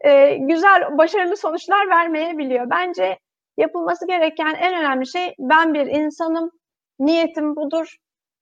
[0.00, 2.70] e, güzel, başarılı sonuçlar vermeyebiliyor.
[2.70, 3.18] Bence
[3.56, 6.50] yapılması gereken en önemli şey ben bir insanım,
[6.98, 7.96] niyetim budur.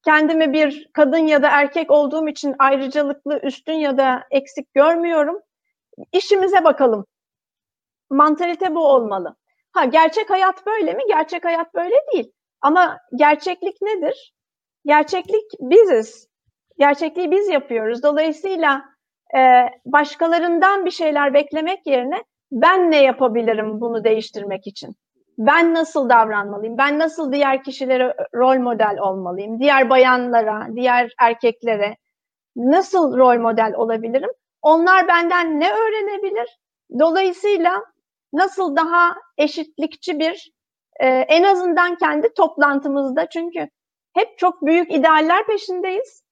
[0.05, 5.41] Kendimi bir kadın ya da erkek olduğum için ayrıcalıklı, üstün ya da eksik görmüyorum.
[6.13, 7.07] İşimize bakalım.
[8.11, 9.37] Mantalite bu olmalı.
[9.73, 11.03] Ha gerçek hayat böyle mi?
[11.09, 12.33] Gerçek hayat böyle değil.
[12.61, 14.35] Ama gerçeklik nedir?
[14.85, 16.29] Gerçeklik biziz.
[16.79, 18.03] Gerçekliği biz yapıyoruz.
[18.03, 18.85] Dolayısıyla
[19.37, 24.97] e, başkalarından bir şeyler beklemek yerine ben ne yapabilirim bunu değiştirmek için?
[25.39, 26.79] Ben nasıl davranmalıyım?
[26.79, 29.61] Ben nasıl diğer kişilere rol model olmalıyım?
[29.61, 31.97] Diğer bayanlara, diğer erkeklere
[32.57, 34.31] nasıl rol model olabilirim?
[34.63, 36.59] Onlar benden ne öğrenebilir?
[36.99, 37.85] Dolayısıyla
[38.33, 40.53] nasıl daha eşitlikçi bir
[41.01, 43.69] e, en azından kendi toplantımızda çünkü
[44.15, 46.23] hep çok büyük idealler peşindeyiz.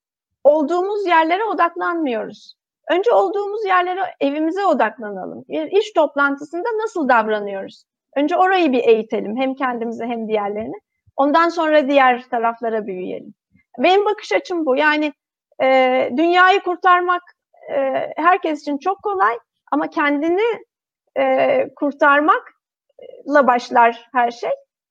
[0.45, 2.55] Olduğumuz yerlere odaklanmıyoruz.
[2.91, 5.45] Önce olduğumuz yerlere, evimize odaklanalım.
[5.49, 7.85] Bir iş toplantısında nasıl davranıyoruz?
[8.17, 9.37] Önce orayı bir eğitelim.
[9.37, 10.77] Hem kendimizi hem diğerlerini.
[11.17, 13.35] Ondan sonra diğer taraflara büyüyelim.
[13.79, 14.77] Benim bakış açım bu.
[14.77, 15.13] Yani
[15.63, 17.23] e, dünyayı kurtarmak
[17.73, 17.77] e,
[18.17, 19.39] herkes için çok kolay
[19.73, 20.63] ama kendini
[21.19, 24.51] e, kurtarmakla başlar her şey.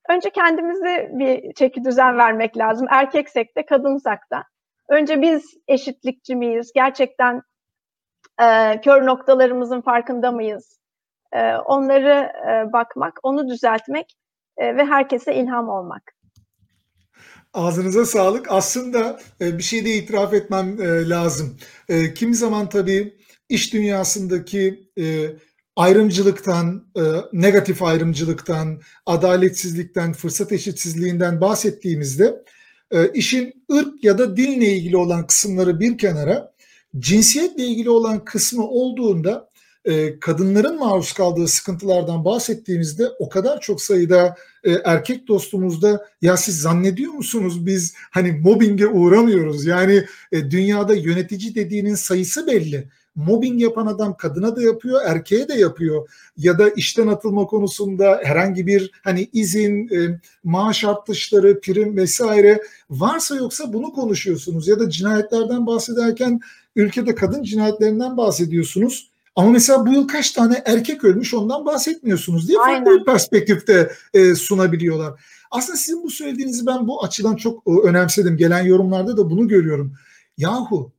[0.09, 2.87] Önce kendimize bir çeki düzen vermek lazım.
[2.89, 4.43] Erkeksek de kadınsak da.
[4.89, 6.71] Önce biz eşitlikçi miyiz?
[6.75, 7.41] Gerçekten
[8.41, 10.79] e, kör noktalarımızın farkında mıyız?
[11.33, 14.15] E, onları e, bakmak, onu düzeltmek
[14.57, 16.01] e, ve herkese ilham olmak.
[17.53, 18.51] Ağzınıza sağlık.
[18.51, 21.57] Aslında e, bir şey de itiraf etmem e, lazım.
[21.89, 23.17] E, kimi zaman tabii
[23.49, 24.89] iş dünyasındaki
[25.79, 26.85] ayrımcılıktan,
[27.33, 32.43] negatif ayrımcılıktan, adaletsizlikten, fırsat eşitsizliğinden bahsettiğimizde
[33.13, 36.51] işin ırk ya da dinle ilgili olan kısımları bir kenara,
[36.99, 39.49] cinsiyetle ilgili olan kısmı olduğunda
[39.85, 46.61] e, kadınların maruz kaldığı sıkıntılardan bahsettiğimizde o kadar çok sayıda e, erkek dostumuzda ya siz
[46.61, 49.65] zannediyor musunuz biz hani mobbinge uğramıyoruz?
[49.65, 55.53] Yani e, dünyada yönetici dediğinin sayısı belli mobbing yapan adam kadına da yapıyor, erkeğe de
[55.53, 56.09] yapıyor.
[56.37, 63.35] Ya da işten atılma konusunda herhangi bir hani izin, e, maaş artışları, prim vesaire varsa
[63.35, 64.67] yoksa bunu konuşuyorsunuz.
[64.67, 66.39] Ya da cinayetlerden bahsederken
[66.75, 69.09] ülkede kadın cinayetlerinden bahsediyorsunuz.
[69.35, 72.83] Ama mesela bu yıl kaç tane erkek ölmüş ondan bahsetmiyorsunuz diye Aynen.
[72.83, 75.21] farklı bir perspektifte e, sunabiliyorlar.
[75.51, 78.37] Aslında sizin bu söylediğinizi ben bu açıdan çok e, önemsedim.
[78.37, 79.93] Gelen yorumlarda da bunu görüyorum.
[80.37, 80.91] Yahu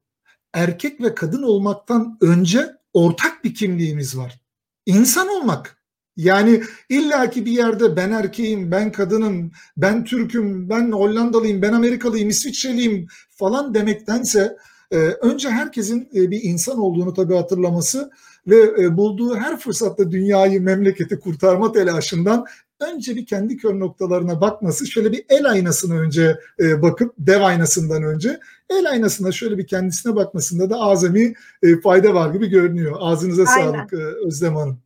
[0.55, 4.41] erkek ve kadın olmaktan önce ortak bir kimliğimiz var.
[4.87, 5.81] İnsan olmak.
[6.17, 13.07] Yani illaki bir yerde ben erkeğim, ben kadınım, ben Türk'üm, ben Hollandalıyım, ben Amerikalıyım, İsviçreliyim
[13.31, 14.57] falan demektense
[14.91, 18.11] e, önce herkesin e, bir insan olduğunu tabii hatırlaması
[18.47, 22.45] ve e, bulduğu her fırsatta dünyayı, memleketi kurtarma telaşından
[22.81, 28.03] önce bir kendi kör noktalarına bakması, şöyle bir el aynasına önce e, bakıp dev aynasından
[28.03, 32.97] önce el aynasına şöyle bir kendisine bakmasında da azami e, fayda var gibi görünüyor.
[33.01, 33.73] Ağzınıza Aynen.
[33.73, 34.79] sağlık e, Özlem Hanım.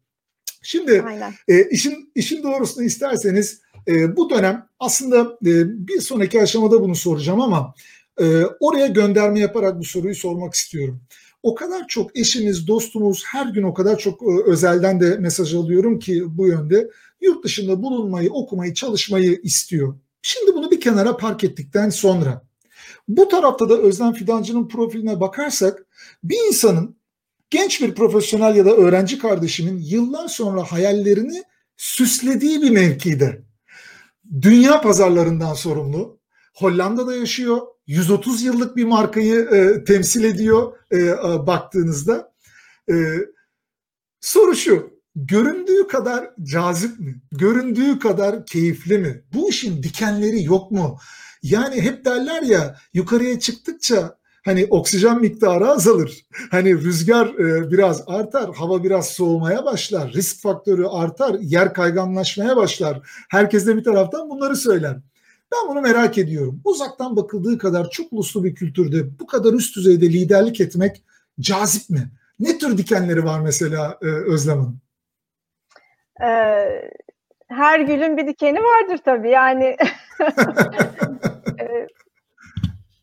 [0.62, 1.04] Şimdi
[1.48, 7.40] e, işin işin doğrusunu isterseniz e, bu dönem aslında e, bir sonraki aşamada bunu soracağım
[7.40, 7.74] ama
[8.20, 11.00] e, oraya gönderme yaparak bu soruyu sormak istiyorum
[11.44, 15.98] o kadar çok eşimiz, dostumuz her gün o kadar çok e, özelden de mesaj alıyorum
[15.98, 16.90] ki bu yönde
[17.24, 19.98] yurt dışında bulunmayı, okumayı, çalışmayı istiyor.
[20.22, 22.44] Şimdi bunu bir kenara park ettikten sonra
[23.08, 25.86] bu tarafta da Özlem Fidancı'nın profiline bakarsak
[26.22, 26.96] bir insanın
[27.50, 31.42] genç bir profesyonel ya da öğrenci kardeşimin yıllar sonra hayallerini
[31.76, 33.42] süslediği bir mevkide.
[34.42, 36.20] Dünya pazarlarından sorumlu.
[36.54, 37.60] Hollanda'da yaşıyor.
[37.86, 41.16] 130 yıllık bir markayı e, temsil ediyor e, e,
[41.46, 42.32] baktığınızda.
[42.90, 42.94] E,
[44.20, 47.22] soru şu, göründüğü kadar cazip mi?
[47.32, 49.22] Göründüğü kadar keyifli mi?
[49.34, 50.98] Bu işin dikenleri yok mu?
[51.42, 56.26] Yani hep derler ya yukarıya çıktıkça hani oksijen miktarı azalır.
[56.50, 63.00] Hani rüzgar e, biraz artar, hava biraz soğumaya başlar, risk faktörü artar, yer kayganlaşmaya başlar.
[63.30, 64.96] Herkes de bir taraftan bunları söyler.
[65.52, 66.60] Ben bunu merak ediyorum.
[66.64, 71.02] Uzaktan bakıldığı kadar çok uluslu bir kültürde bu kadar üst düzeyde liderlik etmek
[71.40, 72.10] cazip mi?
[72.40, 74.83] Ne tür dikenleri var mesela e, Özlem Hanım?
[76.22, 76.90] Ee,
[77.48, 79.30] her gülün bir dikeni vardır tabii.
[79.30, 79.64] Yani
[81.60, 81.86] e,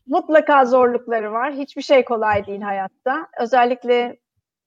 [0.06, 1.52] mutlaka zorlukları var.
[1.52, 3.28] Hiçbir şey kolay değil hayatta.
[3.40, 4.16] Özellikle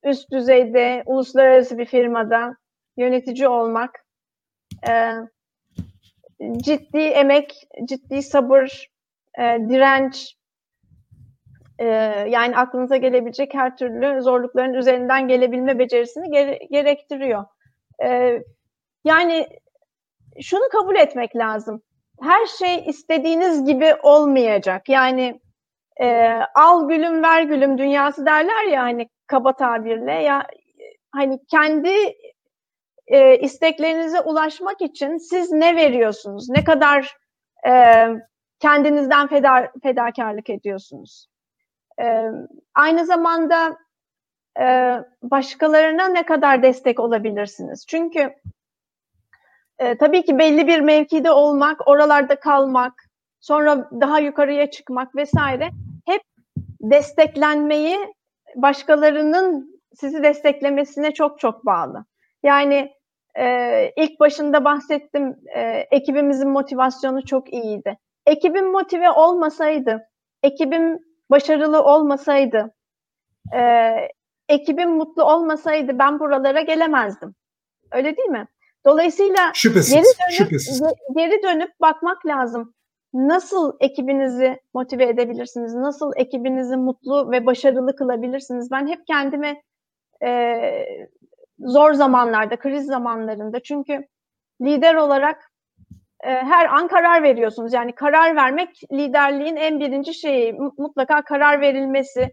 [0.03, 2.55] üst düzeyde, uluslararası bir firmada
[2.97, 4.05] yönetici olmak,
[4.89, 5.11] e,
[6.57, 8.87] ciddi emek, ciddi sabır,
[9.39, 10.35] e, direnç,
[11.79, 11.85] e,
[12.29, 17.45] yani aklınıza gelebilecek her türlü zorlukların üzerinden gelebilme becerisini gere gerektiriyor.
[18.03, 18.39] E,
[19.03, 19.47] yani
[20.41, 21.81] şunu kabul etmek lazım.
[22.21, 24.89] Her şey istediğiniz gibi olmayacak.
[24.89, 25.41] Yani
[26.01, 30.47] e, al gülüm ver gülüm dünyası derler ya hani kaba tabirle ya
[31.11, 32.15] hani kendi
[33.07, 36.49] e, isteklerinize ulaşmak için siz ne veriyorsunuz?
[36.49, 37.17] Ne kadar
[37.67, 38.05] e,
[38.59, 41.27] kendinizden feda, fedakarlık ediyorsunuz?
[42.01, 42.21] E,
[42.75, 43.77] aynı zamanda
[45.23, 47.85] başkalarına ne kadar destek olabilirsiniz?
[47.87, 48.33] Çünkü
[49.79, 52.93] e, tabii ki belli bir mevkide olmak, oralarda kalmak,
[53.39, 55.69] sonra daha yukarıya çıkmak vesaire
[56.05, 56.21] hep
[56.81, 57.97] desteklenmeyi
[58.55, 62.05] başkalarının sizi desteklemesine çok çok bağlı.
[62.43, 62.91] Yani
[63.39, 67.97] e, ilk başında bahsettim e, ekibimizin motivasyonu çok iyiydi.
[68.25, 70.07] Ekibim motive olmasaydı,
[70.43, 70.99] ekibim
[71.31, 72.73] başarılı olmasaydı,
[73.53, 73.91] e,
[74.49, 77.35] ekibim mutlu olmasaydı ben buralara gelemezdim.
[77.91, 78.47] Öyle değil mi?
[78.85, 80.83] Dolayısıyla şüphesiz, geri, dönüp, şüphesiz.
[81.15, 82.73] geri dönüp bakmak lazım.
[83.13, 85.73] Nasıl ekibinizi motive edebilirsiniz?
[85.73, 88.71] Nasıl ekibinizi mutlu ve başarılı kılabilirsiniz?
[88.71, 89.61] Ben hep kendime
[90.23, 90.61] e,
[91.59, 94.07] zor zamanlarda, kriz zamanlarında çünkü
[94.61, 95.51] lider olarak
[96.23, 97.73] e, her an karar veriyorsunuz.
[97.73, 100.53] Yani karar vermek liderliğin en birinci şeyi.
[100.77, 102.31] Mutlaka karar verilmesi,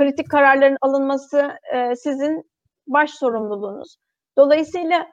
[0.00, 2.50] kritik kararların alınması e, sizin
[2.86, 3.96] baş sorumluluğunuz.
[4.38, 5.06] Dolayısıyla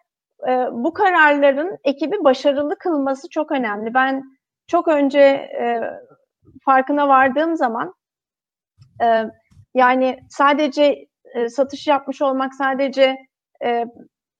[0.47, 3.93] e, bu kararların ekibi başarılı kılması çok önemli.
[3.93, 4.23] Ben
[4.67, 5.81] çok önce e,
[6.65, 7.93] farkına vardığım zaman
[9.03, 9.23] e,
[9.73, 13.17] yani sadece e, satış yapmış olmak, sadece
[13.65, 13.85] e,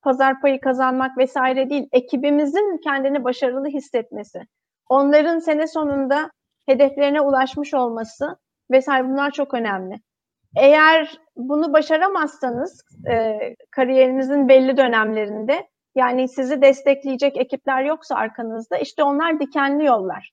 [0.02, 4.42] pazar payı kazanmak vesaire değil, ekibimizin kendini başarılı hissetmesi,
[4.90, 6.32] onların sene sonunda
[6.66, 8.38] hedeflerine ulaşmış olması
[8.72, 10.07] vesaire bunlar çok önemli.
[10.56, 13.40] Eğer bunu başaramazsanız e,
[13.72, 20.32] kariyerinizin belli dönemlerinde yani sizi destekleyecek ekipler yoksa arkanızda işte onlar dikenli yollar.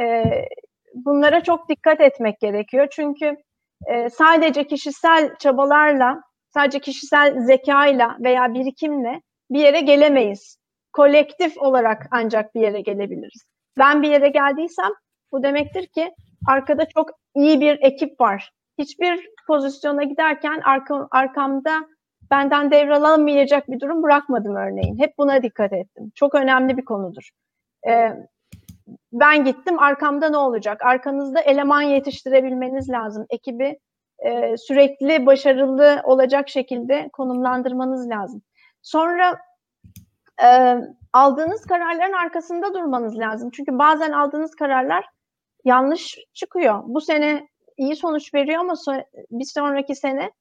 [0.00, 0.24] E,
[0.94, 3.36] bunlara çok dikkat etmek gerekiyor çünkü
[3.86, 6.22] e, sadece kişisel çabalarla,
[6.54, 10.58] sadece kişisel zekayla veya birikimle bir yere gelemeyiz.
[10.92, 13.44] Kolektif olarak ancak bir yere gelebiliriz.
[13.78, 14.90] Ben bir yere geldiysem
[15.32, 16.14] bu demektir ki
[16.46, 18.52] arkada çok iyi bir ekip var.
[18.78, 21.86] Hiçbir pozisyona giderken arkam, arkamda
[22.30, 24.98] benden devralamayacak bir durum bırakmadım örneğin.
[24.98, 26.12] Hep buna dikkat ettim.
[26.14, 27.30] Çok önemli bir konudur.
[27.88, 28.10] Ee,
[29.12, 30.82] ben gittim arkamda ne olacak?
[30.82, 33.26] Arkanızda eleman yetiştirebilmeniz lazım.
[33.30, 33.78] Ekibi
[34.18, 38.42] e, sürekli başarılı olacak şekilde konumlandırmanız lazım.
[38.82, 39.38] Sonra
[40.44, 40.76] e,
[41.12, 43.50] aldığınız kararların arkasında durmanız lazım.
[43.50, 45.04] Çünkü bazen aldığınız kararlar
[45.64, 46.82] yanlış çıkıyor.
[46.84, 47.48] Bu sene
[47.78, 48.92] iyi sonuç veriyor ama so
[49.30, 50.32] bir sonraki sene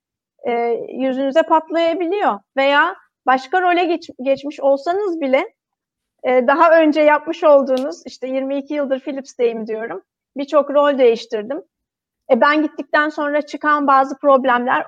[0.48, 0.52] e,
[0.90, 2.40] yüzünüze patlayabiliyor.
[2.58, 5.54] Veya başka role geç geçmiş olsanız bile
[6.24, 10.02] e, daha önce yapmış olduğunuz işte 22 yıldır Philips'teyim diyorum.
[10.38, 11.64] Birçok rol değiştirdim.
[12.32, 14.86] E, ben gittikten sonra çıkan bazı problemler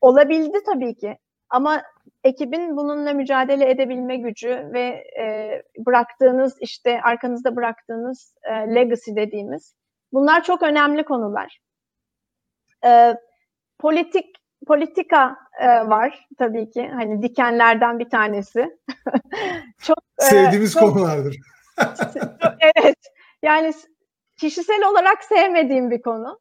[0.00, 1.18] olabildi tabii ki.
[1.50, 1.82] Ama
[2.24, 9.74] ekibin bununla mücadele edebilme gücü ve e, bıraktığınız işte arkanızda bıraktığınız e, legacy dediğimiz
[10.12, 11.60] bunlar çok önemli konular.
[12.84, 13.14] E,
[13.78, 18.78] politik politika e, var tabii ki hani dikenlerden bir tanesi.
[19.82, 21.36] çok sevdiğimiz e, çok, konulardır.
[22.76, 22.98] evet.
[23.42, 23.72] Yani
[24.36, 26.40] kişisel olarak sevmediğim bir konu.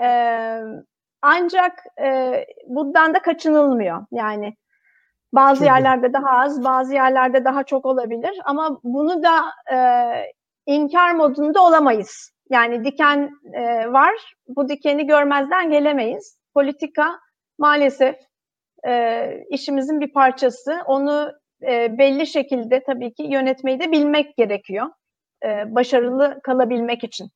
[0.00, 0.08] E,
[1.22, 4.06] ancak e, bundan da kaçınılmıyor.
[4.12, 4.56] Yani
[5.32, 8.40] bazı çok yerlerde daha az, bazı yerlerde daha çok olabilir.
[8.44, 9.78] Ama bunu da e,
[10.66, 12.32] inkar modunda olamayız.
[12.50, 16.38] Yani diken e, var, bu dikeni görmezden gelemeyiz.
[16.54, 17.20] Politika
[17.58, 18.16] maalesef
[18.86, 20.80] e, işimizin bir parçası.
[20.86, 21.32] Onu
[21.62, 24.86] e, belli şekilde tabii ki yönetmeyi de bilmek gerekiyor.
[25.44, 27.28] E, başarılı kalabilmek için.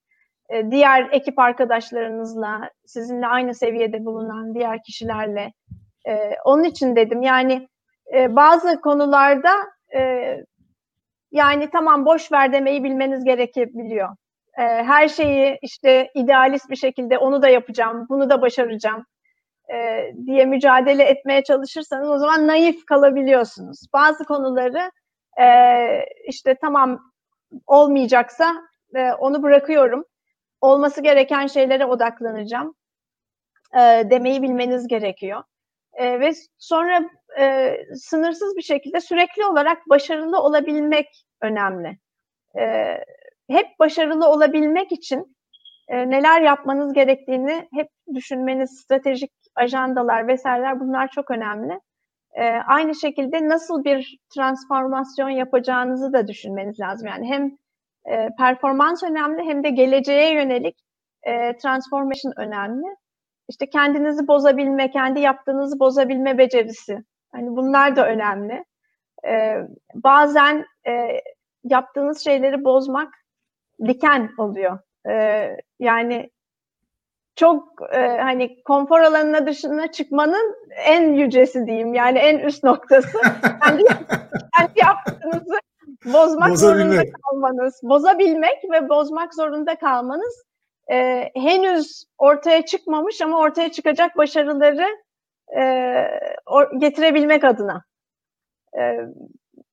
[0.50, 5.52] E, diğer ekip arkadaşlarınızla, sizinle aynı seviyede bulunan diğer kişilerle.
[6.08, 7.68] E, onun için dedim yani
[8.14, 9.52] e, bazı konularda
[9.94, 10.36] e,
[11.32, 14.08] yani tamam boş ver demeyi bilmeniz gerekebiliyor.
[14.58, 19.06] E, her şeyi işte idealist bir şekilde onu da yapacağım, bunu da başaracağım
[19.74, 23.86] e, diye mücadele etmeye çalışırsanız o zaman naif kalabiliyorsunuz.
[23.92, 24.90] Bazı konuları
[25.40, 25.46] e,
[26.28, 27.12] işte tamam
[27.66, 28.54] olmayacaksa
[28.94, 30.04] e, onu bırakıyorum.
[30.60, 32.74] Olması gereken şeylere odaklanacağım
[33.74, 35.42] e, demeyi bilmeniz gerekiyor.
[35.92, 41.98] E, ve sonra e, sınırsız bir şekilde sürekli olarak başarılı olabilmek önemli.
[42.58, 42.64] E,
[43.50, 45.36] hep başarılı olabilmek için
[45.88, 51.80] e, neler yapmanız gerektiğini hep düşünmeniz, stratejik ajandalar vesaireler bunlar çok önemli.
[52.32, 57.08] E, aynı şekilde nasıl bir transformasyon yapacağınızı da düşünmeniz lazım.
[57.08, 57.58] Yani hem
[58.14, 60.76] e, performans önemli hem de geleceğe yönelik
[61.22, 62.86] e, transformation önemli.
[63.48, 66.98] İşte kendinizi bozabilme, kendi yaptığınızı bozabilme becerisi.
[67.32, 68.64] Hani bunlar da önemli.
[69.26, 69.56] E,
[69.94, 71.20] bazen e,
[71.64, 73.21] yaptığınız şeyleri bozmak
[73.86, 74.78] diken oluyor.
[75.08, 76.30] E, yani
[77.36, 80.56] çok e, hani konfor alanına dışına çıkmanın
[80.86, 81.94] en yücesi diyeyim.
[81.94, 83.18] Yani en üst noktası.
[83.64, 83.84] kendi,
[84.56, 85.58] kendi yaptığınızı
[86.04, 90.44] bozmak zorunda kalmanız, bozabilmek ve bozmak zorunda kalmanız
[90.90, 94.86] e, henüz ortaya çıkmamış ama ortaya çıkacak başarıları
[95.58, 95.62] e,
[96.46, 97.84] or, getirebilmek adına.
[98.78, 98.98] E,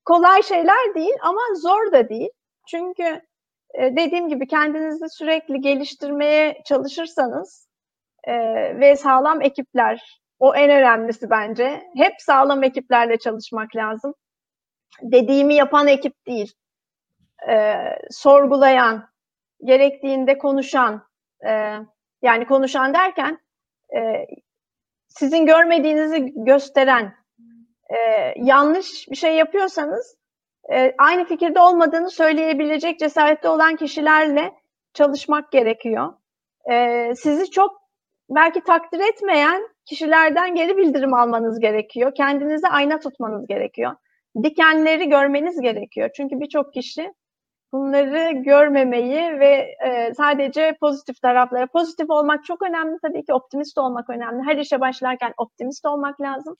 [0.06, 2.30] kolay şeyler değil ama zor da değil.
[2.68, 3.22] Çünkü
[3.74, 7.68] e, dediğim gibi kendinizi sürekli geliştirmeye çalışırsanız
[8.24, 8.34] e,
[8.80, 11.84] ve sağlam ekipler, o en önemlisi bence.
[11.96, 14.14] Hep sağlam ekiplerle çalışmak lazım.
[15.02, 16.54] Dediğimi yapan ekip değil.
[17.50, 17.76] E,
[18.10, 19.10] sorgulayan,
[19.64, 21.04] gerektiğinde konuşan,
[21.46, 21.76] e,
[22.22, 23.40] yani konuşan derken
[25.08, 27.16] sizin görmediğinizi gösteren,
[28.36, 30.19] yanlış bir şey yapıyorsanız
[30.74, 34.54] e, aynı fikirde olmadığını söyleyebilecek cesarette olan kişilerle
[34.94, 36.14] çalışmak gerekiyor.
[36.72, 37.82] E, sizi çok
[38.30, 42.16] belki takdir etmeyen kişilerden geri bildirim almanız gerekiyor.
[42.16, 43.96] Kendinize ayna tutmanız gerekiyor.
[44.44, 46.10] Dikenleri görmeniz gerekiyor.
[46.16, 47.14] Çünkü birçok kişi
[47.74, 54.10] bunları görmemeyi ve e, sadece pozitif taraflara, pozitif olmak çok önemli tabii ki, optimist olmak
[54.10, 54.44] önemli.
[54.46, 56.58] Her işe başlarken optimist olmak lazım.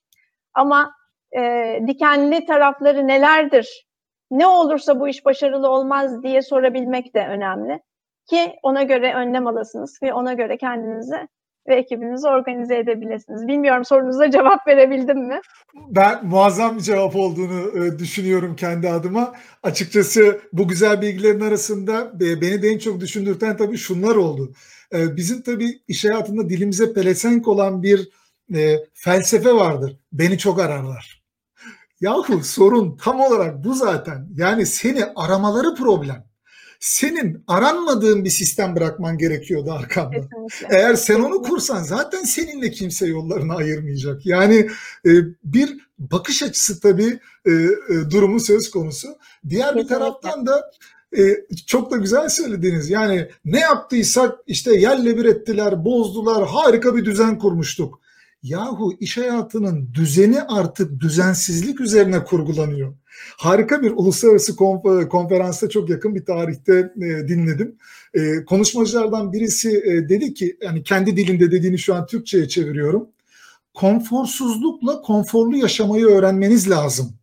[0.54, 0.92] Ama
[1.38, 3.89] e, dikenli tarafları nelerdir?
[4.32, 7.80] Ne olursa bu iş başarılı olmaz diye sorabilmek de önemli.
[8.30, 11.28] Ki ona göre önlem alasınız ve ona göre kendinizi
[11.68, 13.48] ve ekibinizi organize edebilirsiniz.
[13.48, 15.40] Bilmiyorum sorunuza cevap verebildim mi?
[15.90, 19.34] Ben muazzam bir cevap olduğunu e, düşünüyorum kendi adıma.
[19.64, 24.54] Açıkçası bu güzel bilgilerin arasında e, beni de en çok düşündürten tabii şunlar oldu.
[24.94, 28.10] E, bizim tabii iş hayatında dilimize pelesenk olan bir
[28.94, 29.98] felsefe vardır.
[30.12, 31.19] Beni çok ararlar.
[32.02, 34.30] Yahu sorun tam olarak bu zaten.
[34.36, 36.30] Yani seni aramaları problem
[36.80, 40.16] senin aranmadığın bir sistem bırakman gerekiyordu arkanda.
[40.20, 40.78] Kesinlikle.
[40.78, 44.26] Eğer sen onu kursan zaten seninle kimse yollarını ayırmayacak.
[44.26, 44.70] Yani
[45.06, 45.12] e,
[45.44, 49.08] bir bakış açısı tabii e, e, durumu söz konusu.
[49.50, 49.84] Diğer Kesinlikle.
[49.84, 50.72] bir taraftan da
[51.18, 51.22] e,
[51.68, 52.90] çok da güzel söylediniz.
[52.90, 57.99] Yani ne yaptıysak işte yerle bir ettiler, bozdular, harika bir düzen kurmuştuk.
[58.44, 62.94] Yahu iş hayatının düzeni artık düzensizlik üzerine kurgulanıyor.
[63.38, 64.56] Harika bir uluslararası
[65.10, 67.78] konferansta çok yakın bir tarihte e, dinledim.
[68.14, 73.10] E, konuşmacılardan birisi e, dedi ki, yani kendi dilinde dediğini şu an Türkçe'ye çeviriyorum.
[73.74, 77.14] Konforsuzlukla konforlu yaşamayı öğrenmeniz lazım.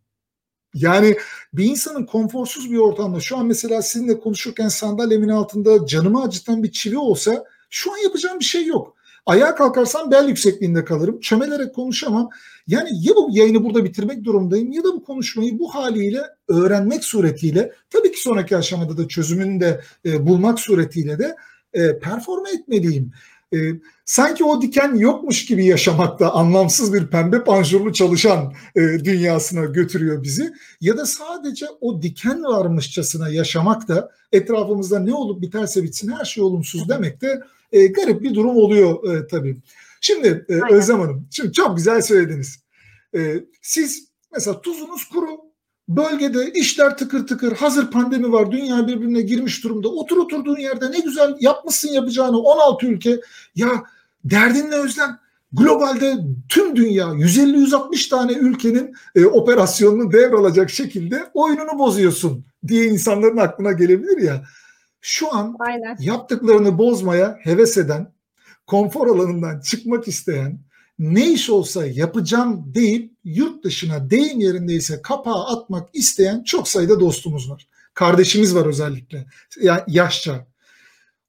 [0.74, 1.16] Yani
[1.52, 6.72] bir insanın konforsuz bir ortamda şu an mesela sizinle konuşurken sandalyemin altında canımı acıtan bir
[6.72, 8.95] çivi olsa şu an yapacağım bir şey yok.
[9.26, 11.20] Ayağa kalkarsam bel yüksekliğinde kalırım.
[11.20, 12.30] Çömelerek konuşamam.
[12.66, 17.72] Yani ya bu yayını burada bitirmek durumdayım ya da bu konuşmayı bu haliyle öğrenmek suretiyle
[17.90, 21.36] tabii ki sonraki aşamada da çözümünü de e, bulmak suretiyle de
[21.74, 23.12] e, performe etmeliyim.
[23.54, 23.58] E,
[24.04, 30.52] sanki o diken yokmuş gibi yaşamakta anlamsız bir pembe panjurlu çalışan e, dünyasına götürüyor bizi.
[30.80, 36.44] Ya da sadece o diken varmışçasına yaşamak da etrafımızda ne olup biterse bitsin her şey
[36.44, 37.42] olumsuz demek de
[37.72, 39.60] e, garip bir durum oluyor e, tabii.
[40.00, 42.58] Şimdi e, Özlem Hanım, şimdi çok güzel söylediniz.
[43.14, 45.28] E, siz mesela tuzunuz kuru,
[45.88, 49.88] bölgede işler tıkır tıkır, hazır pandemi var, dünya birbirine girmiş durumda.
[49.88, 53.20] Otur oturduğun yerde ne güzel yapmışsın yapacağını 16 ülke.
[53.54, 53.82] Ya
[54.24, 55.18] derdin ne Özlem?
[55.52, 56.16] Globalde
[56.48, 64.22] tüm dünya 150-160 tane ülkenin e, operasyonunu devralacak şekilde oyununu bozuyorsun diye insanların aklına gelebilir
[64.22, 64.44] ya.
[65.00, 65.96] Şu an Aynen.
[66.00, 68.12] yaptıklarını bozmaya heves eden,
[68.66, 70.60] konfor alanından çıkmak isteyen,
[70.98, 77.50] ne iş olsa yapacağım deyip yurt dışına deyim yerindeyse kapağı atmak isteyen çok sayıda dostumuz
[77.50, 77.68] var.
[77.94, 79.26] Kardeşimiz var özellikle
[79.62, 80.46] yani yaşça.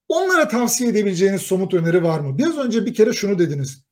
[0.07, 2.38] Onlara tavsiye edebileceğiniz somut öneri var mı?
[2.38, 3.84] Biraz önce bir kere şunu dediniz.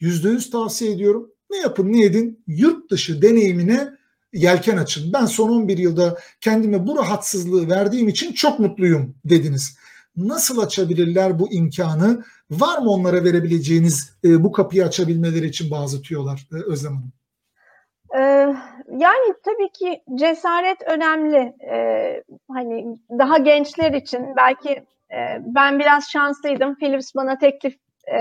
[0.00, 1.30] Yüzde yüz tavsiye ediyorum.
[1.50, 3.88] Ne yapın ne edin yurt dışı deneyimine
[4.34, 5.12] yelken açın.
[5.12, 9.78] Ben son 11 yılda kendime bu rahatsızlığı verdiğim için çok mutluyum dediniz.
[10.16, 12.24] Nasıl açabilirler bu imkanı?
[12.50, 17.12] Var mı onlara verebileceğiniz e, bu kapıyı açabilmeleri için bazı tüyolar e, Özlem Hanım?
[18.16, 18.20] Ee,
[18.88, 21.54] yani tabii ki cesaret önemli.
[21.70, 24.70] Ee, hani daha gençler için belki
[25.12, 26.74] e, ben biraz şanslıydım.
[26.74, 27.74] Philips bana teklif
[28.06, 28.18] e,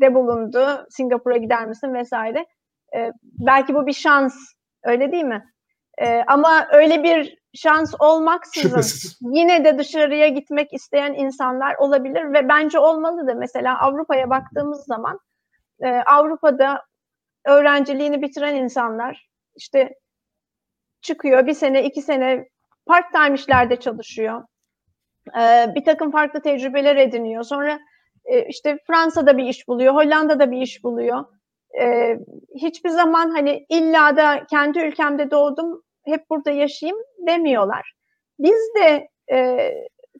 [0.00, 0.86] de bulundu.
[0.90, 2.46] Singapur'a gider misin vesaire.
[2.96, 4.34] E, belki bu bir şans
[4.84, 5.52] Öyle değil mi?
[5.98, 9.18] Ee, ama öyle bir şans olmaksızın Şüphesiz.
[9.20, 15.18] yine de dışarıya gitmek isteyen insanlar olabilir ve bence olmalı da mesela Avrupa'ya baktığımız zaman
[15.80, 16.84] e, Avrupa'da
[17.46, 19.94] öğrenciliğini bitiren insanlar işte
[21.00, 22.48] çıkıyor bir sene iki sene
[22.86, 24.42] part time işlerde çalışıyor.
[25.40, 27.42] E, bir takım farklı tecrübeler ediniyor.
[27.42, 27.80] Sonra
[28.24, 31.24] e, işte Fransa'da bir iş buluyor, Hollanda'da bir iş buluyor.
[31.80, 32.18] E,
[32.54, 37.92] hiçbir zaman hani illa da kendi ülkemde doğdum, hep burada yaşayayım demiyorlar.
[38.38, 39.70] Biz de e,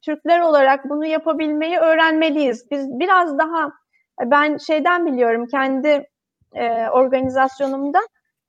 [0.02, 2.70] Türkler olarak bunu yapabilmeyi öğrenmeliyiz.
[2.70, 3.72] Biz biraz daha
[4.20, 6.06] ben şeyden biliyorum kendi
[6.54, 8.00] e, organizasyonumda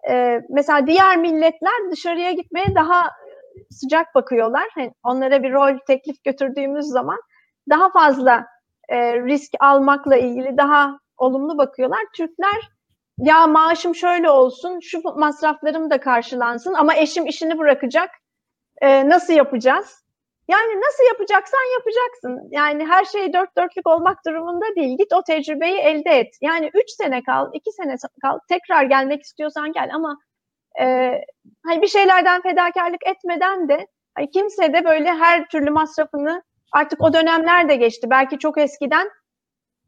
[0.09, 3.09] e, mesela diğer milletler dışarıya gitmeye daha
[3.71, 4.67] sıcak bakıyorlar.
[4.75, 7.17] Hani onlara bir rol teklif götürdüğümüz zaman
[7.69, 8.45] daha fazla
[8.89, 12.01] e, risk almakla ilgili daha olumlu bakıyorlar.
[12.15, 12.69] Türkler
[13.17, 18.09] ya maaşım şöyle olsun, şu masraflarım da karşılansın ama eşim işini bırakacak.
[18.81, 20.03] E, nasıl yapacağız?
[20.47, 22.49] Yani nasıl yapacaksan yapacaksın.
[22.51, 24.97] Yani her şey dört dörtlük olmak durumunda değil.
[24.97, 26.37] Git o tecrübeyi elde et.
[26.41, 30.17] Yani üç sene kal, iki sene kal, tekrar gelmek istiyorsan gel ama
[30.81, 30.85] e,
[31.65, 37.13] hani bir şeylerden fedakarlık etmeden de hani kimse de böyle her türlü masrafını artık o
[37.13, 38.09] dönemler de geçti.
[38.09, 39.09] Belki çok eskiden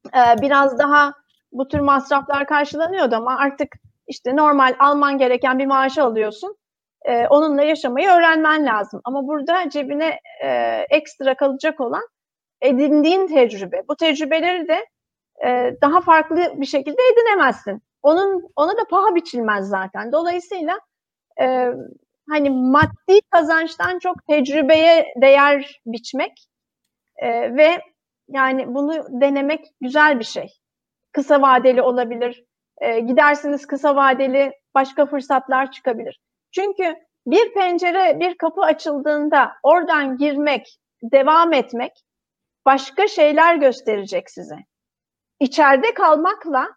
[0.06, 1.14] e, biraz daha
[1.58, 3.76] bu tür masraflar karşılanıyordu ama artık
[4.08, 6.58] işte normal alman gereken bir maaşı alıyorsun.
[7.06, 9.02] E, onunla yaşamayı öğrenmen lazım.
[9.04, 10.50] Ama burada cebine e,
[10.90, 12.04] ekstra kalacak olan
[12.62, 13.82] edindiğin tecrübe.
[13.90, 14.86] Bu tecrübeleri de
[15.48, 17.82] e, daha farklı bir şekilde edinemezsin.
[18.04, 20.12] Onun ona da paha biçilmez zaten.
[20.12, 20.80] Dolayısıyla
[21.42, 21.70] e,
[22.30, 26.48] hani maddi kazançtan çok tecrübeye değer biçmek
[27.18, 27.80] e, ve
[28.28, 30.48] yani bunu denemek güzel bir şey.
[31.16, 32.46] Kısa vadeli olabilir.
[32.78, 36.20] E, gidersiniz kısa vadeli başka fırsatlar çıkabilir.
[36.52, 36.96] Çünkü
[37.28, 41.92] bir pencere, bir kapı açıldığında oradan girmek, devam etmek
[42.66, 44.56] başka şeyler gösterecek size.
[45.40, 46.68] İçeride kalmakla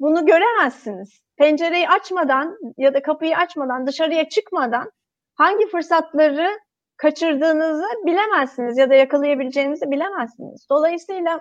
[0.00, 1.20] bunu göremezsiniz.
[1.36, 4.90] Pencereyi açmadan ya da kapıyı açmadan, dışarıya çıkmadan
[5.34, 6.50] hangi fırsatları
[6.96, 10.66] kaçırdığınızı bilemezsiniz ya da yakalayabileceğinizi bilemezsiniz.
[10.70, 11.40] Dolayısıyla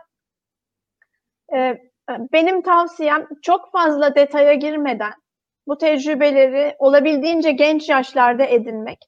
[1.55, 1.77] e,
[2.09, 5.13] benim tavsiyem çok fazla detaya girmeden
[5.67, 8.99] bu tecrübeleri olabildiğince genç yaşlarda edinmek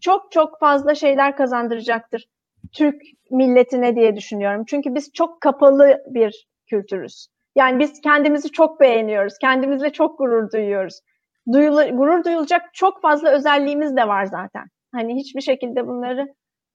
[0.00, 2.28] çok çok fazla şeyler kazandıracaktır
[2.72, 4.64] Türk milletine diye düşünüyorum.
[4.66, 7.28] Çünkü biz çok kapalı bir kültürüz.
[7.56, 11.00] Yani biz kendimizi çok beğeniyoruz, kendimizle çok gurur duyuyoruz.
[11.52, 14.64] Duyulu, gurur duyulacak çok fazla özelliğimiz de var zaten.
[14.94, 16.26] Hani hiçbir şekilde bunları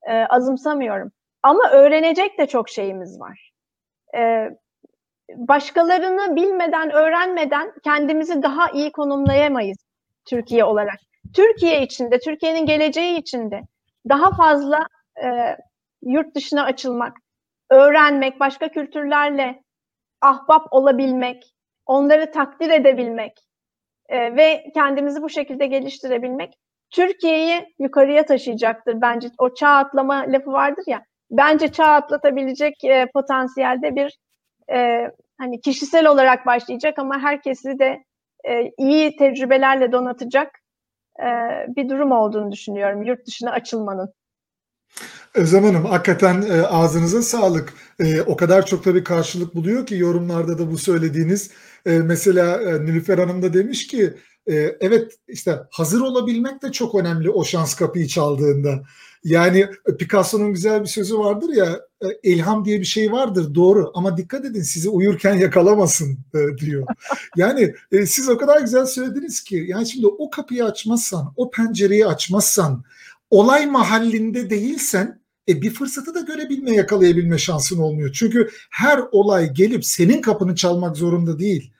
[0.07, 1.11] e, azımsamıyorum.
[1.43, 3.51] Ama öğrenecek de çok şeyimiz var.
[4.17, 4.49] E,
[5.35, 9.77] başkalarını bilmeden, öğrenmeden kendimizi daha iyi konumlayamayız
[10.25, 10.99] Türkiye olarak.
[11.35, 13.61] Türkiye içinde, Türkiye'nin geleceği içinde
[14.09, 14.87] daha fazla
[15.23, 15.57] e,
[16.01, 17.17] yurt dışına açılmak,
[17.69, 19.63] öğrenmek, başka kültürlerle
[20.21, 21.55] ahbap olabilmek,
[21.85, 23.39] onları takdir edebilmek
[24.09, 26.53] e, ve kendimizi bu şekilde geliştirebilmek
[26.91, 29.29] Türkiye'yi yukarıya taşıyacaktır bence.
[29.37, 31.03] O çağ atlama lafı vardır ya.
[31.31, 34.17] Bence çağ atlatabilecek e, potansiyelde bir
[34.73, 38.03] e, hani kişisel olarak başlayacak ama herkesi de
[38.43, 40.59] e, iyi tecrübelerle donatacak
[41.19, 41.27] e,
[41.75, 44.13] bir durum olduğunu düşünüyorum yurt dışına açılmanın.
[45.35, 47.73] Özlem Hanım hakikaten e, ağzınıza sağlık.
[47.99, 51.51] E, o kadar çok tabii karşılık buluyor ki yorumlarda da bu söylediğiniz.
[51.85, 54.13] E, mesela e, Nilüfer Hanım da demiş ki
[54.47, 58.83] e, evet işte hazır olabilmek de çok önemli o şans kapıyı çaldığında.
[59.23, 59.67] Yani
[59.99, 64.45] Picasso'nun güzel bir sözü vardır ya e, ilham diye bir şey vardır doğru ama dikkat
[64.45, 66.85] edin sizi uyurken yakalamasın e, diyor.
[67.37, 72.07] Yani e, siz o kadar güzel söylediniz ki yani şimdi o kapıyı açmazsan o pencereyi
[72.07, 72.83] açmazsan
[73.29, 78.11] olay mahallinde değilsen e, bir fırsatı da görebilme yakalayabilme şansın olmuyor.
[78.13, 81.73] Çünkü her olay gelip senin kapını çalmak zorunda değil.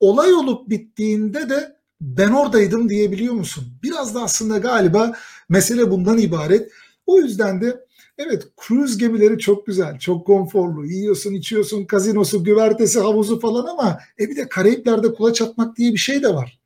[0.00, 3.64] Olay olup bittiğinde de ben oradaydım diyebiliyor musun?
[3.82, 5.12] Biraz da aslında galiba
[5.48, 6.70] mesele bundan ibaret.
[7.06, 7.86] O yüzden de
[8.18, 10.86] evet cruise gemileri çok güzel, çok konforlu.
[10.86, 15.98] Yiyorsun, içiyorsun, kazinosu, güvertesi, havuzu falan ama e bir de Karayipler'de kulaç atmak diye bir
[15.98, 16.58] şey de var.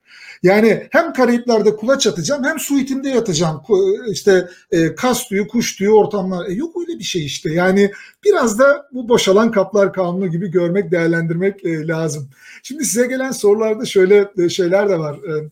[0.42, 3.62] Yani hem Karayipler'de kulaç atacağım hem suitimde yatacağım.
[4.10, 6.46] İşte e, kas tüyü, kuş tüyü ortamlar.
[6.48, 7.52] E, yok öyle bir şey işte.
[7.52, 7.92] Yani
[8.24, 12.30] biraz da bu boşalan kaplar kanunu gibi görmek, değerlendirmek e, lazım.
[12.62, 15.50] Şimdi size gelen sorularda şöyle e, şeyler de var e,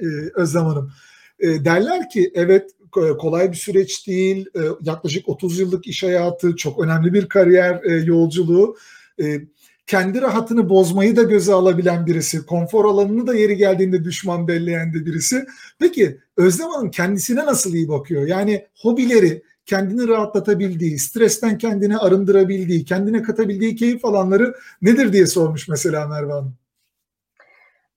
[0.00, 0.92] e, Özlem Hanım.
[1.40, 4.46] E, derler ki evet kolay bir süreç değil.
[4.56, 8.76] E, yaklaşık 30 yıllık iş hayatı, çok önemli bir kariyer e, yolculuğu.
[9.22, 9.40] E,
[9.86, 15.06] kendi rahatını bozmayı da göze alabilen birisi, konfor alanını da yeri geldiğinde düşman belleyen de
[15.06, 15.46] birisi.
[15.78, 18.26] Peki Özlem Hanım kendisine nasıl iyi bakıyor?
[18.26, 26.06] Yani hobileri, kendini rahatlatabildiği, stresten kendini arındırabildiği, kendine katabildiği keyif alanları nedir diye sormuş mesela
[26.06, 26.59] Merve Hanım.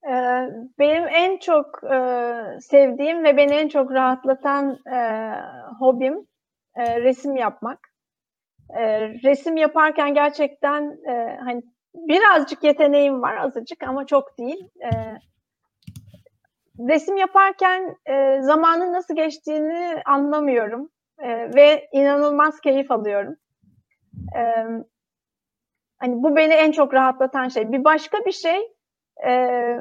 [0.08, 0.49] Ee,
[0.80, 1.97] benim en çok e,
[2.62, 5.32] sevdiğim ve beni en çok rahatlatan e,
[5.80, 6.28] hobim
[6.76, 7.80] e, resim yapmak.
[9.24, 10.97] Resim yaparken gerçekten
[11.45, 11.62] hani
[11.95, 14.70] birazcık yeteneğim var azıcık ama çok değil.
[16.80, 17.95] Resim yaparken
[18.41, 20.89] zamanın nasıl geçtiğini anlamıyorum
[21.56, 23.36] ve inanılmaz keyif alıyorum.
[25.97, 27.72] Hani bu beni en çok rahatlatan şey.
[27.72, 28.74] Bir başka bir şey
[29.28, 29.78] e,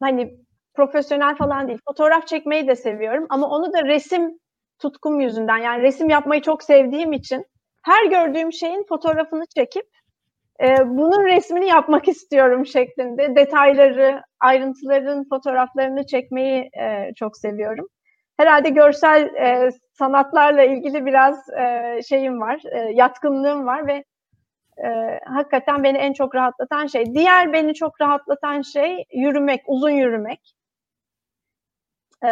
[0.00, 0.36] hani
[0.74, 1.78] profesyonel falan değil.
[1.88, 4.38] Fotoğraf çekmeyi de seviyorum ama onu da resim
[4.78, 7.44] tutkum yüzünden yani resim yapmayı çok sevdiğim için
[7.82, 9.86] her gördüğüm şeyin fotoğrafını çekip
[10.62, 17.88] e, bunun resmini yapmak istiyorum şeklinde detayları, ayrıntıların fotoğraflarını çekmeyi e, çok seviyorum.
[18.36, 24.04] Herhalde görsel e, sanatlarla ilgili biraz e, şeyim var, e, yatkınlığım var ve
[24.84, 27.14] e, hakikaten beni en çok rahatlatan şey.
[27.14, 30.54] Diğer beni çok rahatlatan şey yürümek, uzun yürümek.
[32.24, 32.30] E,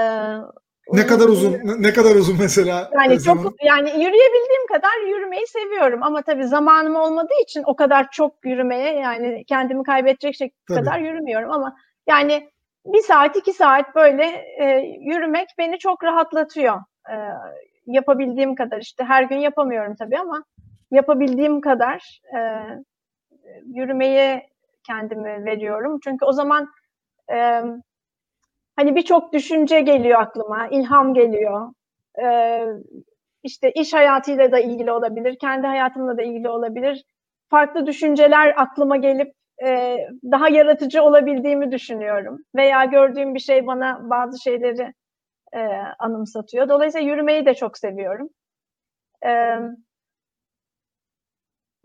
[0.92, 2.90] ne kadar uzun ne kadar uzun mesela?
[2.94, 8.44] Yani çok yani yürüyebildiğim kadar yürümeyi seviyorum ama tabii zamanım olmadığı için o kadar çok
[8.44, 11.76] yürümeye yani kendimi kaybedecek şekilde kadar yürümüyorum ama
[12.08, 12.50] yani
[12.86, 14.24] bir saat iki saat böyle
[14.60, 16.76] e, yürümek beni çok rahatlatıyor.
[17.10, 17.14] E,
[17.86, 20.44] yapabildiğim kadar işte her gün yapamıyorum tabii ama
[20.90, 22.40] yapabildiğim kadar e,
[23.66, 24.46] yürümeye
[24.86, 25.98] kendimi veriyorum.
[26.04, 26.68] Çünkü o zaman
[27.32, 27.62] e,
[28.76, 31.72] hani birçok düşünce geliyor aklıma, ilham geliyor.
[32.22, 32.60] E,
[33.42, 37.04] işte iş hayatıyla da ilgili olabilir, kendi hayatımla da ilgili olabilir.
[37.50, 39.32] Farklı düşünceler aklıma gelip
[39.66, 42.38] e, daha yaratıcı olabildiğimi düşünüyorum.
[42.56, 44.92] Veya gördüğüm bir şey bana bazı şeyleri
[45.52, 45.60] e,
[45.98, 46.68] anımsatıyor.
[46.68, 48.28] Dolayısıyla yürümeyi de çok seviyorum.
[49.22, 49.85] Evet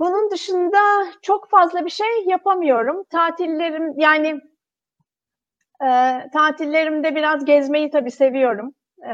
[0.02, 0.80] bunun dışında
[1.22, 3.04] çok fazla bir şey yapamıyorum.
[3.04, 4.42] Tatillerim yani
[5.84, 5.90] e,
[6.34, 8.74] tatillerimde biraz gezmeyi tabii seviyorum.
[9.06, 9.14] E,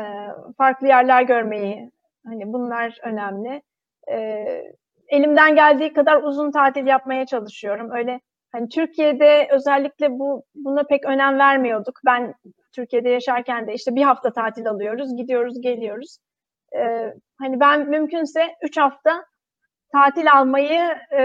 [0.57, 1.91] farklı yerler görmeyi.
[2.25, 3.61] Hani bunlar önemli.
[4.11, 4.17] E,
[5.07, 7.91] elimden geldiği kadar uzun tatil yapmaya çalışıyorum.
[7.91, 8.19] Öyle
[8.51, 11.99] hani Türkiye'de özellikle bu buna pek önem vermiyorduk.
[12.05, 12.33] Ben
[12.75, 16.17] Türkiye'de yaşarken de işte bir hafta tatil alıyoruz, gidiyoruz, geliyoruz.
[16.75, 19.25] Ee, hani ben mümkünse üç hafta
[19.91, 20.81] tatil almayı
[21.11, 21.21] e,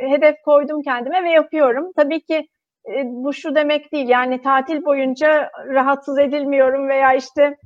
[0.00, 1.92] hedef koydum kendime ve yapıyorum.
[1.96, 2.48] Tabii ki
[2.86, 7.56] e, bu şu demek değil yani tatil boyunca rahatsız edilmiyorum veya işte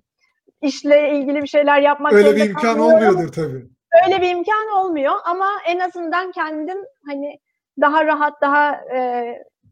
[0.63, 3.65] işle ilgili bir şeyler yapmak Öyle bir imkan olmuyordur tabii.
[4.07, 7.39] Öyle bir imkan olmuyor ama en azından kendim hani
[7.81, 9.25] daha rahat, daha e,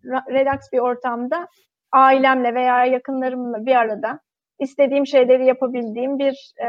[0.04, 1.48] relax bir ortamda
[1.92, 4.20] ailemle veya yakınlarımla bir arada
[4.58, 6.68] istediğim şeyleri yapabildiğim bir e,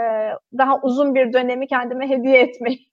[0.58, 2.91] daha uzun bir dönemi kendime hediye etmeyi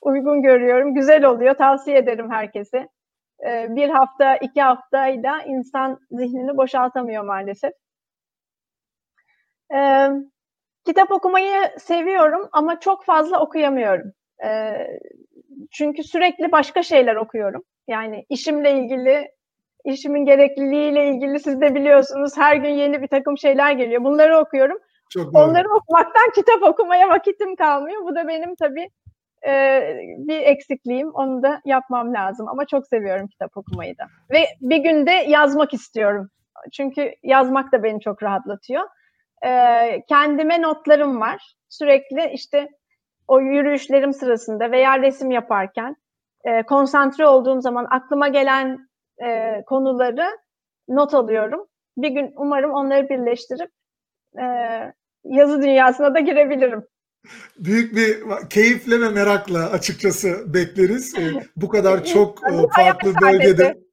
[0.00, 0.94] uygun görüyorum.
[0.94, 1.54] Güzel oluyor.
[1.54, 2.88] Tavsiye ederim herkese.
[3.46, 7.72] Ee, bir hafta, iki haftayla insan zihnini boşaltamıyor maalesef.
[9.74, 10.08] Ee,
[10.86, 14.12] kitap okumayı seviyorum ama çok fazla okuyamıyorum.
[14.44, 14.86] Ee,
[15.70, 17.62] çünkü sürekli başka şeyler okuyorum.
[17.88, 19.30] Yani işimle ilgili,
[19.84, 24.04] işimin gerekliliğiyle ilgili siz de biliyorsunuz her gün yeni bir takım şeyler geliyor.
[24.04, 24.78] Bunları okuyorum.
[25.10, 28.02] Çok Onları okumaktan kitap okumaya vakitim kalmıyor.
[28.02, 28.88] Bu da benim tabii
[29.46, 29.82] e,
[30.18, 31.10] bir eksikliğim.
[31.10, 32.48] Onu da yapmam lazım.
[32.48, 34.04] Ama çok seviyorum kitap okumayı da.
[34.30, 36.30] Ve bir günde yazmak istiyorum.
[36.72, 38.82] Çünkü yazmak da beni çok rahatlatıyor.
[39.46, 39.50] E,
[40.08, 41.54] kendime notlarım var.
[41.68, 42.68] Sürekli işte
[43.28, 45.96] o yürüyüşlerim sırasında veya resim yaparken
[46.44, 48.88] e, konsantre olduğum zaman aklıma gelen
[49.24, 50.38] e, konuları
[50.88, 51.66] not alıyorum.
[51.96, 53.70] Bir gün umarım onları birleştirip
[54.40, 54.44] e,
[55.24, 56.86] yazı dünyasına da girebilirim
[57.58, 58.18] büyük bir
[58.50, 61.14] keyifle ve merakla açıkçası bekleriz.
[61.18, 63.88] Ee, bu kadar çok e, farklı bölgede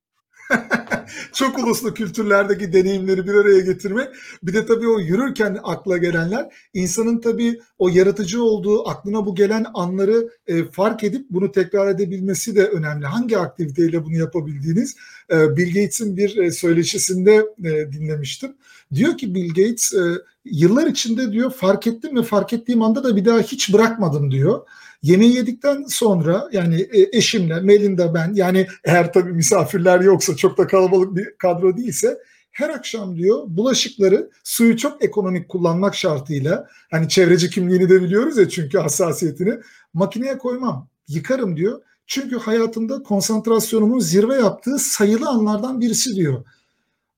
[1.33, 4.07] çok uluslu kültürlerdeki deneyimleri bir araya getirmek.
[4.43, 9.65] Bir de tabii o yürürken akla gelenler insanın tabii o yaratıcı olduğu aklına bu gelen
[9.73, 13.05] anları e, fark edip bunu tekrar edebilmesi de önemli.
[13.05, 14.95] Hangi aktiviteyle bunu yapabildiğiniz
[15.31, 18.55] e, Bill Gates'in bir e, söyleşisinde e, dinlemiştim.
[18.93, 20.03] Diyor ki Bill Gates e,
[20.45, 24.61] yıllar içinde diyor fark ettim ve fark ettiğim anda da bir daha hiç bırakmadım diyor.
[25.01, 30.67] Yemeği yedikten sonra yani e, eşimle, Melinda ben yani eğer tabii misafirler yoksa çok da
[30.67, 32.17] kalabalık bir kadro değilse
[32.51, 38.49] her akşam diyor bulaşıkları suyu çok ekonomik kullanmak şartıyla hani çevreci kimliğini de biliyoruz ya
[38.49, 39.53] çünkü hassasiyetini
[39.93, 41.81] makineye koymam yıkarım diyor.
[42.07, 46.45] Çünkü hayatımda konsantrasyonumun zirve yaptığı sayılı anlardan birisi diyor.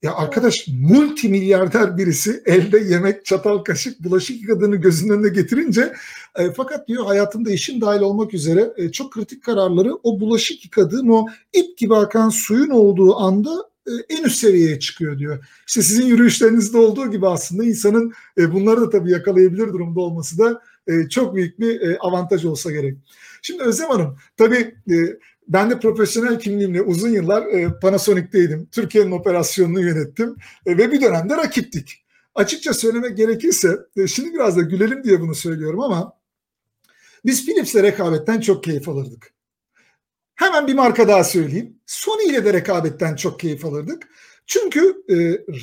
[0.02, 5.94] Ya arkadaş multimilyarder birisi elde yemek, çatal, kaşık, bulaşık yıkadığını gözünün önüne getirince
[6.36, 11.12] e, fakat diyor hayatımda eşim dahil olmak üzere e, çok kritik kararları o bulaşık yıkadığım
[11.12, 15.46] o ip gibi akan suyun olduğu anda e, en üst seviyeye çıkıyor diyor.
[15.68, 20.62] İşte sizin yürüyüşlerinizde olduğu gibi aslında insanın e, bunları da tabii yakalayabilir durumda olması da
[20.88, 22.98] e, çok büyük bir avantaj olsa gerek.
[23.42, 24.76] Şimdi Özlem Hanım tabii
[25.48, 28.70] ben de profesyonel kimliğimle uzun yıllar e, Panasonic'teydim.
[28.72, 32.06] Türkiye'nin operasyonunu yönettim e, ve bir dönemde rakiptik.
[32.36, 36.14] Açıkça söylemek gerekirse, e, şimdi biraz da gülelim diye bunu söylüyorum ama
[37.26, 39.34] biz Philips'le rekabetten çok keyif alırdık.
[40.36, 41.80] Hemen bir marka daha söyleyeyim.
[41.86, 44.08] Sony ile de rekabetten çok keyif alırdık.
[44.46, 45.16] Çünkü e,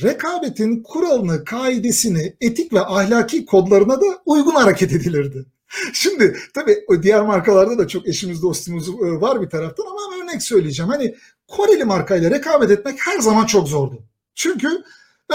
[0.03, 5.47] rekabetin kuralını, kaidesini, etik ve ahlaki kodlarına da uygun hareket edilirdi.
[5.93, 10.91] Şimdi tabii diğer markalarda da çok eşimiz dostumuz e, var bir taraftan ama örnek söyleyeceğim.
[10.91, 11.15] Hani
[11.49, 14.03] Koreli markayla rekabet etmek her zaman çok zordu.
[14.35, 14.69] Çünkü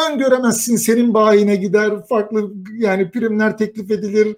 [0.10, 4.36] öngöremezsin senin bayine gider, farklı yani primler teklif edilir.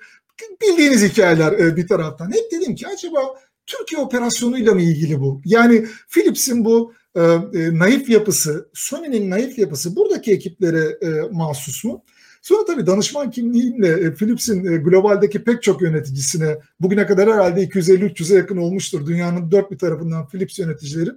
[0.61, 2.31] Bildiğiniz hikayeler e, bir taraftan.
[2.31, 3.19] Hep dedim ki acaba
[3.65, 5.41] Türkiye operasyonuyla mı ilgili bu?
[5.45, 12.03] Yani Philips'in bu e, e, naif yapısı, Sony'nin naif yapısı buradaki ekiplere e, mahsus mu?
[12.41, 18.37] Sonra tabii danışman kimliğimle e, Philips'in e, globaldeki pek çok yöneticisine bugüne kadar herhalde 250-300'e
[18.37, 19.07] yakın olmuştur.
[19.07, 21.09] Dünyanın dört bir tarafından Philips yöneticileri.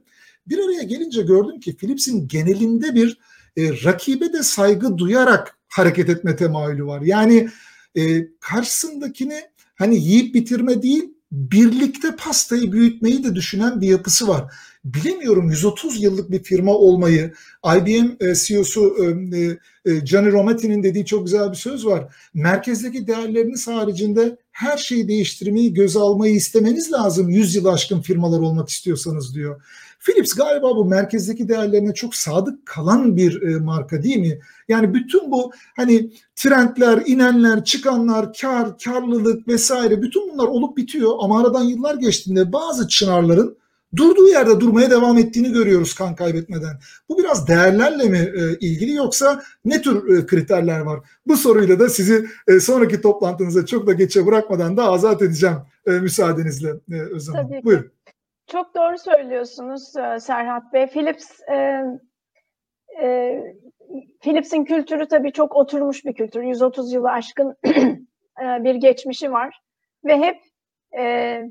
[0.46, 3.18] Bir araya gelince gördüm ki Philips'in genelinde bir
[3.56, 7.00] e, rakibe de saygı duyarak hareket etme temayülü var.
[7.00, 7.48] Yani
[7.96, 9.40] e, karşısındakini
[9.74, 14.54] hani yiyip bitirme değil birlikte pastayı büyütmeyi de düşünen bir yapısı var.
[14.84, 17.32] Bilemiyorum 130 yıllık bir firma olmayı,
[17.76, 22.14] IBM e, CEO'su e, e, Gianni Rometti'nin dediği çok güzel bir söz var.
[22.34, 28.68] Merkezdeki değerleriniz haricinde her şeyi değiştirmeyi göze almayı istemeniz lazım 100 yıl aşkın firmalar olmak
[28.68, 29.62] istiyorsanız diyor.
[30.00, 34.38] Philips galiba bu merkezdeki değerlerine çok sadık kalan bir marka değil mi?
[34.68, 41.40] Yani bütün bu hani trendler, inenler, çıkanlar, kar, karlılık vesaire bütün bunlar olup bitiyor ama
[41.40, 43.56] aradan yıllar geçtiğinde bazı çınarların
[43.96, 46.78] durduğu yerde durmaya devam ettiğini görüyoruz kan kaybetmeden.
[47.08, 51.00] Bu biraz değerlerle mi e, ilgili yoksa ne tür e, kriterler var?
[51.26, 55.56] Bu soruyla da sizi e, sonraki toplantınıza çok da geçe bırakmadan da azat edeceğim
[55.86, 57.60] e, müsaadenizle e, Özlem ki.
[57.64, 57.92] Buyurun.
[58.46, 60.86] Çok doğru söylüyorsunuz e, Serhat Bey.
[60.86, 61.84] Philips e,
[63.02, 63.40] e,
[64.20, 66.42] Philips'in kültürü tabii çok oturmuş bir kültür.
[66.42, 67.56] 130 yılı aşkın
[68.42, 69.60] e, bir geçmişi var
[70.04, 70.36] ve hep
[70.98, 71.42] e,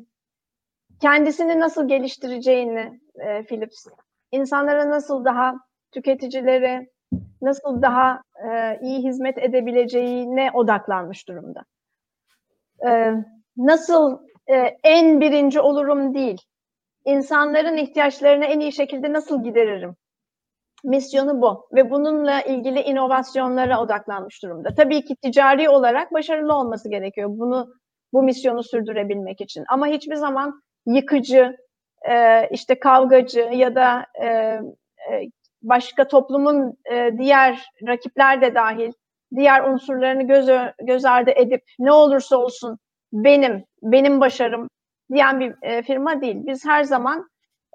[1.04, 3.86] kendisini nasıl geliştireceğini e, Philips,
[4.32, 5.56] insanlara nasıl daha
[5.92, 6.88] tüketicilere
[7.42, 11.62] nasıl daha e, iyi hizmet edebileceğine odaklanmış durumda.
[12.88, 13.12] E,
[13.58, 14.18] nasıl
[14.48, 16.42] e, en birinci olurum değil,
[17.06, 19.96] insanların ihtiyaçlarını en iyi şekilde nasıl gideririm?
[20.84, 24.70] Misyonu bu ve bununla ilgili inovasyonlara odaklanmış durumda.
[24.78, 27.68] Tabii ki ticari olarak başarılı olması gerekiyor bunu
[28.14, 29.64] bu misyonu sürdürebilmek için.
[29.70, 31.58] Ama hiçbir zaman yıkıcı,
[32.10, 34.62] e, işte kavgacı ya da e, e,
[35.62, 38.92] başka toplumun e, diğer rakipler de dahil
[39.36, 40.50] diğer unsurlarını göz,
[40.82, 42.78] göz ardı edip ne olursa olsun
[43.14, 44.70] benim, benim başarım
[45.14, 46.38] diyen bir e, firma değil.
[46.40, 47.30] Biz her zaman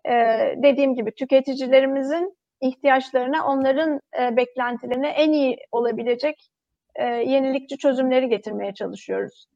[0.09, 0.13] e,
[0.57, 6.51] dediğim gibi tüketicilerimizin ihtiyaçlarına, onların e, beklentilerine en iyi olabilecek
[6.95, 9.47] e, yenilikçi çözümleri getirmeye çalışıyoruz.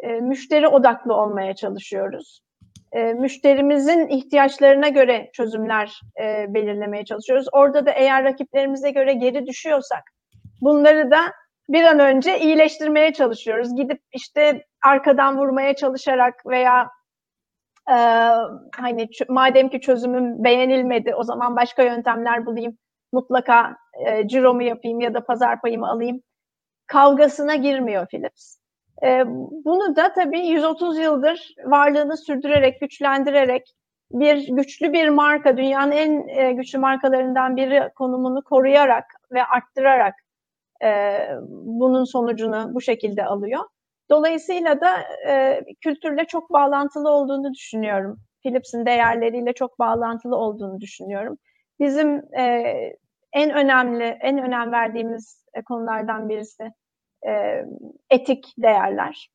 [0.00, 2.40] E, müşteri odaklı olmaya çalışıyoruz
[2.92, 7.46] e, müşterimizin ihtiyaçlarına göre çözümler e, belirlemeye çalışıyoruz.
[7.52, 10.02] Orada da eğer rakiplerimize göre geri düşüyorsak
[10.60, 11.18] bunları da
[11.68, 13.76] bir an önce iyileştirmeye çalışıyoruz.
[13.76, 16.90] Gidip işte arkadan vurmaya çalışarak veya
[17.90, 17.96] e,
[18.76, 22.78] hani madem ki çözümüm beğenilmedi o zaman başka yöntemler bulayım.
[23.12, 26.22] Mutlaka e, ciromu yapayım ya da pazar payımı alayım.
[26.86, 28.58] Kavgasına girmiyor Philips.
[29.02, 29.24] E,
[29.64, 33.74] bunu da tabii 130 yıldır varlığını sürdürerek, güçlendirerek
[34.10, 40.14] bir güçlü bir marka, dünyanın en e, güçlü markalarından biri konumunu koruyarak ve arttırarak
[40.84, 41.18] e,
[41.50, 43.64] bunun sonucunu bu şekilde alıyor.
[44.10, 48.20] Dolayısıyla da e, kültürle çok bağlantılı olduğunu düşünüyorum.
[48.42, 51.38] Philips'in değerleriyle çok bağlantılı olduğunu düşünüyorum.
[51.80, 52.42] Bizim e,
[53.32, 56.72] en önemli, en önem verdiğimiz konulardan birisi
[57.26, 57.64] e,
[58.10, 59.30] etik değerler.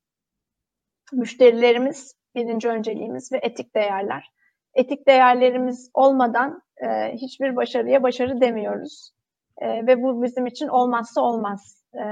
[1.12, 4.30] Müşterilerimiz birinci önceliğimiz ve etik değerler.
[4.74, 9.10] Etik değerlerimiz olmadan e, hiçbir başarıya başarı demiyoruz.
[9.58, 11.84] E, ve bu bizim için olmazsa olmaz.
[11.94, 12.04] E,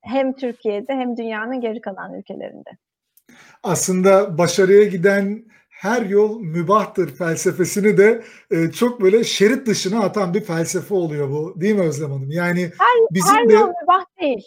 [0.00, 2.70] hem Türkiye'de hem dünyanın geri kalan ülkelerinde.
[3.62, 10.40] Aslında başarıya giden her yol mübahtır felsefesini de e, çok böyle şerit dışına atan bir
[10.40, 11.60] felsefe oluyor bu.
[11.60, 12.30] Değil mi Özlem Hanım?
[12.30, 13.52] Yani her, bizim her de...
[13.52, 14.44] yol mübah değil.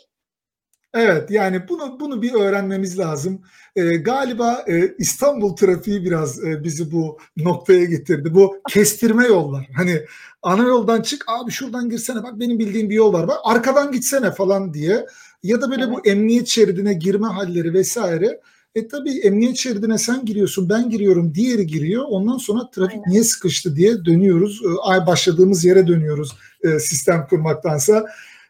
[0.94, 3.42] Evet yani bunu bunu bir öğrenmemiz lazım.
[3.76, 8.34] Ee, galiba e, İstanbul trafiği biraz e, bizi bu noktaya getirdi.
[8.34, 9.70] Bu kestirme yollar.
[9.76, 10.02] Hani
[10.42, 13.28] ana yoldan çık abi şuradan girsene bak benim bildiğim bir yol var.
[13.28, 15.06] Bak arkadan gitsene falan diye.
[15.44, 15.94] Ya da böyle evet.
[15.94, 18.40] bu emniyet şeridine girme halleri vesaire.
[18.76, 22.04] E tabii emniyet şeridine sen giriyorsun, ben giriyorum, diğeri giriyor.
[22.08, 23.12] Ondan sonra trafik Aynen.
[23.12, 24.62] niye sıkıştı diye dönüyoruz.
[24.66, 28.06] E, ay başladığımız yere dönüyoruz e, sistem kurmaktansa.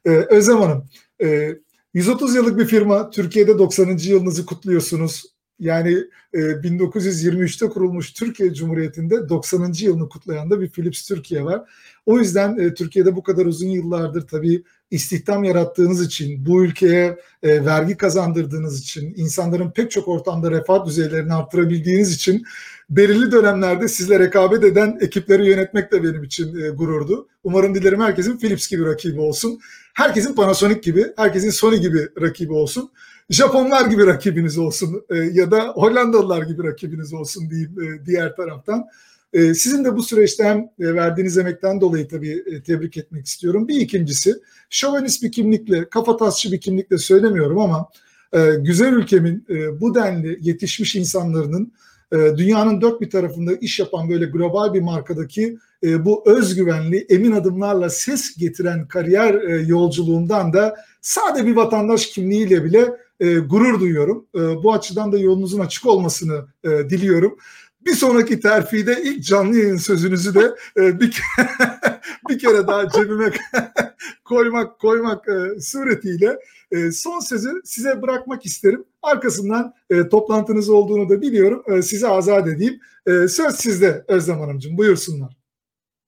[0.06, 0.86] E, Özlem Hanım,
[1.24, 1.56] e,
[1.94, 3.98] 130 yıllık bir firma, Türkiye'de 90.
[3.98, 5.26] yılınızı kutluyorsunuz.
[5.60, 5.98] Yani
[6.34, 9.74] e, 1923'te kurulmuş Türkiye Cumhuriyeti'nde 90.
[9.80, 11.62] yılını kutlayan da bir Philips Türkiye var.
[12.06, 17.66] O yüzden e, Türkiye'de bu kadar uzun yıllardır tabii istihdam yarattığınız için, bu ülkeye e,
[17.66, 22.44] vergi kazandırdığınız için, insanların pek çok ortamda refah düzeylerini arttırabildiğiniz için
[22.90, 27.28] belirli dönemlerde sizle rekabet eden ekipleri yönetmek de benim için e, gururdu.
[27.44, 29.60] Umarım dilerim herkesin Philips gibi rakibi olsun.
[29.94, 32.92] Herkesin Panasonic gibi, herkesin Sony gibi rakibi olsun.
[33.30, 38.86] Japonlar gibi rakibiniz olsun e, ya da Hollandalılar gibi rakibiniz olsun diyeyim e, diğer taraftan.
[39.34, 43.68] E, sizin de bu süreçte hem e, verdiğiniz emekten dolayı tabii e, tebrik etmek istiyorum.
[43.68, 44.36] Bir ikincisi
[44.70, 47.90] şovenist bir kimlikle, kafatasçı bir kimlikle söylemiyorum ama
[48.34, 51.74] e, güzel ülkemin e, bu denli yetişmiş insanların
[52.12, 57.32] e, dünyanın dört bir tarafında iş yapan böyle global bir markadaki e, bu özgüvenli, emin
[57.32, 64.26] adımlarla ses getiren kariyer e, yolculuğundan da sade bir vatandaş kimliğiyle bile e, gurur duyuyorum.
[64.34, 67.38] Bu açıdan da yolunuzun açık olmasını diliyorum.
[67.86, 71.50] Bir sonraki terfide ilk canlı yayın sözünüzü de bir, kere,
[72.30, 73.32] bir kere daha cebime
[74.26, 75.26] koymak koymak
[75.62, 76.40] suretiyle
[76.92, 78.86] son sözü size bırakmak isterim.
[79.02, 81.84] Arkasından e, toplantınız olduğunu da biliyorum.
[81.84, 82.80] Size azat edeyim.
[83.08, 84.78] Söz sizde Özlem Hanımcığım.
[84.78, 85.43] Buyursunlar.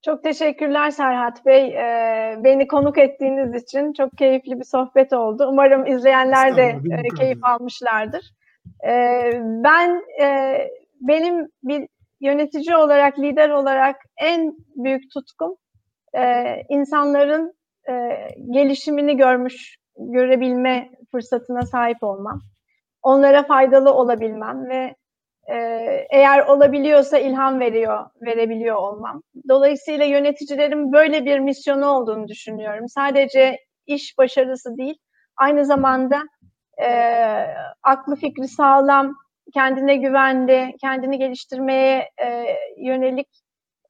[0.06, 1.68] Çok teşekkürler Serhat Bey.
[1.68, 5.48] Ee, beni konuk ettiğiniz için çok keyifli bir sohbet oldu.
[5.52, 8.32] Umarım izleyenler de e, keyif almışlardır.
[8.88, 10.58] Ee, ben e,
[11.02, 11.88] benim bir
[12.22, 15.56] yönetici olarak, lider olarak en büyük tutkum
[16.18, 17.54] e, insanların
[17.90, 17.94] e,
[18.50, 22.42] gelişimini görmüş, görebilme fırsatına sahip olmam.
[23.04, 24.96] Onlara faydalı olabilmem ve
[25.52, 25.56] e,
[26.10, 29.22] eğer olabiliyorsa ilham veriyor, verebiliyor olmam.
[29.50, 32.90] Dolayısıyla yöneticilerin böyle bir misyonu olduğunu düşünüyorum.
[32.90, 34.98] Sadece iş başarısı değil,
[35.38, 36.24] aynı zamanda
[36.82, 36.90] e,
[37.84, 39.16] aklı fikri sağlam,
[39.54, 42.46] kendine güvenli, kendini geliştirmeye e,
[42.78, 43.28] yönelik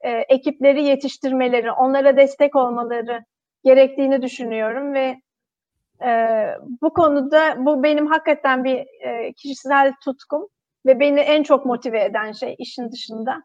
[0.00, 3.24] e, ekipleri yetiştirmeleri, onlara destek olmaları
[3.64, 5.16] gerektiğini düşünüyorum ve
[6.04, 6.10] e,
[6.82, 10.48] bu konuda bu benim hakikaten bir e, kişisel tutkum
[10.86, 13.42] ve beni en çok motive eden şey işin dışında.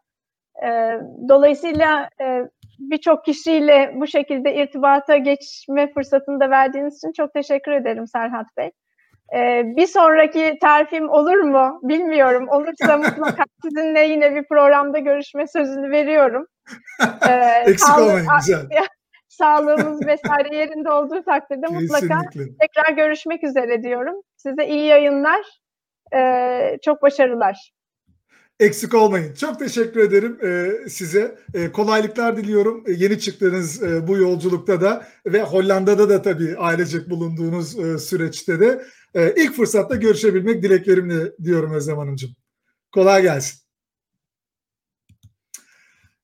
[0.66, 1.00] E,
[1.30, 2.42] dolayısıyla e,
[2.80, 8.72] birçok kişiyle bu şekilde irtibata geçme fırsatını da verdiğiniz için çok teşekkür ederim Serhat Bey.
[9.36, 12.48] Ee, bir sonraki terfim olur mu bilmiyorum.
[12.50, 16.48] Olursa mutlaka sizinle yine bir programda görüşme sözünü veriyorum.
[17.30, 18.68] Ee, Eksik olmayın güzel.
[19.30, 22.22] Sağlığımız vesaire yerinde olduğu takdirde mutlaka
[22.62, 24.16] tekrar görüşmek üzere diyorum.
[24.38, 25.42] Size iyi yayınlar.
[26.16, 27.74] Ee, çok başarılar.
[28.60, 29.34] Eksik olmayın.
[29.34, 31.38] Çok teşekkür ederim e, size.
[31.54, 37.10] E, kolaylıklar diliyorum e, yeni çıktığınız e, bu yolculukta da ve Hollanda'da da tabii ailecek
[37.10, 38.86] bulunduğunuz e, süreçte de
[39.16, 42.32] e, ilk fırsatta görüşebilmek dileklerimle diyorum Özlem Hanımcığım.
[42.92, 43.60] Kolay gelsin.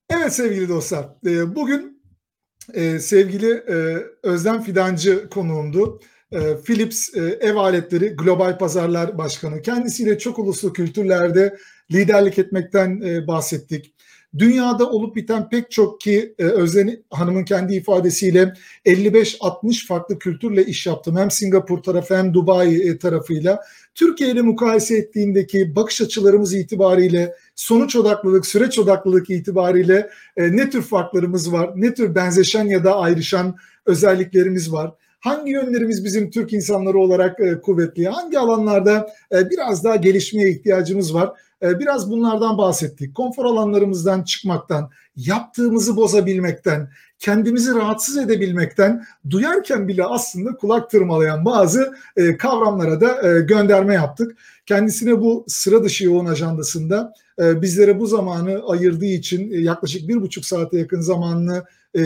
[0.09, 2.03] Evet sevgili dostlar, e, bugün
[2.73, 5.99] e, sevgili e, Özlem Fidancı konuğumdu.
[6.32, 9.62] E, Philips e, Ev Aletleri Global Pazarlar Başkanı.
[9.62, 11.58] Kendisiyle çok uluslu kültürlerde
[11.91, 13.94] liderlik etmekten e, bahsettik.
[14.38, 18.54] Dünyada olup biten pek çok ki e, Özden Hanım'ın kendi ifadesiyle
[18.86, 21.18] 55-60 farklı kültürle iş yaptım.
[21.18, 23.60] Hem Singapur tarafı hem Dubai e, tarafıyla.
[23.95, 31.52] Türkiye ile mukayese ettiğindeki bakış açılarımız itibariyle sonuç odaklılık, süreç odaklılık itibariyle ne tür farklarımız
[31.52, 33.56] var, ne tür benzeşen ya da ayrışan
[33.86, 34.91] özelliklerimiz var.
[35.19, 38.07] Hangi yönlerimiz bizim Türk insanları olarak e, kuvvetli?
[38.07, 41.31] Hangi alanlarda e, biraz daha gelişmeye ihtiyacımız var?
[41.61, 43.15] E, biraz bunlardan bahsettik.
[43.15, 46.89] Konfor alanlarımızdan çıkmaktan, yaptığımızı bozabilmekten,
[47.19, 51.95] kendimizi rahatsız edebilmekten, duyarken bile aslında kulak tırmalayan bazı
[52.39, 54.38] kavramlara da gönderme yaptık.
[54.65, 60.77] Kendisine bu sıra dışı yoğun ajandasında bizlere bu zamanı ayırdığı için yaklaşık bir buçuk saate
[60.80, 61.64] yakın zamanını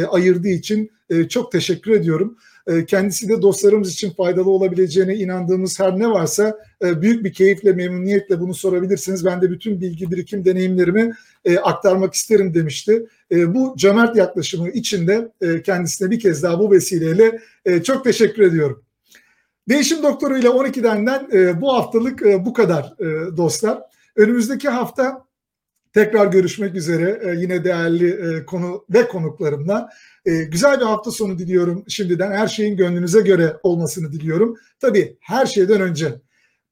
[0.10, 0.92] ayırdığı için
[1.30, 2.38] çok teşekkür ediyorum.
[2.68, 7.74] E, kendisi de dostlarımız için faydalı olabileceğine inandığımız her ne varsa e, büyük bir keyifle,
[7.74, 9.26] memnuniyetle bunu sorabilirsiniz.
[9.26, 11.14] Ben de bütün bilgi birikim deneyimlerimi
[11.46, 13.06] e, aktarmak isterim demişti.
[13.32, 15.32] Bu cömert yaklaşımı içinde
[15.64, 17.40] kendisine bir kez daha bu vesileyle
[17.84, 18.84] çok teşekkür ediyorum.
[19.70, 22.94] Değişim Doktoru ile 12'denden bu haftalık bu kadar
[23.38, 23.82] dostlar.
[24.16, 25.26] Önümüzdeki hafta
[25.94, 29.90] Tekrar görüşmek üzere ee, yine değerli e, konu ve konuklarımla.
[30.26, 32.32] E, güzel bir hafta sonu diliyorum şimdiden.
[32.32, 34.56] Her şeyin gönlünüze göre olmasını diliyorum.
[34.80, 36.22] Tabii her şeyden önce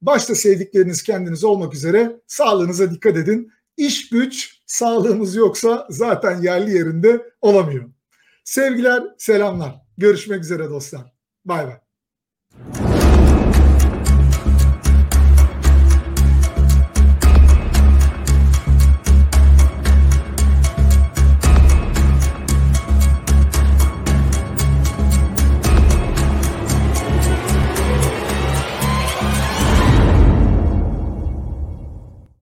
[0.02, 3.52] başta sevdikleriniz kendiniz olmak üzere sağlığınıza dikkat edin.
[3.76, 7.84] İş güç sağlığımız yoksa zaten yerli yerinde olamıyor.
[8.44, 9.74] Sevgiler, selamlar.
[9.98, 11.12] Görüşmek üzere dostlar.
[11.44, 12.89] Bay bay.